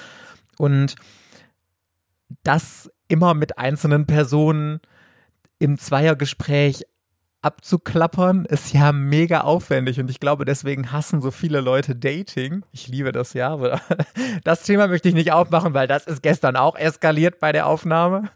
Und 0.56 0.96
das 2.42 2.90
immer 3.08 3.34
mit 3.34 3.58
einzelnen 3.58 4.06
Personen 4.06 4.80
im 5.60 5.78
Zweiergespräch 5.78 6.84
abzuklappern, 7.42 8.44
ist 8.44 8.74
ja 8.74 8.92
mega 8.92 9.42
aufwendig 9.42 9.98
und 9.98 10.10
ich 10.10 10.20
glaube, 10.20 10.44
deswegen 10.44 10.92
hassen 10.92 11.22
so 11.22 11.30
viele 11.30 11.60
Leute 11.60 11.96
Dating. 11.96 12.64
Ich 12.72 12.88
liebe 12.88 13.12
das 13.12 13.32
ja, 13.32 13.50
aber 13.50 13.80
das 14.44 14.62
Thema 14.62 14.88
möchte 14.88 15.08
ich 15.08 15.14
nicht 15.14 15.32
aufmachen, 15.32 15.72
weil 15.72 15.86
das 15.86 16.06
ist 16.06 16.22
gestern 16.22 16.56
auch 16.56 16.76
eskaliert 16.76 17.38
bei 17.38 17.52
der 17.52 17.66
Aufnahme. 17.66 18.30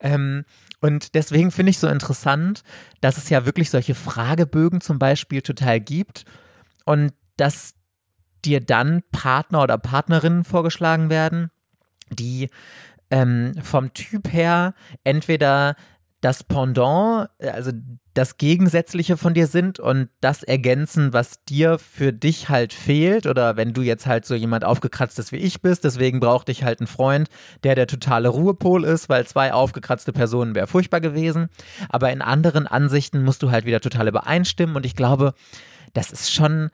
Ähm, 0.00 0.44
und 0.80 1.14
deswegen 1.14 1.50
finde 1.50 1.70
ich 1.70 1.78
so 1.78 1.88
interessant, 1.88 2.62
dass 3.00 3.18
es 3.18 3.28
ja 3.28 3.44
wirklich 3.44 3.68
solche 3.70 3.94
Fragebögen 3.94 4.80
zum 4.80 4.98
Beispiel 4.98 5.42
total 5.42 5.80
gibt 5.80 6.24
und 6.84 7.12
dass 7.36 7.74
dir 8.44 8.60
dann 8.60 9.02
Partner 9.10 9.62
oder 9.62 9.76
Partnerinnen 9.76 10.44
vorgeschlagen 10.44 11.10
werden, 11.10 11.50
die 12.10 12.48
ähm, 13.10 13.52
vom 13.62 13.92
Typ 13.92 14.32
her 14.32 14.74
entweder 15.04 15.74
das 16.20 16.42
Pendant, 16.42 17.28
also 17.38 17.70
das 18.14 18.36
Gegensätzliche 18.36 19.16
von 19.16 19.34
dir 19.34 19.46
sind 19.46 19.78
und 19.78 20.08
das 20.20 20.42
ergänzen, 20.42 21.12
was 21.12 21.44
dir 21.44 21.78
für 21.78 22.12
dich 22.12 22.48
halt 22.48 22.72
fehlt. 22.72 23.26
Oder 23.26 23.56
wenn 23.56 23.72
du 23.72 23.82
jetzt 23.82 24.06
halt 24.06 24.26
so 24.26 24.34
jemand 24.34 24.64
aufgekratztes 24.64 25.30
wie 25.30 25.36
ich 25.36 25.62
bist, 25.62 25.84
deswegen 25.84 26.18
brauchte 26.18 26.50
ich 26.50 26.64
halt 26.64 26.80
einen 26.80 26.88
Freund, 26.88 27.28
der 27.62 27.76
der 27.76 27.86
totale 27.86 28.28
Ruhepol 28.28 28.84
ist, 28.84 29.08
weil 29.08 29.24
zwei 29.26 29.52
aufgekratzte 29.52 30.12
Personen 30.12 30.56
wäre 30.56 30.66
furchtbar 30.66 31.00
gewesen. 31.00 31.48
Aber 31.88 32.10
in 32.10 32.20
anderen 32.20 32.66
Ansichten 32.66 33.22
musst 33.22 33.44
du 33.44 33.52
halt 33.52 33.64
wieder 33.64 33.80
total 33.80 34.08
übereinstimmen. 34.08 34.74
Und 34.74 34.84
ich 34.84 34.96
glaube, 34.96 35.34
das 35.92 36.10
ist 36.10 36.32
schon 36.32 36.70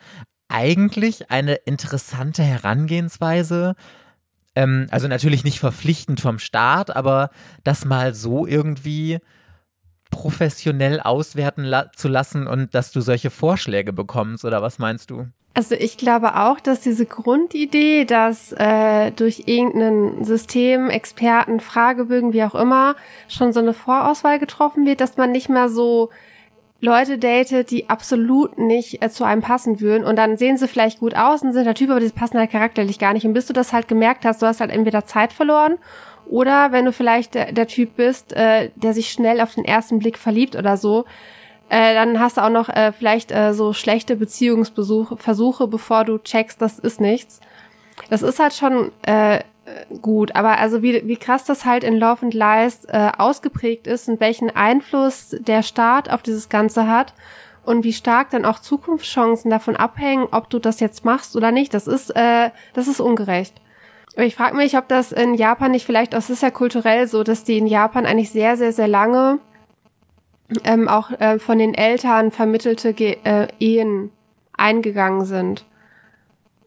eigentlich 0.48 1.30
eine 1.30 1.54
interessante 1.54 2.42
Herangehensweise, 2.42 3.74
ähm, 4.56 4.86
also 4.90 5.08
natürlich 5.08 5.44
nicht 5.44 5.60
verpflichtend 5.60 6.20
vom 6.20 6.38
Staat, 6.38 6.94
aber 6.94 7.30
das 7.64 7.84
mal 7.84 8.14
so 8.14 8.46
irgendwie 8.46 9.18
professionell 10.10 11.00
auswerten 11.00 11.64
la 11.64 11.90
zu 11.92 12.08
lassen 12.08 12.46
und 12.46 12.74
dass 12.74 12.92
du 12.92 13.00
solche 13.00 13.30
Vorschläge 13.30 13.92
bekommst 13.92 14.44
oder 14.44 14.62
was 14.62 14.78
meinst 14.78 15.10
du? 15.10 15.26
Also 15.56 15.76
ich 15.76 15.96
glaube 15.96 16.34
auch, 16.34 16.58
dass 16.58 16.80
diese 16.80 17.06
Grundidee, 17.06 18.04
dass 18.04 18.52
äh, 18.52 19.12
durch 19.12 19.44
irgendein 19.46 20.24
System, 20.24 20.90
Experten, 20.90 21.60
Fragebögen, 21.60 22.32
wie 22.32 22.42
auch 22.42 22.56
immer, 22.56 22.96
schon 23.28 23.52
so 23.52 23.60
eine 23.60 23.72
Vorauswahl 23.72 24.40
getroffen 24.40 24.84
wird, 24.84 25.00
dass 25.00 25.16
man 25.16 25.30
nicht 25.30 25.48
mehr 25.48 25.68
so 25.68 26.10
Leute 26.84 27.16
datet, 27.18 27.70
die 27.70 27.88
absolut 27.88 28.58
nicht 28.58 29.02
äh, 29.02 29.08
zu 29.08 29.24
einem 29.24 29.40
passen 29.40 29.80
würden 29.80 30.04
und 30.04 30.16
dann 30.16 30.36
sehen 30.36 30.58
sie 30.58 30.68
vielleicht 30.68 31.00
gut 31.00 31.16
aus 31.16 31.42
und 31.42 31.52
sind 31.52 31.64
der 31.64 31.74
Typ, 31.74 31.90
aber 31.90 32.00
die 32.00 32.10
passen 32.10 32.38
halt 32.38 32.50
charakterlich 32.50 32.98
gar 32.98 33.14
nicht. 33.14 33.26
Und 33.26 33.32
bis 33.32 33.46
du 33.46 33.54
das 33.54 33.72
halt 33.72 33.88
gemerkt 33.88 34.24
hast, 34.26 34.42
du 34.42 34.46
hast 34.46 34.60
halt 34.60 34.70
entweder 34.70 35.06
Zeit 35.06 35.32
verloren 35.32 35.78
oder 36.26 36.72
wenn 36.72 36.84
du 36.84 36.92
vielleicht 36.92 37.34
der, 37.34 37.52
der 37.52 37.66
Typ 37.66 37.96
bist, 37.96 38.34
äh, 38.34 38.70
der 38.76 38.92
sich 38.92 39.10
schnell 39.10 39.40
auf 39.40 39.54
den 39.54 39.64
ersten 39.64 39.98
Blick 39.98 40.18
verliebt 40.18 40.56
oder 40.56 40.76
so, 40.76 41.06
äh, 41.70 41.94
dann 41.94 42.20
hast 42.20 42.36
du 42.36 42.42
auch 42.42 42.50
noch 42.50 42.68
äh, 42.68 42.92
vielleicht 42.92 43.32
äh, 43.32 43.54
so 43.54 43.72
schlechte 43.72 44.16
Beziehungsversuche, 44.16 45.66
bevor 45.66 46.04
du 46.04 46.18
checkst, 46.18 46.60
das 46.60 46.78
ist 46.78 47.00
nichts. 47.00 47.40
Das 48.10 48.20
ist 48.20 48.38
halt 48.38 48.52
schon 48.52 48.92
äh, 49.06 49.40
gut, 50.02 50.34
aber 50.34 50.58
also 50.58 50.82
wie, 50.82 51.06
wie 51.06 51.16
krass 51.16 51.44
das 51.44 51.64
halt 51.64 51.84
in 51.84 51.98
Love 51.98 52.26
and 52.26 52.34
Lies 52.34 52.84
äh, 52.86 53.10
ausgeprägt 53.16 53.86
ist 53.86 54.08
und 54.08 54.20
welchen 54.20 54.54
Einfluss 54.54 55.34
der 55.38 55.62
Staat 55.62 56.10
auf 56.10 56.22
dieses 56.22 56.48
Ganze 56.48 56.88
hat 56.88 57.14
und 57.64 57.84
wie 57.84 57.92
stark 57.92 58.30
dann 58.30 58.44
auch 58.44 58.58
Zukunftschancen 58.58 59.50
davon 59.50 59.76
abhängen, 59.76 60.28
ob 60.30 60.50
du 60.50 60.58
das 60.58 60.80
jetzt 60.80 61.04
machst 61.04 61.34
oder 61.34 61.50
nicht, 61.50 61.72
das 61.72 61.86
ist, 61.86 62.10
äh, 62.10 62.50
das 62.74 62.88
ist 62.88 63.00
ungerecht. 63.00 63.60
Aber 64.14 64.24
ich 64.24 64.36
frage 64.36 64.56
mich, 64.56 64.76
ob 64.76 64.86
das 64.88 65.12
in 65.12 65.34
Japan 65.34 65.72
nicht 65.72 65.86
vielleicht, 65.86 66.12
das 66.12 66.30
ist 66.30 66.42
ja 66.42 66.50
kulturell 66.50 67.08
so, 67.08 67.24
dass 67.24 67.44
die 67.44 67.58
in 67.58 67.66
Japan 67.66 68.06
eigentlich 68.06 68.30
sehr, 68.30 68.56
sehr, 68.56 68.72
sehr 68.72 68.88
lange 68.88 69.40
ähm, 70.62 70.88
auch 70.88 71.10
äh, 71.10 71.38
von 71.38 71.58
den 71.58 71.74
Eltern 71.74 72.30
vermittelte 72.30 72.92
Ge 72.92 73.16
äh, 73.24 73.48
Ehen 73.58 74.10
eingegangen 74.52 75.24
sind. 75.24 75.64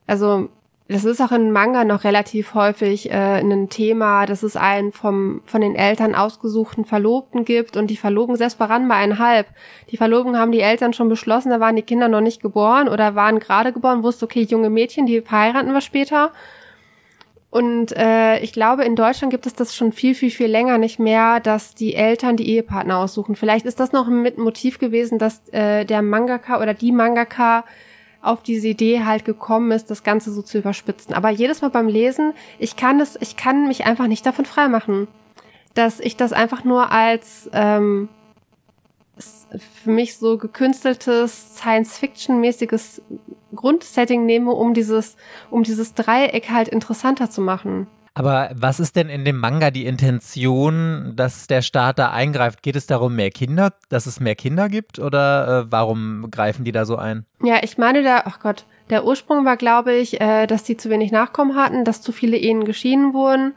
Also 0.08 0.50
das 0.90 1.04
ist 1.04 1.22
auch 1.22 1.34
in 1.34 1.52
Manga 1.52 1.84
noch 1.84 2.06
relativ 2.06 2.54
häufig 2.54 3.12
äh, 3.12 3.40
ein 3.40 3.70
Thema, 3.70 4.26
dass 4.26 4.42
es 4.42 4.56
einen 4.56 4.94
vom, 4.94 5.42
von 5.46 5.60
den 5.60 5.76
Eltern 5.76 6.16
ausgesuchten 6.16 6.86
Verlobten 6.86 7.44
gibt 7.44 7.76
und 7.76 7.88
die 7.88 7.98
Verlobung 7.98 8.38
selbst 8.38 8.58
bei 8.58 8.66
Ranma 8.66 8.96
einhalb. 8.96 9.48
Die 9.92 9.98
Verlobung 9.98 10.38
haben 10.38 10.54
die 10.54 10.62
Eltern 10.62 10.94
schon 10.94 11.10
beschlossen, 11.10 11.50
da 11.50 11.60
waren 11.60 11.76
die 11.76 11.82
Kinder 11.82 12.08
noch 12.08 12.22
nicht 12.22 12.42
geboren 12.42 12.88
oder 12.88 13.16
waren 13.16 13.40
gerade 13.40 13.74
geboren, 13.74 14.04
wusste, 14.04 14.26
okay, 14.26 14.44
junge 14.44 14.70
Mädchen, 14.70 15.06
die 15.06 15.22
heiraten 15.30 15.74
wir 15.74 15.82
später. 15.82 16.32
Und 17.50 17.92
äh, 17.96 18.40
ich 18.40 18.54
glaube, 18.54 18.86
in 18.86 18.96
Deutschland 18.96 19.32
gibt 19.32 19.46
es 19.46 19.54
das 19.54 19.76
schon 19.76 19.92
viel, 19.92 20.16
viel, 20.16 20.32
viel 20.32 20.48
länger 20.48 20.78
nicht 20.78 21.00
mehr, 21.00 21.40
dass 21.42 21.76
die 21.76 21.96
Eltern 21.96 22.38
die 22.38 22.50
Ehepartner 22.50 22.98
aussuchen. 22.98 23.36
Vielleicht 23.36 23.66
ist 23.66 23.80
das 23.80 23.92
noch 23.92 24.08
mit 24.08 24.38
Motiv 24.38 24.80
gewesen, 24.80 25.18
dass 25.18 25.42
äh, 25.50 25.84
der 25.84 26.02
Mangaka 26.02 26.62
oder 26.62 26.74
die 26.74 26.92
Mangaka 26.92 27.66
auf 28.22 28.44
diese 28.44 28.68
Idee 28.68 29.04
halt 29.04 29.26
gekommen 29.26 29.72
ist, 29.72 29.90
das 29.90 30.04
Ganze 30.04 30.32
so 30.32 30.42
zu 30.42 30.58
überspitzen. 30.58 31.14
Aber 31.14 31.30
jedes 31.30 31.62
Mal 31.62 31.70
beim 31.70 31.88
Lesen, 31.88 32.34
ich 32.60 32.76
kann 32.76 33.00
das, 33.00 33.18
ich 33.22 33.38
kann 33.38 33.68
mich 33.68 33.86
einfach 33.86 34.08
nicht 34.08 34.26
davon 34.26 34.46
freimachen, 34.46 35.08
dass 35.74 36.00
ich 36.00 36.18
das 36.18 36.34
einfach 36.34 36.64
nur 36.64 36.92
als 36.92 37.50
ähm, 37.54 38.10
für 39.84 39.92
mich 39.92 40.18
so 40.18 40.38
gekünsteltes 40.38 41.56
Science-Fiction-mäßiges 41.58 43.02
Grundsetting 43.56 44.26
nehme, 44.26 44.52
um 44.52 44.74
dieses, 44.74 45.16
um 45.50 45.64
dieses 45.64 45.94
Dreieck 45.94 46.50
halt 46.50 46.68
interessanter 46.68 47.30
zu 47.30 47.42
machen. 47.42 47.88
Aber 48.18 48.50
was 48.56 48.80
ist 48.80 48.96
denn 48.96 49.10
in 49.10 49.26
dem 49.26 49.38
Manga 49.38 49.70
die 49.70 49.86
Intention, 49.86 51.14
dass 51.16 51.46
der 51.46 51.62
Staat 51.62 52.00
da 52.00 52.10
eingreift? 52.10 52.64
Geht 52.64 52.76
es 52.76 52.88
darum, 52.88 53.16
mehr 53.16 53.30
Kinder, 53.30 53.74
dass 53.90 54.08
es 54.08 54.20
mehr 54.20 54.34
Kinder 54.34 54.70
gibt 54.70 54.98
oder 54.98 55.66
äh, 55.68 55.72
warum 55.72 56.26
greifen 56.32 56.66
die 56.66 56.72
da 56.72 56.86
so 56.86 56.96
ein? 56.96 57.28
Ja, 57.44 57.60
ich 57.62 57.78
meine 57.78 58.02
da, 58.02 58.24
ach 58.26 58.40
Gott, 58.40 58.66
der 58.90 59.06
Ursprung 59.06 59.46
war, 59.46 59.56
glaube 59.56 59.94
ich, 59.94 60.20
äh, 60.20 60.48
dass 60.48 60.64
die 60.64 60.78
zu 60.78 60.90
wenig 60.90 61.12
Nachkommen 61.12 61.56
hatten, 61.56 61.86
dass 61.86 62.02
zu 62.02 62.12
viele 62.12 62.38
Ehen 62.38 62.66
geschieden 62.66 63.14
wurden 63.14 63.54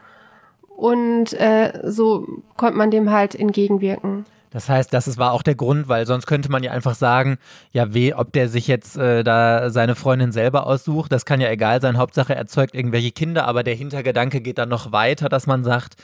und 0.67 1.33
äh, 1.33 1.81
so 1.83 2.27
konnte 2.55 2.77
man 2.77 2.91
dem 2.91 3.09
halt 3.09 3.33
entgegenwirken. 3.33 4.25
Das 4.51 4.67
heißt, 4.67 4.93
das 4.93 5.17
war 5.17 5.31
auch 5.31 5.43
der 5.43 5.55
Grund, 5.55 5.87
weil 5.87 6.05
sonst 6.05 6.27
könnte 6.27 6.51
man 6.51 6.61
ja 6.61 6.71
einfach 6.71 6.93
sagen, 6.93 7.37
ja, 7.71 7.93
weh, 7.93 8.13
ob 8.13 8.33
der 8.33 8.49
sich 8.49 8.67
jetzt 8.67 8.97
äh, 8.97 9.23
da 9.23 9.69
seine 9.69 9.95
Freundin 9.95 10.33
selber 10.33 10.67
aussucht, 10.67 11.11
das 11.11 11.25
kann 11.25 11.39
ja 11.39 11.49
egal 11.49 11.81
sein. 11.81 11.97
Hauptsache, 11.97 12.35
er 12.35 12.47
zeugt 12.47 12.75
irgendwelche 12.75 13.11
Kinder, 13.11 13.47
aber 13.47 13.63
der 13.63 13.75
Hintergedanke 13.75 14.41
geht 14.41 14.57
dann 14.57 14.67
noch 14.67 14.91
weiter, 14.91 15.29
dass 15.29 15.47
man 15.47 15.63
sagt, 15.63 15.95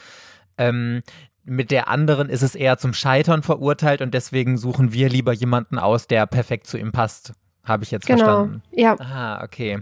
ähm, 0.58 1.02
mit 1.44 1.72
der 1.72 1.90
anderen 1.90 2.30
ist 2.30 2.42
es 2.42 2.56
eher 2.56 2.78
zum 2.78 2.94
Scheitern 2.94 3.44
verurteilt 3.44 4.02
und 4.02 4.14
deswegen 4.14 4.58
suchen 4.58 4.94
wir 4.94 5.10
lieber 5.10 5.34
jemanden 5.34 5.78
aus, 5.78 6.08
der 6.08 6.26
perfekt 6.26 6.68
zu 6.68 6.78
ihm 6.78 6.94
passt. 6.94 7.34
Habe 7.66 7.84
ich 7.84 7.92
jetzt 7.92 8.08
genau. 8.08 8.24
verstanden. 8.24 8.64
Ja. 8.72 8.96
Ah, 9.00 9.44
okay. 9.44 9.80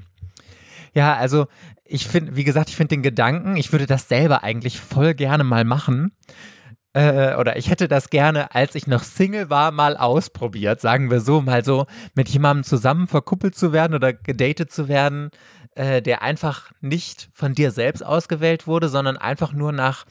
Ja, 0.93 1.16
also 1.16 1.45
ich 1.84 2.07
finde, 2.07 2.36
wie 2.36 2.43
gesagt, 2.43 2.70
ich 2.70 2.76
finde 2.76 2.95
den 2.95 3.03
Gedanken, 3.03 3.57
ich 3.57 3.72
würde 3.72 3.86
das 3.86 4.09
selber 4.09 4.43
eigentlich 4.43 4.80
voll 4.80 5.13
gerne 5.13 5.43
mal 5.43 5.66
machen 5.66 6.13
äh, 6.96 7.36
oder 7.36 7.58
ich 7.58 7.70
hätte 7.70 7.89
das 7.89 8.10
gerne, 8.10 8.56
als 8.56 8.74
ich 8.74 8.88
noch 8.88 9.04
Single 9.04 9.50
war, 9.50 9.72
mal 9.72 9.98
ausprobiert, 9.98 10.80
sagen 10.80 11.12
wir 11.12 11.20
so, 11.20 11.41
mal 11.41 11.64
so 11.64 11.88
mit 12.16 12.30
jemandem 12.30 12.64
zusammen 12.64 13.08
verkuppelt 13.08 13.54
zu 13.54 13.74
werden 13.74 13.93
oder 13.93 14.14
gedatet 14.14 14.72
zu 14.72 14.88
werden, 14.88 15.30
äh, 15.76 16.02
der 16.02 16.22
einfach 16.22 16.72
nicht 16.80 17.28
von 17.34 17.54
dir 17.54 17.72
selbst 17.72 18.04
ausgewählt 18.04 18.66
wurde, 18.66 18.88
sondern 18.88 19.18
einfach 19.18 19.52
nur 19.52 19.74
nach 19.74 20.06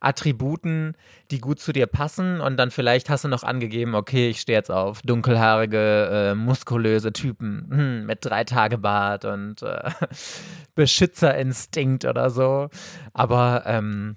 Attributen, 0.00 0.96
die 1.30 1.38
gut 1.38 1.60
zu 1.60 1.72
dir 1.72 1.86
passen 1.86 2.40
und 2.40 2.56
dann 2.56 2.72
vielleicht 2.72 3.10
hast 3.10 3.22
du 3.22 3.28
noch 3.28 3.44
angegeben, 3.44 3.94
okay, 3.94 4.28
ich 4.30 4.40
stehe 4.40 4.58
jetzt 4.58 4.72
auf 4.72 5.02
dunkelhaarige, 5.02 6.32
äh, 6.32 6.34
muskulöse 6.34 7.12
Typen 7.12 7.68
hm, 7.70 8.06
mit 8.06 8.24
drei 8.24 8.42
Tage 8.42 8.78
Bart 8.78 9.24
und 9.24 9.62
äh, 9.62 9.88
Beschützerinstinkt 10.74 12.04
oder 12.04 12.28
so. 12.30 12.70
Aber 13.12 13.62
ähm, 13.66 14.16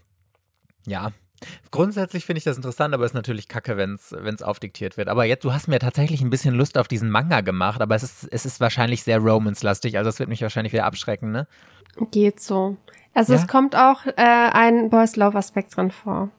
ja, 0.88 1.12
Grundsätzlich 1.72 2.26
finde 2.26 2.40
ich 2.40 2.44
das 2.44 2.58
interessant, 2.58 2.94
aber 2.94 3.04
es 3.04 3.12
ist 3.12 3.16
natürlich 3.16 3.48
kacke, 3.48 3.78
wenn 3.78 3.96
es 3.96 4.42
aufdiktiert 4.42 4.98
wird. 4.98 5.08
Aber 5.08 5.26
jetzt, 5.26 5.44
du 5.44 5.54
hast 5.54 5.68
mir 5.68 5.80
tatsächlich 5.80 6.22
ein 6.22 6.30
bisschen 6.30 6.56
Lust 6.56 6.78
auf 6.78 6.88
diesen 6.88 7.10
Manga 7.10 7.42
gemacht, 7.42 7.82
aber 7.82 7.96
es 7.96 8.04
ist, 8.04 8.28
es 8.32 8.46
ist 8.46 8.60
wahrscheinlich 8.60 9.04
sehr 9.04 9.20
Romance-lastig, 9.20 9.98
also 9.98 10.10
es 10.10 10.20
wird 10.20 10.30
mich 10.30 10.42
wahrscheinlich 10.42 10.74
wieder 10.74 10.86
abschrecken, 10.86 11.32
ne? 11.32 11.48
Geht 12.12 12.40
so. 12.40 12.78
Also 13.14 13.34
ja? 13.34 13.40
es 13.40 13.48
kommt 13.48 13.76
auch 13.76 14.06
äh, 14.06 14.14
ein 14.16 14.90
Boys 14.90 15.16
Love-Aspekt 15.16 15.76
drin 15.76 15.92
vor. 15.92 16.30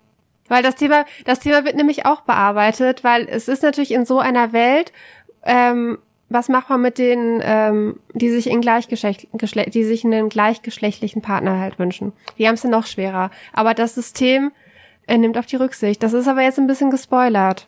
Weil 0.48 0.62
das 0.62 0.76
Thema, 0.76 1.04
das 1.24 1.40
Thema 1.40 1.64
wird 1.64 1.76
nämlich 1.76 2.06
auch 2.06 2.22
bearbeitet, 2.22 3.04
weil 3.04 3.28
es 3.28 3.48
ist 3.48 3.62
natürlich 3.62 3.92
in 3.92 4.06
so 4.06 4.18
einer 4.18 4.52
Welt, 4.52 4.92
ähm, 5.42 5.98
was 6.30 6.48
macht 6.48 6.68
man 6.68 6.82
mit 6.82 6.98
denen, 6.98 7.40
ähm, 7.42 8.00
die 8.12 8.30
sich 8.30 8.48
in 8.48 8.60
Gleichgeschlecht, 8.60 9.28
die 9.74 9.84
sich 9.84 10.04
einen 10.04 10.28
gleichgeschlechtlichen 10.28 11.22
Partner 11.22 11.58
halt 11.58 11.78
wünschen? 11.78 12.12
Die 12.38 12.46
haben 12.46 12.54
es 12.54 12.62
ja 12.62 12.70
noch 12.70 12.86
schwerer. 12.86 13.30
Aber 13.52 13.74
das 13.74 13.94
System 13.94 14.52
er 15.08 15.18
nimmt 15.18 15.38
auf 15.38 15.46
die 15.46 15.56
Rücksicht. 15.56 16.02
Das 16.02 16.12
ist 16.12 16.28
aber 16.28 16.42
jetzt 16.42 16.58
ein 16.58 16.66
bisschen 16.66 16.90
gespoilert. 16.90 17.66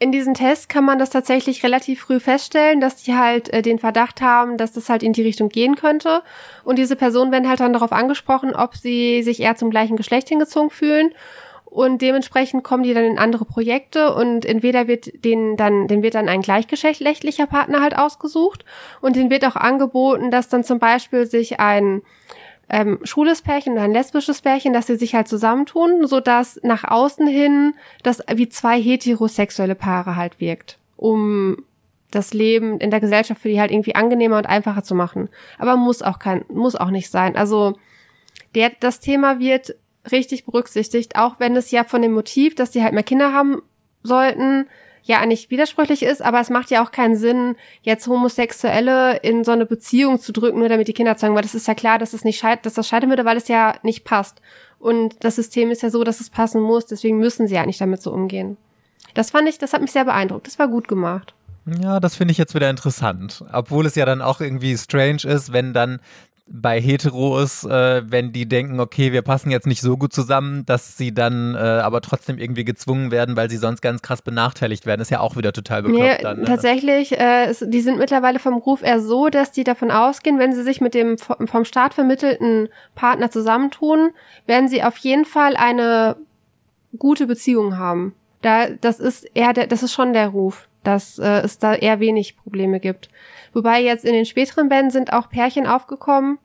In 0.00 0.12
diesem 0.12 0.34
Test 0.34 0.68
kann 0.68 0.84
man 0.84 0.98
das 0.98 1.08
tatsächlich 1.08 1.62
relativ 1.62 2.00
früh 2.00 2.20
feststellen, 2.20 2.80
dass 2.80 2.96
die 2.96 3.14
halt 3.14 3.48
äh, 3.52 3.62
den 3.62 3.78
Verdacht 3.78 4.20
haben, 4.20 4.58
dass 4.58 4.72
das 4.72 4.88
halt 4.88 5.02
in 5.02 5.12
die 5.12 5.22
Richtung 5.22 5.48
gehen 5.48 5.76
könnte. 5.76 6.22
Und 6.64 6.78
diese 6.78 6.96
Personen 6.96 7.32
werden 7.32 7.48
halt 7.48 7.60
dann 7.60 7.72
darauf 7.72 7.92
angesprochen, 7.92 8.54
ob 8.54 8.76
sie 8.76 9.22
sich 9.22 9.40
eher 9.40 9.56
zum 9.56 9.70
gleichen 9.70 9.96
Geschlecht 9.96 10.28
hingezogen 10.28 10.70
fühlen. 10.70 11.12
Und 11.64 12.02
dementsprechend 12.02 12.64
kommen 12.64 12.82
die 12.82 12.92
dann 12.92 13.04
in 13.04 13.18
andere 13.18 13.44
Projekte 13.44 14.14
und 14.14 14.44
entweder 14.44 14.88
wird 14.88 15.24
denen 15.24 15.56
dann, 15.56 15.86
den 15.86 16.02
wird 16.02 16.14
dann 16.14 16.28
ein 16.28 16.40
gleichgeschlechtlicher 16.40 17.46
Partner 17.46 17.80
halt 17.80 17.96
ausgesucht 17.96 18.64
und 19.00 19.16
denen 19.16 19.30
wird 19.30 19.44
auch 19.44 19.56
angeboten, 19.56 20.30
dass 20.30 20.48
dann 20.48 20.64
zum 20.64 20.78
Beispiel 20.78 21.26
sich 21.26 21.60
ein 21.60 22.02
ähm, 22.68 22.98
schwules 23.02 23.42
Pärchen 23.42 23.74
oder 23.74 23.82
ein 23.82 23.92
lesbisches 23.92 24.42
Pärchen, 24.42 24.72
dass 24.72 24.86
sie 24.86 24.96
sich 24.96 25.14
halt 25.14 25.28
zusammentun, 25.28 26.06
so 26.06 26.20
dass 26.20 26.60
nach 26.62 26.84
außen 26.84 27.26
hin 27.26 27.74
das 28.02 28.22
wie 28.34 28.48
zwei 28.48 28.80
heterosexuelle 28.80 29.74
Paare 29.74 30.16
halt 30.16 30.40
wirkt, 30.40 30.78
um 30.96 31.64
das 32.10 32.32
Leben 32.32 32.78
in 32.78 32.90
der 32.90 33.00
Gesellschaft 33.00 33.40
für 33.40 33.48
die 33.48 33.60
halt 33.60 33.70
irgendwie 33.70 33.94
angenehmer 33.94 34.38
und 34.38 34.46
einfacher 34.46 34.82
zu 34.82 34.94
machen. 34.94 35.28
Aber 35.58 35.76
muss 35.76 36.02
auch 36.02 36.18
kein, 36.18 36.44
muss 36.48 36.76
auch 36.76 36.90
nicht 36.90 37.10
sein. 37.10 37.36
Also 37.36 37.74
der, 38.54 38.72
das 38.80 39.00
Thema 39.00 39.38
wird 39.38 39.74
richtig 40.10 40.44
berücksichtigt, 40.44 41.16
auch 41.16 41.38
wenn 41.38 41.56
es 41.56 41.70
ja 41.70 41.84
von 41.84 42.02
dem 42.02 42.12
Motiv, 42.12 42.54
dass 42.54 42.70
die 42.70 42.82
halt 42.82 42.94
mehr 42.94 43.02
Kinder 43.02 43.32
haben 43.32 43.62
sollten, 44.02 44.66
ja 45.02 45.18
eigentlich 45.18 45.50
widersprüchlich 45.50 46.02
ist, 46.02 46.22
aber 46.22 46.40
es 46.40 46.50
macht 46.50 46.70
ja 46.70 46.84
auch 46.84 46.90
keinen 46.90 47.16
Sinn, 47.16 47.56
jetzt 47.82 48.06
Homosexuelle 48.06 49.16
in 49.18 49.44
so 49.44 49.52
eine 49.52 49.66
Beziehung 49.66 50.20
zu 50.20 50.32
drücken, 50.32 50.58
nur 50.58 50.68
damit 50.68 50.88
die 50.88 50.92
Kinder 50.92 51.16
zeigen, 51.16 51.34
weil 51.34 51.42
das 51.42 51.54
ist 51.54 51.68
ja 51.68 51.74
klar, 51.74 51.98
dass 51.98 52.12
es 52.12 52.24
nicht 52.24 52.38
scheit 52.38 52.66
dass 52.66 52.74
das 52.74 52.88
scheitern 52.88 53.10
würde, 53.10 53.24
weil 53.24 53.36
es 53.36 53.48
ja 53.48 53.74
nicht 53.82 54.04
passt. 54.04 54.40
Und 54.78 55.16
das 55.24 55.36
System 55.36 55.70
ist 55.70 55.82
ja 55.82 55.90
so, 55.90 56.04
dass 56.04 56.20
es 56.20 56.30
passen 56.30 56.60
muss, 56.60 56.86
deswegen 56.86 57.18
müssen 57.18 57.48
sie 57.48 57.54
ja 57.54 57.66
nicht 57.66 57.80
damit 57.80 58.02
so 58.02 58.12
umgehen. 58.12 58.56
Das 59.14 59.30
fand 59.30 59.48
ich, 59.48 59.58
das 59.58 59.72
hat 59.72 59.80
mich 59.80 59.92
sehr 59.92 60.04
beeindruckt. 60.04 60.46
Das 60.46 60.58
war 60.58 60.68
gut 60.68 60.86
gemacht. 60.86 61.34
Ja, 61.82 62.00
das 62.00 62.14
finde 62.14 62.32
ich 62.32 62.38
jetzt 62.38 62.54
wieder 62.54 62.70
interessant. 62.70 63.44
Obwohl 63.52 63.86
es 63.86 63.94
ja 63.94 64.06
dann 64.06 64.22
auch 64.22 64.40
irgendwie 64.40 64.76
strange 64.76 65.24
ist, 65.24 65.52
wenn 65.52 65.72
dann 65.72 66.00
bei 66.50 66.80
Heteros, 66.80 67.64
äh, 67.64 68.02
wenn 68.06 68.32
die 68.32 68.48
denken, 68.48 68.80
okay, 68.80 69.12
wir 69.12 69.22
passen 69.22 69.50
jetzt 69.50 69.66
nicht 69.66 69.80
so 69.80 69.96
gut 69.96 70.12
zusammen, 70.12 70.64
dass 70.66 70.96
sie 70.96 71.12
dann 71.12 71.54
äh, 71.54 71.58
aber 71.58 72.00
trotzdem 72.00 72.38
irgendwie 72.38 72.64
gezwungen 72.64 73.10
werden, 73.10 73.36
weil 73.36 73.50
sie 73.50 73.58
sonst 73.58 73.82
ganz 73.82 74.02
krass 74.02 74.22
benachteiligt 74.22 74.86
werden, 74.86 75.00
ist 75.00 75.10
ja 75.10 75.20
auch 75.20 75.36
wieder 75.36 75.52
total 75.52 75.82
bekloppt 75.82 76.02
nee, 76.02 76.22
dann. 76.22 76.40
Ne? 76.40 76.44
Tatsächlich, 76.44 77.18
äh, 77.18 77.52
die 77.60 77.80
sind 77.80 77.98
mittlerweile 77.98 78.38
vom 78.38 78.54
Ruf 78.54 78.82
eher 78.82 79.00
so, 79.00 79.28
dass 79.28 79.52
die 79.52 79.64
davon 79.64 79.90
ausgehen, 79.90 80.38
wenn 80.38 80.54
sie 80.54 80.62
sich 80.62 80.80
mit 80.80 80.94
dem 80.94 81.16
vom 81.18 81.64
Staat 81.64 81.94
vermittelten 81.94 82.68
Partner 82.94 83.30
zusammentun, 83.30 84.10
werden 84.46 84.68
sie 84.68 84.82
auf 84.82 84.96
jeden 84.98 85.24
Fall 85.24 85.56
eine 85.56 86.16
gute 86.98 87.26
Beziehung 87.26 87.76
haben. 87.76 88.14
Da, 88.42 88.68
das 88.70 89.00
ist 89.00 89.24
eher 89.34 89.52
der, 89.52 89.66
das 89.66 89.82
ist 89.82 89.92
schon 89.92 90.12
der 90.12 90.28
Ruf, 90.28 90.67
dass 90.82 91.18
äh, 91.18 91.40
es 91.40 91.58
da 91.58 91.74
eher 91.74 92.00
wenig 92.00 92.36
Probleme 92.36 92.80
gibt. 92.80 93.08
Wobei 93.52 93.82
jetzt 93.82 94.04
in 94.04 94.12
den 94.12 94.26
späteren 94.26 94.68
Bänden 94.68 94.90
sind 94.90 95.12
auch 95.12 95.28
Pärchen 95.28 95.66
aufgekommen, 95.66 96.38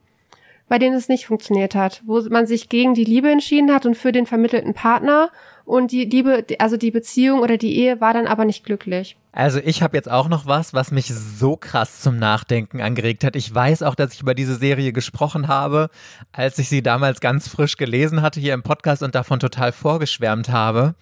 bei 0.67 0.79
denen 0.79 0.95
es 0.95 1.09
nicht 1.09 1.27
funktioniert 1.27 1.75
hat, 1.75 2.01
wo 2.05 2.21
man 2.29 2.47
sich 2.47 2.69
gegen 2.69 2.93
die 2.93 3.03
Liebe 3.03 3.29
entschieden 3.29 3.73
hat 3.73 3.85
und 3.85 3.95
für 3.95 4.11
den 4.11 4.25
vermittelten 4.25 4.73
Partner 4.73 5.29
und 5.65 5.91
die 5.91 6.05
Liebe, 6.05 6.45
also 6.59 6.77
die 6.77 6.91
Beziehung 6.91 7.39
oder 7.39 7.57
die 7.57 7.77
Ehe 7.77 8.01
war 8.01 8.13
dann 8.13 8.27
aber 8.27 8.45
nicht 8.45 8.65
glücklich. 8.65 9.17
Also 9.31 9.59
ich 9.63 9.81
habe 9.81 9.97
jetzt 9.97 10.11
auch 10.11 10.29
noch 10.29 10.45
was, 10.45 10.73
was 10.73 10.91
mich 10.91 11.07
so 11.07 11.57
krass 11.57 12.01
zum 12.01 12.17
Nachdenken 12.17 12.81
angeregt 12.81 13.23
hat. 13.23 13.35
Ich 13.35 13.53
weiß 13.53 13.81
auch, 13.81 13.95
dass 13.95 14.13
ich 14.13 14.21
über 14.21 14.35
diese 14.35 14.55
Serie 14.55 14.93
gesprochen 14.93 15.47
habe, 15.47 15.89
als 16.31 16.59
ich 16.59 16.69
sie 16.69 16.83
damals 16.83 17.19
ganz 17.19 17.47
frisch 17.47 17.77
gelesen 17.77 18.21
hatte 18.21 18.39
hier 18.39 18.53
im 18.53 18.63
Podcast 18.63 19.03
und 19.03 19.15
davon 19.15 19.39
total 19.39 19.71
vorgeschwärmt 19.71 20.49
habe. 20.49 20.95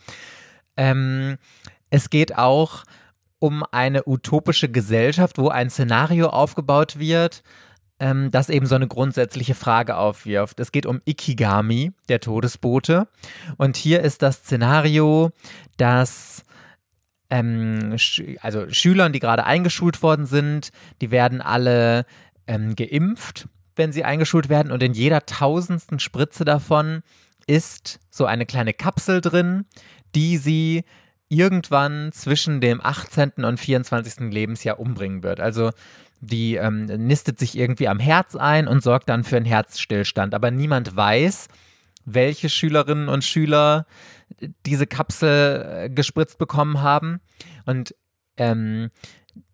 Ähm, 0.77 1.37
es 1.89 2.09
geht 2.09 2.37
auch 2.37 2.83
um 3.41 3.63
eine 3.71 4.07
utopische 4.07 4.69
Gesellschaft, 4.69 5.39
wo 5.39 5.49
ein 5.49 5.71
Szenario 5.71 6.29
aufgebaut 6.29 6.99
wird, 6.99 7.41
ähm, 7.99 8.29
das 8.29 8.49
eben 8.49 8.67
so 8.67 8.75
eine 8.75 8.87
grundsätzliche 8.87 9.55
Frage 9.55 9.97
aufwirft. 9.97 10.59
Es 10.59 10.71
geht 10.71 10.85
um 10.85 11.01
Ikigami, 11.05 11.91
der 12.07 12.19
Todesbote. 12.19 13.07
Und 13.57 13.77
hier 13.77 14.01
ist 14.01 14.21
das 14.21 14.37
Szenario, 14.37 15.31
dass 15.77 16.45
ähm, 17.31 17.95
also 18.41 18.69
Schülern, 18.69 19.11
die 19.11 19.19
gerade 19.19 19.43
eingeschult 19.43 20.03
worden 20.03 20.27
sind, 20.27 20.71
die 21.01 21.09
werden 21.09 21.41
alle 21.41 22.05
ähm, 22.45 22.75
geimpft, 22.75 23.47
wenn 23.75 23.91
sie 23.91 24.03
eingeschult 24.03 24.49
werden. 24.49 24.71
Und 24.71 24.83
in 24.83 24.93
jeder 24.93 25.25
tausendsten 25.25 25.97
Spritze 25.97 26.45
davon 26.45 27.01
ist 27.47 27.99
so 28.11 28.25
eine 28.25 28.45
kleine 28.45 28.73
Kapsel 28.75 29.19
drin, 29.19 29.65
die 30.13 30.37
sie 30.37 30.83
irgendwann 31.31 32.11
zwischen 32.11 32.59
dem 32.59 32.81
18. 32.81 33.45
und 33.45 33.59
24. 33.59 34.31
Lebensjahr 34.31 34.79
umbringen 34.79 35.23
wird. 35.23 35.39
Also 35.39 35.71
die 36.19 36.55
ähm, 36.55 36.85
nistet 36.85 37.39
sich 37.39 37.57
irgendwie 37.57 37.87
am 37.87 37.99
Herz 37.99 38.35
ein 38.35 38.67
und 38.67 38.83
sorgt 38.83 39.09
dann 39.09 39.23
für 39.23 39.37
einen 39.37 39.45
Herzstillstand. 39.45 40.35
Aber 40.35 40.51
niemand 40.51 40.95
weiß, 40.95 41.47
welche 42.05 42.49
Schülerinnen 42.49 43.07
und 43.07 43.23
Schüler 43.23 43.87
diese 44.65 44.87
Kapsel 44.87 45.85
äh, 45.85 45.89
gespritzt 45.89 46.37
bekommen 46.37 46.81
haben. 46.81 47.21
Und 47.65 47.95
ähm, 48.37 48.89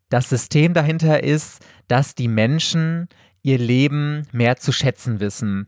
das 0.09 0.30
System 0.30 0.73
dahinter 0.73 1.23
ist, 1.23 1.63
dass 1.88 2.15
die 2.15 2.28
Menschen 2.28 3.07
ihr 3.43 3.59
Leben 3.59 4.28
mehr 4.32 4.57
zu 4.57 4.71
schätzen 4.71 5.19
wissen. 5.19 5.67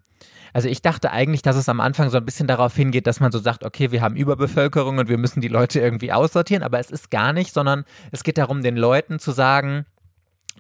Also 0.54 0.68
ich 0.68 0.82
dachte 0.82 1.12
eigentlich, 1.12 1.42
dass 1.42 1.56
es 1.56 1.70
am 1.70 1.80
Anfang 1.80 2.10
so 2.10 2.18
ein 2.18 2.26
bisschen 2.26 2.48
darauf 2.48 2.76
hingeht, 2.76 3.08
dass 3.08 3.20
man 3.20 3.32
so 3.32 3.40
sagt, 3.40 3.64
okay, 3.64 3.92
wir 3.92 4.02
haben 4.02 4.16
Überbevölkerung 4.16 4.98
und 4.98 5.10
wir 5.10 5.18
müssen 5.18 5.42
die 5.42 5.48
Leute 5.48 5.80
irgendwie 5.80 6.12
aussortieren, 6.12 6.64
aber 6.64 6.80
es 6.80 6.92
ist 6.92 7.12
gar 7.12 7.34
nicht, 7.34 7.54
sondern 7.54 7.86
es 8.12 8.24
geht 8.24 8.38
darum, 8.38 8.64
den 8.64 8.78
Leuten 8.78 9.20
zu 9.20 9.32
sagen, 9.32 9.86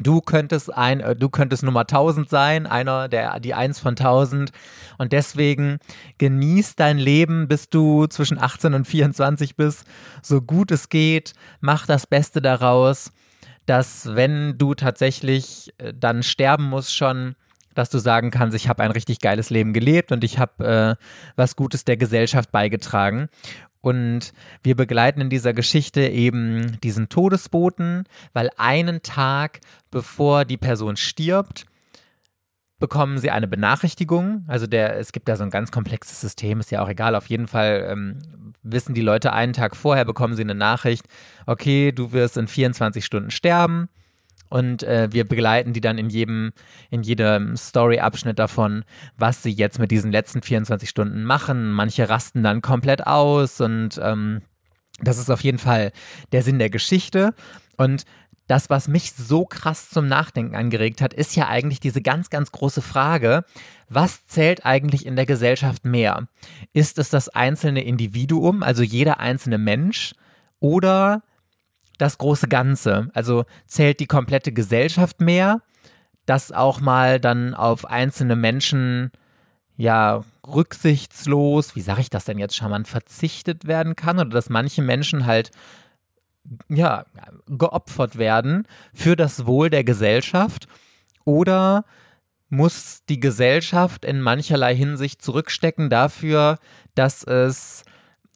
Du 0.01 0.21
könntest 0.21 0.73
ein, 0.73 1.01
äh, 1.01 1.15
du 1.15 1.29
könntest 1.29 1.61
Nummer 1.63 1.81
1000 1.81 2.29
sein, 2.29 2.65
einer 2.65 3.09
der, 3.09 3.39
die 3.41 3.53
eins 3.53 3.79
von 3.79 3.95
1000. 3.97 4.51
Und 4.97 5.11
deswegen 5.11 5.79
genieß 6.17 6.75
dein 6.75 6.97
Leben, 6.97 7.49
bis 7.49 7.69
du 7.69 8.07
zwischen 8.07 8.39
18 8.39 8.73
und 8.73 8.85
24 8.87 9.57
bist, 9.57 9.83
so 10.23 10.41
gut 10.41 10.71
es 10.71 10.87
geht. 10.87 11.33
Mach 11.59 11.85
das 11.85 12.07
Beste 12.07 12.41
daraus, 12.41 13.11
dass 13.65 14.15
wenn 14.15 14.57
du 14.57 14.73
tatsächlich 14.73 15.73
äh, 15.79 15.93
dann 15.93 16.23
sterben 16.23 16.69
musst 16.69 16.95
schon, 16.95 17.35
dass 17.75 17.89
du 17.89 17.97
sagen 17.97 18.31
kannst, 18.31 18.55
ich 18.55 18.67
habe 18.67 18.83
ein 18.83 18.91
richtig 18.91 19.19
geiles 19.19 19.49
Leben 19.49 19.73
gelebt 19.73 20.11
und 20.11 20.23
ich 20.23 20.39
habe 20.39 20.97
äh, 20.99 21.05
was 21.35 21.55
Gutes 21.55 21.85
der 21.85 21.97
Gesellschaft 21.97 22.51
beigetragen. 22.51 23.29
Und 23.81 24.33
wir 24.61 24.75
begleiten 24.75 25.21
in 25.21 25.29
dieser 25.29 25.53
Geschichte 25.53 26.01
eben 26.01 26.79
diesen 26.81 27.07
Todesboten, 27.07 28.03
weil 28.33 28.49
einen 28.57 29.01
Tag 29.01 29.61
bevor 29.89 30.43
die 30.43 30.57
Person 30.57 30.97
stirbt, 30.97 31.65
bekommen 32.77 33.19
sie 33.19 33.31
eine 33.31 33.47
Benachrichtigung. 33.47 34.43
Also 34.47 34.67
der, 34.67 34.97
es 34.97 35.11
gibt 35.11 35.29
da 35.29 35.37
so 35.37 35.43
ein 35.43 35.49
ganz 35.49 35.71
komplexes 35.71 36.19
System, 36.19 36.59
ist 36.59 36.71
ja 36.71 36.81
auch 36.81 36.89
egal. 36.89 37.15
Auf 37.15 37.27
jeden 37.27 37.47
Fall 37.47 37.87
ähm, 37.89 38.19
wissen 38.63 38.93
die 38.93 39.01
Leute 39.01 39.31
einen 39.31 39.53
Tag 39.53 39.75
vorher, 39.75 40.05
bekommen 40.05 40.35
sie 40.35 40.43
eine 40.43 40.55
Nachricht, 40.55 41.05
okay, 41.45 41.91
du 41.91 42.11
wirst 42.11 42.35
in 42.37 42.47
24 42.47 43.03
Stunden 43.05 43.31
sterben 43.31 43.89
und 44.49 44.83
äh, 44.83 45.09
wir 45.11 45.27
begleiten 45.27 45.73
die 45.73 45.81
dann 45.81 45.97
in 45.97 46.09
jedem, 46.09 46.51
in 46.89 47.03
jedem 47.03 47.55
Story-Abschnitt 47.55 48.39
davon, 48.39 48.83
was 49.17 49.43
sie 49.43 49.51
jetzt 49.51 49.79
mit 49.79 49.91
diesen 49.91 50.11
letzten 50.11 50.41
24 50.41 50.89
Stunden 50.89 51.23
machen. 51.23 51.71
Manche 51.71 52.09
rasten 52.09 52.43
dann 52.43 52.61
komplett 52.61 53.05
aus 53.07 53.61
und 53.61 53.99
ähm, 54.03 54.41
das 55.01 55.17
ist 55.17 55.29
auf 55.29 55.41
jeden 55.41 55.59
Fall 55.59 55.91
der 56.31 56.43
Sinn 56.43 56.59
der 56.59 56.69
Geschichte. 56.69 57.33
Und 57.77 58.05
das, 58.47 58.69
was 58.71 58.87
mich 58.87 59.13
so 59.13 59.45
krass 59.45 59.91
zum 59.91 60.07
Nachdenken 60.07 60.55
angeregt 60.55 61.01
hat, 61.01 61.13
ist 61.13 61.35
ja 61.35 61.47
eigentlich 61.47 61.79
diese 61.79 62.01
ganz, 62.01 62.31
ganz 62.31 62.51
große 62.51 62.81
Frage, 62.81 63.45
was 63.89 64.25
zählt 64.25 64.65
eigentlich 64.65 65.05
in 65.05 65.15
der 65.15 65.27
Gesellschaft 65.27 65.85
mehr? 65.85 66.27
Ist 66.73 66.97
es 66.97 67.09
das 67.09 67.29
einzelne 67.29 67.83
Individuum, 67.83 68.63
also 68.63 68.81
jeder 68.81 69.19
einzelne 69.19 69.59
Mensch, 69.59 70.13
oder 70.59 71.21
das 71.99 72.17
große 72.17 72.47
Ganze. 72.47 73.09
Also 73.13 73.45
zählt 73.67 73.99
die 73.99 74.07
komplette 74.07 74.51
Gesellschaft 74.51 75.21
mehr, 75.21 75.61
dass 76.25 76.51
auch 76.51 76.81
mal 76.81 77.19
dann 77.19 77.53
auf 77.53 77.85
einzelne 77.85 78.35
Menschen 78.35 79.11
ja 79.77 80.23
rücksichtslos, 80.47 81.75
wie 81.75 81.81
sage 81.81 82.01
ich 82.01 82.09
das 82.09 82.25
denn 82.25 82.39
jetzt 82.39 82.55
charmant, 82.55 82.87
verzichtet 82.87 83.67
werden 83.67 83.95
kann 83.95 84.17
oder 84.17 84.29
dass 84.29 84.49
manche 84.49 84.81
Menschen 84.81 85.25
halt 85.25 85.51
ja 86.67 87.05
geopfert 87.47 88.17
werden 88.17 88.67
für 88.93 89.15
das 89.15 89.45
Wohl 89.45 89.69
der 89.69 89.83
Gesellschaft 89.83 90.67
oder 91.25 91.85
muss 92.49 93.03
die 93.07 93.19
Gesellschaft 93.19 94.05
in 94.05 94.21
mancherlei 94.21 94.75
Hinsicht 94.75 95.21
zurückstecken 95.21 95.89
dafür, 95.89 96.57
dass 96.95 97.23
es 97.23 97.83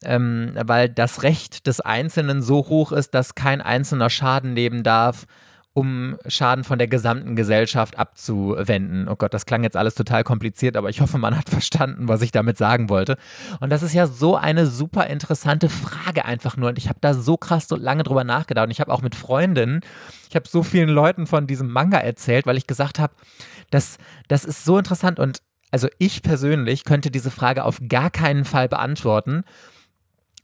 ähm, 0.06 0.52
weil 0.64 0.90
das 0.90 1.24
Recht 1.24 1.68
des 1.68 1.82
Einzelnen 1.82 2.42
so 2.42 2.68
hoch 2.70 2.92
ist, 2.92 3.14
dass 3.14 3.36
kein 3.36 3.62
einzelner 3.62 4.10
Schaden 4.10 4.54
nehmen 4.54 4.84
darf, 4.84 5.26
um 5.74 6.18
Schaden 6.28 6.64
von 6.64 6.78
der 6.78 6.88
gesamten 6.88 7.36
Gesellschaft 7.36 7.98
abzuwenden. 7.98 9.08
Oh 9.08 9.16
Gott, 9.16 9.34
das 9.34 9.48
klang 9.48 9.64
jetzt 9.64 9.76
alles 9.76 9.96
total 9.96 10.24
kompliziert, 10.24 10.78
aber 10.78 10.90
ich 10.90 11.02
hoffe, 11.02 11.18
man 11.18 11.36
hat 11.36 11.50
verstanden, 11.50 12.08
was 12.08 12.22
ich 12.22 12.32
damit 12.32 12.58
sagen 12.58 12.90
wollte. 12.90 13.18
Und 13.60 13.72
das 13.72 13.82
ist 13.82 13.94
ja 13.94 14.06
so 14.06 14.36
eine 14.36 14.68
super 14.68 15.08
interessante 15.08 15.70
Frage 15.70 16.26
einfach 16.26 16.58
nur. 16.58 16.70
Und 16.70 16.78
ich 16.78 16.90
habe 16.90 17.00
da 17.02 17.16
so 17.16 17.38
krass 17.38 17.68
so 17.68 17.76
lange 17.76 18.04
drüber 18.04 18.24
nachgedacht. 18.24 18.66
Und 18.66 18.72
ich 18.72 18.82
habe 18.82 18.94
auch 18.94 19.02
mit 19.02 19.16
Freundinnen, 19.16 19.82
ich 20.30 20.36
habe 20.36 20.48
so 20.48 20.62
vielen 20.62 20.90
Leuten 20.90 21.26
von 21.26 21.48
diesem 21.48 21.72
Manga 21.72 21.98
erzählt, 21.98 22.46
weil 22.46 22.58
ich 22.58 22.68
gesagt 22.68 23.00
habe, 23.00 23.14
das, 23.72 23.98
das 24.28 24.46
ist 24.46 24.66
so 24.66 24.78
interessant. 24.78 25.20
Und 25.20 25.42
also 25.72 25.88
ich 25.98 26.22
persönlich 26.22 26.84
könnte 26.84 27.10
diese 27.10 27.32
Frage 27.32 27.66
auf 27.66 27.82
gar 27.90 28.12
keinen 28.12 28.46
Fall 28.46 28.70
beantworten. 28.70 29.44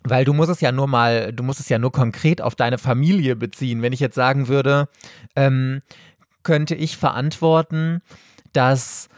Weil 0.09 0.25
du 0.25 0.33
musst 0.33 0.49
es 0.49 0.61
ja 0.61 0.71
nur 0.71 0.87
mal, 0.87 1.31
du 1.33 1.43
musst 1.43 1.59
es 1.59 1.69
ja 1.69 1.79
nur 1.79 1.91
konkret 1.91 2.41
auf 2.41 2.55
deine 2.55 2.77
Familie 2.77 3.35
beziehen. 3.35 3.81
Wenn 3.81 3.93
ich 3.93 3.99
jetzt 3.99 4.15
sagen 4.15 4.47
würde, 4.47 4.89
ähm, 5.35 5.81
könnte 6.43 6.75
ich 6.75 6.97
verantworten, 6.97 8.01
dass 8.53 9.09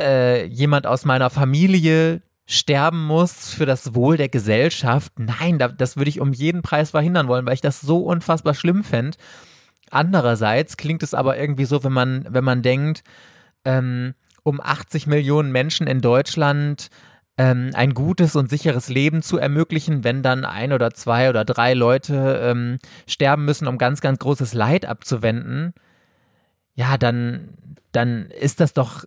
äh, 0.00 0.46
jemand 0.46 0.86
aus 0.86 1.04
meiner 1.04 1.30
Familie 1.30 2.22
sterben 2.46 3.06
muss 3.06 3.54
für 3.54 3.66
das 3.66 3.94
Wohl 3.94 4.16
der 4.16 4.28
Gesellschaft. 4.28 5.12
Nein, 5.18 5.58
da, 5.58 5.68
das 5.68 5.96
würde 5.96 6.08
ich 6.08 6.20
um 6.20 6.32
jeden 6.32 6.62
Preis 6.62 6.90
verhindern 6.90 7.28
wollen, 7.28 7.46
weil 7.46 7.54
ich 7.54 7.60
das 7.60 7.80
so 7.80 7.98
unfassbar 7.98 8.54
schlimm 8.54 8.82
fände. 8.82 9.16
Andererseits 9.90 10.76
klingt 10.76 11.02
es 11.02 11.14
aber 11.14 11.38
irgendwie 11.38 11.64
so, 11.64 11.84
wenn 11.84 11.92
man, 11.92 12.26
wenn 12.28 12.44
man 12.44 12.62
denkt, 12.62 13.04
ähm, 13.64 14.14
um 14.42 14.60
80 14.60 15.06
Millionen 15.06 15.52
Menschen 15.52 15.86
in 15.86 16.00
Deutschland 16.00 16.90
ähm, 17.38 17.70
ein 17.74 17.94
gutes 17.94 18.36
und 18.36 18.50
sicheres 18.50 18.88
Leben 18.88 19.22
zu 19.22 19.38
ermöglichen, 19.38 20.04
wenn 20.04 20.22
dann 20.22 20.44
ein 20.44 20.72
oder 20.72 20.90
zwei 20.92 21.30
oder 21.30 21.44
drei 21.44 21.74
Leute 21.74 22.40
ähm, 22.42 22.78
sterben 23.06 23.44
müssen, 23.44 23.66
um 23.66 23.78
ganz, 23.78 24.00
ganz 24.00 24.18
großes 24.18 24.54
Leid 24.54 24.86
abzuwenden, 24.86 25.72
ja, 26.74 26.96
dann, 26.96 27.50
dann 27.92 28.26
ist 28.26 28.60
das 28.60 28.72
doch 28.72 29.04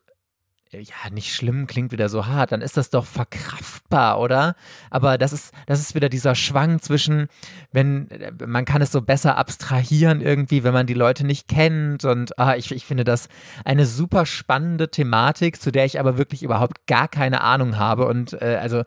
ja, 0.80 1.10
nicht 1.12 1.34
schlimm, 1.34 1.68
klingt 1.68 1.92
wieder 1.92 2.10
so 2.10 2.28
hart, 2.28 2.52
dann 2.52 2.62
ist 2.62 2.78
das 2.78 2.90
doch 2.90 3.06
verkraftbar, 3.06 4.20
oder? 4.20 4.56
Aber 4.90 5.18
das 5.18 5.34
ist, 5.34 5.54
das 5.66 5.80
ist 5.80 5.96
wieder 5.96 6.10
dieser 6.10 6.36
Schwang 6.36 6.80
zwischen, 6.80 7.28
wenn, 7.72 8.08
man 8.46 8.66
kann 8.66 8.82
es 8.82 8.92
so 8.92 9.02
besser 9.02 9.38
abstrahieren 9.38 10.22
irgendwie, 10.22 10.64
wenn 10.64 10.74
man 10.74 10.88
die 10.88 10.94
Leute 10.94 11.26
nicht 11.26 11.48
kennt 11.48 12.06
und 12.06 12.38
ah, 12.40 12.56
ich, 12.56 12.72
ich 12.72 12.86
finde 12.86 13.04
das 13.04 13.28
eine 13.66 13.86
super 13.86 14.26
spannende 14.26 14.90
Thematik, 14.90 15.62
zu 15.62 15.72
der 15.72 15.86
ich 15.86 16.00
aber 16.00 16.18
wirklich 16.18 16.44
überhaupt 16.44 16.88
gar 16.88 17.08
keine 17.08 17.42
Ahnung 17.42 17.78
habe 17.78 18.06
und 18.06 18.34
äh, 18.42 18.58
also 18.62 18.84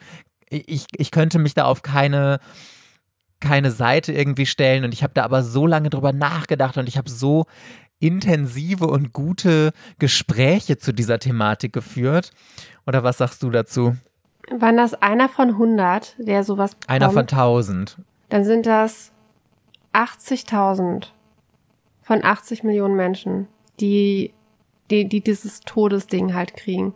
ich, 0.49 0.87
ich 0.97 1.11
könnte 1.11 1.39
mich 1.39 1.55
da 1.55 1.64
auf 1.64 1.82
keine 1.82 2.39
keine 3.39 3.70
Seite 3.70 4.12
irgendwie 4.12 4.47
stellen 4.47 4.84
und 4.84 4.95
ich 4.95 5.03
habe 5.03 5.12
da 5.14 5.22
aber 5.22 5.43
so 5.43 5.66
lange 5.66 5.91
drüber 5.91 6.12
nachgedacht 6.12 6.78
und 6.78 6.89
ich 6.89 6.97
habe 6.97 7.11
so 7.11 7.45
intensive 7.99 8.87
und 8.87 9.13
gute 9.13 9.73
Gespräche 9.99 10.79
zu 10.79 10.93
dieser 10.93 11.19
Thematik 11.19 11.73
geführt. 11.73 12.31
Oder 12.87 13.03
was 13.03 13.19
sagst 13.19 13.43
du 13.43 13.51
dazu? 13.51 13.97
Wann 14.51 14.77
das 14.77 14.95
einer 14.95 15.29
von 15.29 15.51
100, 15.51 16.17
der 16.19 16.45
sowas 16.45 16.75
bekommt? 16.75 16.91
Einer 16.91 17.11
von 17.11 17.23
1000. 17.23 17.99
Dann 18.29 18.45
sind 18.45 18.67
das 18.67 19.13
80.000 19.93 21.07
von 22.03 22.23
80 22.23 22.63
Millionen 22.63 22.95
Menschen, 22.95 23.49
die, 23.81 24.33
die, 24.91 25.09
die 25.09 25.21
dieses 25.21 25.61
Todesding 25.61 26.35
halt 26.35 26.55
kriegen. 26.55 26.95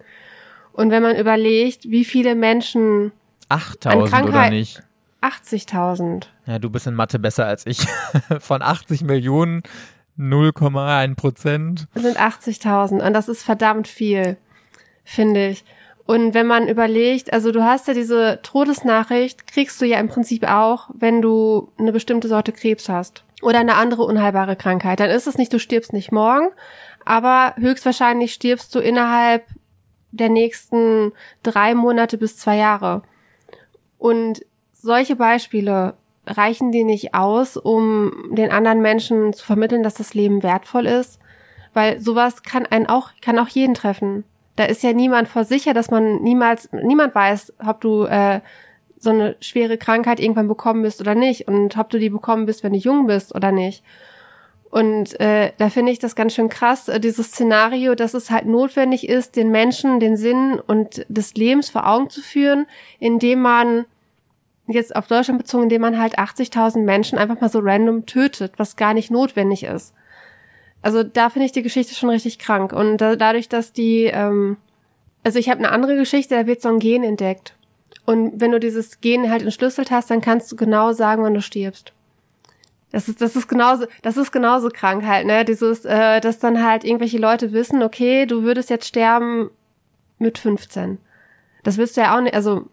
Und 0.73 0.91
wenn 0.91 1.03
man 1.03 1.17
überlegt, 1.17 1.91
wie 1.91 2.05
viele 2.05 2.35
Menschen 2.35 3.13
8000 3.49 4.29
oder 4.29 4.51
nicht? 4.51 4.83
80.000. 5.23 6.27
Ja, 6.47 6.59
du 6.59 6.71
bist 6.71 6.87
in 6.87 6.95
Mathe 6.95 7.19
besser 7.19 7.47
als 7.47 7.67
ich. 7.67 7.87
Von 8.39 8.63
80 8.63 9.03
Millionen 9.03 9.63
0,1 10.21 11.16
Prozent. 11.16 11.89
Sind 11.95 12.21
80.000 12.21 13.05
und 13.05 13.12
das 13.14 13.29
ist 13.29 13.43
verdammt 13.43 13.89
viel, 13.89 14.37
finde 15.05 15.49
ich. 15.49 15.64
Und 16.05 16.35
wenn 16.35 16.47
man 16.47 16.68
überlegt, 16.68 17.33
also 17.33 17.53
du 17.53 17.64
hast 17.64 17.87
ja 17.87 17.95
diese 17.95 18.41
Todesnachricht, 18.43 19.47
kriegst 19.47 19.81
du 19.81 19.87
ja 19.87 20.01
im 20.01 20.09
Prinzip 20.09 20.45
auch, 20.45 20.91
wenn 20.93 21.23
du 21.23 21.71
eine 21.79 21.93
bestimmte 21.93 22.27
Sorte 22.27 22.53
Krebs 22.53 22.89
hast 22.89 23.25
oder 23.43 23.61
eine 23.61 23.77
andere 23.77 24.03
unheilbare 24.03 24.57
Krankheit. 24.57 25.01
Dann 25.01 25.11
ist 25.11 25.27
es 25.27 25.39
nicht, 25.39 25.53
du 25.53 25.59
stirbst 25.59 25.93
nicht 25.93 26.11
morgen, 26.11 26.49
aber 27.05 27.55
höchstwahrscheinlich 27.59 28.33
stirbst 28.33 28.75
du 28.75 28.81
innerhalb 28.81 29.47
der 30.11 30.29
nächsten 30.29 31.12
drei 31.43 31.75
Monate 31.75 32.18
bis 32.18 32.37
zwei 32.37 32.57
Jahre. 32.57 33.03
Und 33.99 34.45
solche 34.73 35.14
Beispiele 35.14 35.95
reichen 36.27 36.73
die 36.73 36.85
nicht 36.85 37.14
aus, 37.14 37.57
um 37.57 38.31
den 38.33 38.51
anderen 38.51 38.81
Menschen 38.81 39.33
zu 39.33 39.45
vermitteln, 39.45 39.83
dass 39.83 39.95
das 39.95 40.14
Leben 40.14 40.43
wertvoll 40.43 40.87
ist? 40.87 41.18
Weil 41.73 42.01
sowas 42.01 42.43
kann 42.43 42.66
einen 42.66 42.87
auch, 42.87 43.11
kann 43.21 43.39
auch 43.39 43.49
jeden 43.49 43.75
treffen. 43.75 44.25
Da 44.57 44.64
ist 44.64 44.83
ja 44.83 44.93
niemand 44.93 45.29
vor 45.29 45.45
sicher, 45.45 45.73
dass 45.73 45.91
man 45.91 46.23
niemals, 46.23 46.68
niemand 46.73 47.14
weiß, 47.14 47.55
ob 47.66 47.81
du 47.81 48.05
äh, 48.05 48.41
so 48.99 49.11
eine 49.11 49.37
schwere 49.41 49.79
Krankheit 49.79 50.21
irgendwann 50.21 50.49
bekommen 50.49 50.83
bist 50.83 51.01
oder 51.01 51.14
nicht 51.14 51.49
und 51.49 51.77
ob 51.79 51.89
du 51.89 51.99
die 51.99 52.11
bekommen 52.11 52.47
bist, 52.47 52.62
wenn 52.62 52.73
du 52.73 52.79
jung 52.79 53.07
bist 53.07 53.35
oder 53.35 53.53
nicht. 53.53 53.83
Und 54.71 55.18
äh, 55.18 55.53
da 55.59 55.68
finde 55.68 55.91
ich 55.91 55.99
das 55.99 56.14
ganz 56.14 56.35
schön 56.35 56.49
krass, 56.49 56.89
äh, 56.89 57.01
dieses 57.01 57.29
Szenario, 57.29 57.97
dass 57.97 58.14
es 58.14 58.31
halt 58.31 58.47
notwendig 58.47 59.09
ist, 59.09 59.35
den 59.35 59.51
Menschen 59.51 59.99
den 59.99 60.16
Sinn 60.16 60.61
und 60.64 61.05
des 61.09 61.35
Lebens 61.35 61.71
vor 61.71 61.89
Augen 61.89 62.09
zu 62.09 62.21
führen, 62.21 62.66
indem 63.01 63.41
man 63.41 63.87
jetzt 64.71 64.95
auf 64.95 65.07
Deutschland 65.07 65.39
bezogen, 65.39 65.64
indem 65.64 65.83
man 65.83 65.99
halt 65.99 66.18
80.000 66.18 66.83
Menschen 66.83 67.18
einfach 67.18 67.41
mal 67.41 67.49
so 67.49 67.61
random 67.61 68.07
tötet, 68.07 68.53
was 68.57 68.77
gar 68.77 68.95
nicht 68.95 69.11
notwendig 69.11 69.64
ist. 69.64 69.95
Also 70.83 71.03
da 71.03 71.31
finde 71.31 71.47
ich 71.47 71.53
die 71.53 71.62
Geschichte 71.62 71.95
schon 71.95 72.11
richtig 72.11 72.39
krank. 72.39 72.73
Und 72.73 72.99
da, 72.99 73.16
dadurch, 73.16 73.49
dass 73.49 73.73
die, 73.73 74.05
ähm, 74.05 74.57
also 75.23 75.39
ich 75.39 75.49
habe 75.49 75.59
eine 75.59 75.73
andere 75.73 75.97
Geschichte, 75.97 76.35
da 76.35 76.47
wird 76.47 76.62
so 76.62 76.68
ein 76.68 76.79
Gen 76.79 77.05
entdeckt. 77.05 77.55
Und 78.07 78.41
wenn 78.41 78.51
du 78.51 78.59
dieses 78.59 79.01
Gen 79.01 79.31
halt 79.31 79.43
entschlüsselt 79.43 79.91
hast, 79.91 80.11
dann 80.11 80.21
kannst 80.21 80.51
du 80.51 80.57
genau 80.57 80.93
sagen, 80.93 81.23
wann 81.23 81.35
du 81.35 81.43
stirbst. 81.43 81.93
Das 82.93 83.09
ist, 83.09 83.21
das 83.21 83.37
ist 83.37 83.47
genauso, 83.47 83.87
das 84.03 84.16
ist 84.16 84.33
genauso 84.33 84.68
krank 84.68 85.07
halt, 85.07 85.27
ne? 85.27 85.45
Dieses, 85.45 85.85
äh, 85.85 86.21
dass 86.21 86.41
dann 86.41 86.64
halt 86.64 86.83
irgendwelche 86.85 87.18
Leute 87.18 87.53
wissen, 87.53 87.83
okay, 87.83 88.27
du 88.27 88.43
würdest 88.43 88.68
jetzt 88.68 88.89
sterben 88.89 89.51
mit 90.18 90.39
15. 90.39 90.99
Das 91.62 91.79
willst 91.79 91.97
du 91.97 92.01
ja 92.01 92.16
auch 92.16 92.21
nicht, 92.21 92.35
also, 92.35 92.66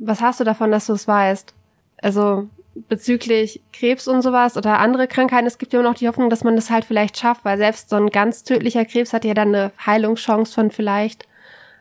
was 0.00 0.20
hast 0.20 0.40
du 0.40 0.44
davon, 0.44 0.72
dass 0.72 0.86
du 0.86 0.94
es 0.94 1.06
weißt? 1.06 1.54
Also, 2.02 2.48
bezüglich 2.88 3.60
Krebs 3.72 4.08
und 4.08 4.22
sowas 4.22 4.56
oder 4.56 4.78
andere 4.78 5.06
Krankheiten, 5.06 5.46
es 5.46 5.58
gibt 5.58 5.72
ja 5.72 5.80
immer 5.80 5.88
noch 5.88 5.98
die 5.98 6.08
Hoffnung, 6.08 6.30
dass 6.30 6.44
man 6.44 6.56
das 6.56 6.70
halt 6.70 6.84
vielleicht 6.84 7.18
schafft, 7.18 7.44
weil 7.44 7.58
selbst 7.58 7.90
so 7.90 7.96
ein 7.96 8.10
ganz 8.10 8.44
tödlicher 8.44 8.84
Krebs 8.84 9.12
hat 9.12 9.24
ja 9.24 9.34
dann 9.34 9.54
eine 9.54 9.72
Heilungschance 9.84 10.52
von 10.52 10.70
vielleicht 10.70 11.26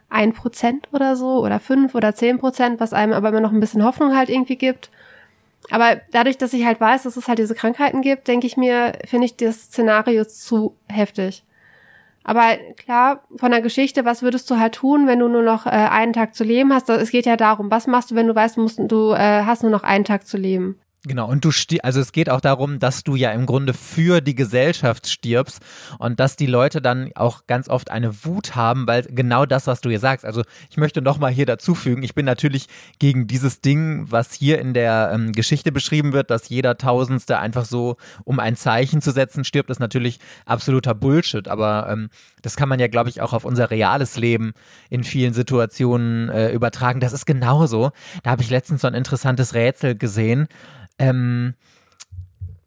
ein 0.09 0.33
Prozent 0.33 0.87
oder 0.91 1.15
so 1.15 1.43
oder 1.43 1.59
fünf 1.59 1.95
oder 1.95 2.15
zehn 2.15 2.39
Prozent, 2.39 2.79
was 2.79 2.93
einem 2.93 3.13
aber 3.13 3.29
immer 3.29 3.41
noch 3.41 3.51
ein 3.51 3.59
bisschen 3.59 3.83
Hoffnung 3.83 4.15
halt 4.15 4.29
irgendwie 4.29 4.57
gibt. 4.57 4.89
Aber 5.69 5.97
dadurch, 6.11 6.37
dass 6.37 6.53
ich 6.53 6.65
halt 6.65 6.81
weiß, 6.81 7.03
dass 7.03 7.15
es 7.15 7.27
halt 7.27 7.39
diese 7.39 7.53
Krankheiten 7.53 8.01
gibt, 8.01 8.27
denke 8.27 8.47
ich 8.47 8.57
mir, 8.57 8.93
finde 9.05 9.25
ich 9.25 9.37
das 9.37 9.65
Szenario 9.65 10.25
zu 10.25 10.75
heftig. 10.87 11.43
Aber 12.29 12.57
klar, 12.77 13.23
von 13.37 13.49
der 13.49 13.59
Geschichte, 13.59 14.05
was 14.05 14.21
würdest 14.21 14.51
du 14.51 14.59
halt 14.59 14.75
tun, 14.75 15.07
wenn 15.07 15.17
du 15.17 15.27
nur 15.27 15.41
noch 15.41 15.65
äh, 15.65 15.69
einen 15.69 16.13
Tag 16.13 16.35
zu 16.35 16.43
leben 16.43 16.71
hast? 16.71 16.87
Es 16.87 17.09
geht 17.09 17.25
ja 17.25 17.37
darum, 17.37 17.71
was 17.71 17.87
machst 17.87 18.11
du, 18.11 18.15
wenn 18.15 18.27
du 18.27 18.35
weißt, 18.35 18.55
du, 18.55 18.61
musst, 18.61 18.79
du 18.79 19.13
äh, 19.13 19.45
hast 19.45 19.63
nur 19.63 19.71
noch 19.71 19.81
einen 19.81 20.03
Tag 20.03 20.27
zu 20.27 20.37
leben? 20.37 20.79
Genau, 21.05 21.29
und 21.29 21.45
du 21.45 21.51
also 21.81 22.01
es 22.01 22.11
geht 22.11 22.29
auch 22.29 22.41
darum, 22.41 22.77
dass 22.79 23.05
du 23.05 23.15
ja 23.15 23.31
im 23.31 23.45
Grunde 23.45 23.73
für 23.73 24.19
die 24.19 24.35
Gesellschaft 24.35 25.07
stirbst 25.07 25.61
und 25.97 26.19
dass 26.19 26.35
die 26.35 26.45
Leute 26.45 26.81
dann 26.81 27.11
auch 27.15 27.47
ganz 27.47 27.69
oft 27.69 27.89
eine 27.89 28.25
Wut 28.25 28.57
haben, 28.57 28.85
weil 28.85 29.03
genau 29.03 29.45
das, 29.45 29.65
was 29.65 29.79
du 29.79 29.87
hier 29.87 30.01
sagst. 30.01 30.25
Also 30.25 30.43
ich 30.69 30.75
möchte 30.75 31.01
nochmal 31.01 31.31
hier 31.31 31.45
dazufügen, 31.45 32.03
ich 32.03 32.15
bin 32.15 32.25
natürlich 32.25 32.67
gegen 32.99 33.27
dieses 33.27 33.61
Ding, 33.61 34.11
was 34.11 34.33
hier 34.33 34.59
in 34.59 34.73
der 34.73 35.11
ähm, 35.13 35.31
Geschichte 35.31 35.71
beschrieben 35.71 36.11
wird, 36.11 36.29
dass 36.31 36.49
jeder 36.49 36.77
Tausendste 36.77 37.39
einfach 37.39 37.63
so, 37.63 37.95
um 38.25 38.41
ein 38.41 38.57
Zeichen 38.57 39.01
zu 39.01 39.11
setzen, 39.11 39.45
stirbt, 39.45 39.69
ist 39.69 39.79
natürlich 39.79 40.19
absoluter 40.45 40.95
Bullshit. 40.95 41.47
Aber 41.47 41.87
ähm, 41.89 42.09
das 42.41 42.57
kann 42.57 42.67
man 42.67 42.79
ja, 42.81 42.87
glaube 42.87 43.09
ich, 43.09 43.21
auch 43.21 43.31
auf 43.31 43.45
unser 43.45 43.71
reales 43.71 44.17
Leben 44.17 44.51
in 44.89 45.05
vielen 45.05 45.33
Situationen 45.33 46.27
äh, 46.27 46.51
übertragen. 46.51 46.99
Das 46.99 47.13
ist 47.13 47.25
genauso. 47.25 47.91
Da 48.23 48.31
habe 48.31 48.41
ich 48.41 48.49
letztens 48.49 48.81
so 48.81 48.87
ein 48.87 48.95
interessantes 48.95 49.53
Rätsel 49.53 49.95
gesehen. 49.95 50.49
Ähm, 50.99 51.55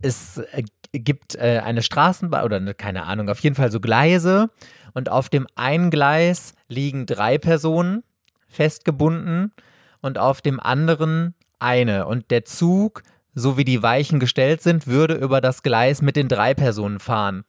es 0.00 0.38
äh, 0.38 0.64
gibt 0.92 1.36
äh, 1.36 1.62
eine 1.64 1.82
Straßenbahn 1.82 2.44
oder 2.44 2.60
ne, 2.60 2.74
keine 2.74 3.04
Ahnung, 3.04 3.28
auf 3.28 3.40
jeden 3.40 3.56
Fall 3.56 3.70
so 3.70 3.80
Gleise 3.80 4.50
und 4.94 5.08
auf 5.08 5.28
dem 5.28 5.46
einen 5.54 5.90
Gleis 5.90 6.54
liegen 6.68 7.06
drei 7.06 7.38
Personen 7.38 8.02
festgebunden 8.48 9.52
und 10.00 10.18
auf 10.18 10.42
dem 10.42 10.60
anderen 10.60 11.34
eine. 11.58 12.06
Und 12.06 12.30
der 12.30 12.44
Zug, 12.44 13.02
so 13.34 13.56
wie 13.56 13.64
die 13.64 13.82
Weichen 13.82 14.20
gestellt 14.20 14.62
sind, 14.62 14.86
würde 14.86 15.14
über 15.14 15.40
das 15.40 15.62
Gleis 15.62 16.02
mit 16.02 16.16
den 16.16 16.28
drei 16.28 16.52
Personen 16.54 16.98
fahren. 16.98 17.44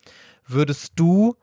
Würdest 0.47 0.93
du 0.95 1.35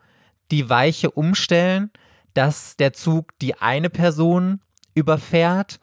die 0.51 0.71
Weiche 0.71 1.11
umstellen, 1.11 1.91
dass 2.35 2.77
der 2.77 2.93
Zug 2.93 3.39
die 3.41 3.55
eine 3.55 3.91
Person 3.91 4.61
überfährt 4.95 5.81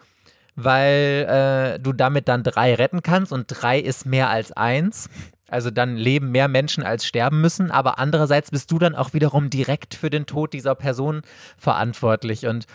weil 0.58 1.78
äh, 1.78 1.80
du 1.80 1.94
damit 1.94 2.28
dann 2.28 2.44
drei 2.44 2.74
retten 2.74 3.04
kannst 3.04 3.32
und 3.32 3.46
drei 3.48 3.80
ist 3.80 4.06
mehr 4.06 4.30
als 4.30 4.52
eins. 4.52 5.08
Also 5.50 5.72
dann 5.72 5.96
leben 5.96 6.32
mehr 6.32 6.50
Menschen 6.50 6.84
als 6.84 7.06
sterben 7.06 7.40
müssen, 7.40 7.72
aber 7.72 8.00
andererseits 8.00 8.52
bist 8.52 8.70
du 8.70 8.80
dann 8.80 8.96
auch 8.96 9.14
wiederum 9.14 9.50
direkt 9.50 9.94
für 9.94 10.10
den 10.10 10.26
Tod 10.26 10.52
dieser 10.52 10.76
Person 10.76 11.22
verantwortlich 11.58 12.48
und 12.48 12.66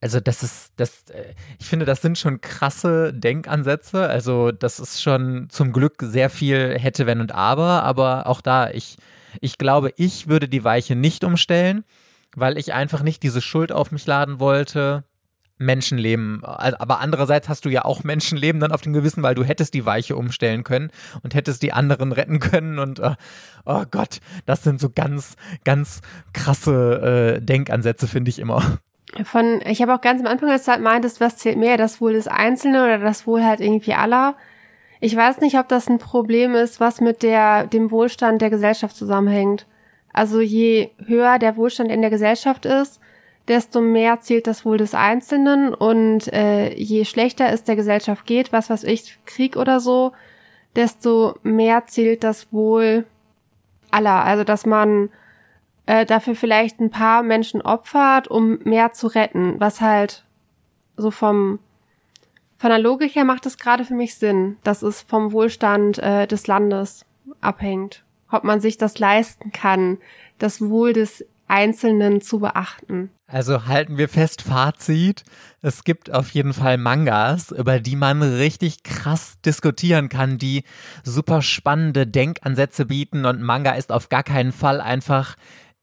also 0.00 0.20
das 0.20 0.42
ist, 0.42 0.72
das, 0.76 1.10
äh, 1.10 1.34
ich 1.58 1.66
finde, 1.66 1.84
das 1.84 2.02
sind 2.02 2.18
schon 2.18 2.40
krasse 2.40 3.12
Denkansätze. 3.12 4.06
Also 4.06 4.52
das 4.52 4.78
ist 4.78 5.02
schon 5.02 5.48
zum 5.50 5.72
Glück 5.72 5.96
sehr 6.00 6.30
viel 6.30 6.78
hätte, 6.78 7.06
wenn 7.06 7.20
und 7.20 7.32
aber, 7.32 7.82
aber 7.82 8.28
auch 8.28 8.40
da, 8.40 8.70
ich, 8.70 8.96
ich 9.40 9.58
glaube, 9.58 9.92
ich 9.96 10.28
würde 10.28 10.48
die 10.48 10.62
Weiche 10.62 10.94
nicht 10.94 11.24
umstellen, 11.24 11.84
weil 12.36 12.58
ich 12.58 12.74
einfach 12.74 13.02
nicht 13.02 13.24
diese 13.24 13.40
Schuld 13.40 13.72
auf 13.72 13.90
mich 13.90 14.06
laden 14.06 14.38
wollte, 14.38 15.02
Menschenleben. 15.58 16.44
Aber 16.44 17.00
andererseits 17.00 17.48
hast 17.48 17.64
du 17.64 17.68
ja 17.68 17.84
auch 17.84 18.04
Menschenleben 18.04 18.60
dann 18.60 18.72
auf 18.72 18.80
dem 18.80 18.92
Gewissen, 18.92 19.22
weil 19.22 19.34
du 19.34 19.44
hättest 19.44 19.74
die 19.74 19.84
Weiche 19.84 20.16
umstellen 20.16 20.64
können 20.64 20.90
und 21.22 21.34
hättest 21.34 21.62
die 21.62 21.72
anderen 21.72 22.12
retten 22.12 22.38
können. 22.38 22.78
Und 22.78 23.00
uh, 23.00 23.14
oh 23.64 23.84
Gott, 23.90 24.20
das 24.46 24.62
sind 24.62 24.80
so 24.80 24.90
ganz, 24.90 25.36
ganz 25.64 26.00
krasse 26.32 27.36
äh, 27.38 27.42
Denkansätze, 27.42 28.06
finde 28.06 28.30
ich 28.30 28.38
immer. 28.38 28.78
Von, 29.24 29.60
ich 29.64 29.80
habe 29.82 29.94
auch 29.94 30.00
ganz 30.00 30.20
am 30.20 30.26
Anfang 30.26 30.48
der 30.48 30.60
Zeit 30.60 30.80
meintest, 30.80 31.20
was 31.20 31.38
zählt 31.38 31.56
mehr, 31.56 31.76
das 31.76 32.00
Wohl 32.00 32.12
des 32.12 32.28
Einzelnen 32.28 32.82
oder 32.82 32.98
das 32.98 33.26
Wohl 33.26 33.44
halt 33.44 33.60
irgendwie 33.60 33.94
aller. 33.94 34.36
Ich 35.00 35.16
weiß 35.16 35.40
nicht, 35.40 35.58
ob 35.58 35.68
das 35.68 35.88
ein 35.88 35.98
Problem 35.98 36.54
ist, 36.54 36.78
was 36.80 37.00
mit 37.00 37.22
der, 37.22 37.66
dem 37.66 37.90
Wohlstand 37.90 38.42
der 38.42 38.50
Gesellschaft 38.50 38.96
zusammenhängt. 38.96 39.66
Also 40.12 40.40
je 40.40 40.90
höher 41.06 41.38
der 41.38 41.56
Wohlstand 41.56 41.90
in 41.90 42.00
der 42.00 42.10
Gesellschaft 42.10 42.66
ist, 42.66 43.00
desto 43.48 43.80
mehr 43.80 44.20
zählt 44.20 44.46
das 44.46 44.64
Wohl 44.64 44.76
des 44.76 44.94
Einzelnen 44.94 45.74
und 45.74 46.32
äh, 46.32 46.74
je 46.74 47.04
schlechter 47.04 47.50
es 47.50 47.64
der 47.64 47.76
Gesellschaft 47.76 48.26
geht, 48.26 48.52
was 48.52 48.70
weiß 48.70 48.84
ich, 48.84 49.18
Krieg 49.24 49.56
oder 49.56 49.80
so, 49.80 50.12
desto 50.76 51.34
mehr 51.42 51.86
zählt 51.86 52.24
das 52.24 52.52
Wohl 52.52 53.06
aller. 53.90 54.24
Also 54.24 54.44
dass 54.44 54.66
man 54.66 55.10
äh, 55.86 56.04
dafür 56.04 56.34
vielleicht 56.34 56.80
ein 56.80 56.90
paar 56.90 57.22
Menschen 57.22 57.62
opfert, 57.62 58.28
um 58.28 58.58
mehr 58.64 58.92
zu 58.92 59.06
retten, 59.06 59.58
was 59.58 59.80
halt 59.80 60.24
so 60.96 61.10
vom 61.10 61.58
von 62.58 62.70
der 62.70 62.80
Logik 62.80 63.14
her 63.14 63.24
macht 63.24 63.46
es 63.46 63.56
gerade 63.56 63.84
für 63.84 63.94
mich 63.94 64.16
Sinn, 64.16 64.56
dass 64.64 64.82
es 64.82 65.02
vom 65.02 65.30
Wohlstand 65.32 65.98
äh, 66.00 66.26
des 66.26 66.48
Landes 66.48 67.06
abhängt, 67.40 68.04
ob 68.32 68.42
man 68.42 68.60
sich 68.60 68.78
das 68.78 68.98
leisten 68.98 69.52
kann, 69.52 69.98
das 70.38 70.60
Wohl 70.60 70.92
des 70.92 71.24
Einzelnen 71.48 72.20
zu 72.20 72.40
beachten. 72.40 73.10
Also 73.26 73.66
halten 73.66 73.98
wir 73.98 74.08
fest, 74.08 74.40
Fazit. 74.40 75.22
Es 75.60 75.84
gibt 75.84 76.12
auf 76.12 76.30
jeden 76.30 76.54
Fall 76.54 76.78
Mangas, 76.78 77.50
über 77.50 77.78
die 77.78 77.96
man 77.96 78.22
richtig 78.22 78.82
krass 78.82 79.34
diskutieren 79.44 80.08
kann, 80.08 80.38
die 80.38 80.64
super 81.04 81.42
spannende 81.42 82.06
Denkansätze 82.06 82.86
bieten 82.86 83.26
und 83.26 83.42
Manga 83.42 83.72
ist 83.72 83.92
auf 83.92 84.08
gar 84.08 84.22
keinen 84.22 84.52
Fall 84.52 84.80
einfach 84.80 85.36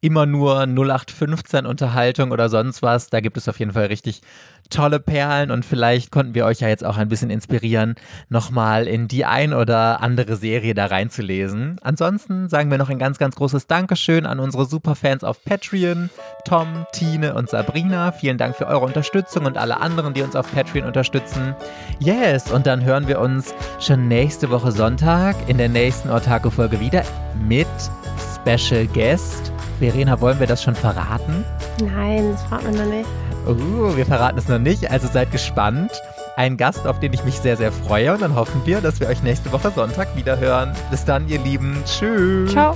immer 0.06 0.28
nur 0.28 0.68
0815 0.68 1.66
Unterhaltung 1.66 2.32
oder 2.32 2.48
sonst 2.48 2.84
was. 2.84 3.10
Da 3.10 3.22
gibt 3.22 3.38
es 3.38 3.50
auf 3.50 3.58
jeden 3.58 3.72
Fall 3.72 3.88
richtig 3.88 4.22
tolle 4.70 5.00
Perlen 5.00 5.50
und 5.50 5.66
vielleicht 5.66 6.12
konnten 6.12 6.36
wir 6.36 6.46
euch 6.46 6.60
ja 6.60 6.68
jetzt 6.68 6.86
auch 6.86 6.98
ein 6.98 7.08
bisschen 7.08 7.30
inspirieren, 7.30 7.96
nochmal 8.30 8.88
in 8.88 9.08
die 9.08 9.26
ein 9.26 9.54
oder 9.54 10.02
andere 10.02 10.36
Serie 10.36 10.76
da 10.76 10.86
reinzulesen. 10.88 11.78
Ansonsten 11.82 12.50
sagen 12.50 12.70
wir 12.70 12.78
noch 12.78 12.90
ein 12.90 13.00
ganz, 13.00 13.18
ganz 13.18 13.36
großes 13.36 13.66
Dankeschön 13.66 14.28
an 14.28 14.40
unsere 14.40 14.66
Superfans 14.66 15.24
auf 15.24 15.44
Patreon, 15.44 16.12
Tom, 16.46 16.86
Tine 16.94 17.34
und 17.34 17.50
Sabrina. 17.50 18.12
Vielen 18.12 18.38
Dank 18.38 18.56
für 18.56 18.68
eure 18.68 18.86
Unterstützung 18.86 19.46
und 19.46 19.58
alle 19.58 19.82
anderen, 19.82 20.14
die 20.14 20.22
uns 20.22 20.36
auf 20.36 20.52
Patreon 20.52 20.86
unterstützen. 20.86 21.56
Yes, 22.00 22.52
und 22.52 22.68
dann 22.68 22.84
hören 22.84 23.08
wir 23.08 23.20
uns 23.20 23.56
schon 23.80 24.08
nächste 24.08 24.52
Woche 24.52 24.72
Sonntag 24.72 25.36
in 25.48 25.58
der 25.58 25.70
nächsten 25.70 26.12
Ortaco-Folge 26.12 26.80
wieder 26.80 27.04
mit 27.48 27.68
Special 28.46 28.86
Guest. 28.88 29.55
Verena, 29.80 30.20
wollen 30.22 30.40
wir 30.40 30.48
das 30.48 30.64
schon 30.64 30.76
verraten? 30.76 31.44
Nein, 31.82 32.32
das 32.32 32.44
verraten 32.44 32.74
wir 32.74 32.86
noch 32.86 32.92
nicht. 32.92 33.10
Uh, 33.48 33.96
wir 33.96 34.06
verraten 34.06 34.38
es 34.38 34.48
noch 34.48 34.60
nicht, 34.60 34.90
also 34.90 35.08
seid 35.08 35.32
gespannt. 35.32 35.92
Ein 36.36 36.58
Gast, 36.58 36.86
auf 36.86 37.00
den 37.00 37.14
ich 37.14 37.24
mich 37.24 37.36
sehr, 37.36 37.56
sehr 37.56 37.72
freue. 37.72 38.14
Und 38.14 38.22
dann 38.22 38.36
hoffen 38.36 38.62
wir, 38.66 38.82
dass 38.82 39.00
wir 39.00 39.08
euch 39.08 39.24
nächste 39.24 39.52
Woche 39.52 39.72
Sonntag 39.72 40.16
wieder 40.16 40.38
hören. 40.40 40.74
Bis 40.92 41.06
dann, 41.06 41.28
ihr 41.30 41.40
Lieben. 41.40 41.82
Tschüss. 41.86 42.52
Ciao. 42.52 42.76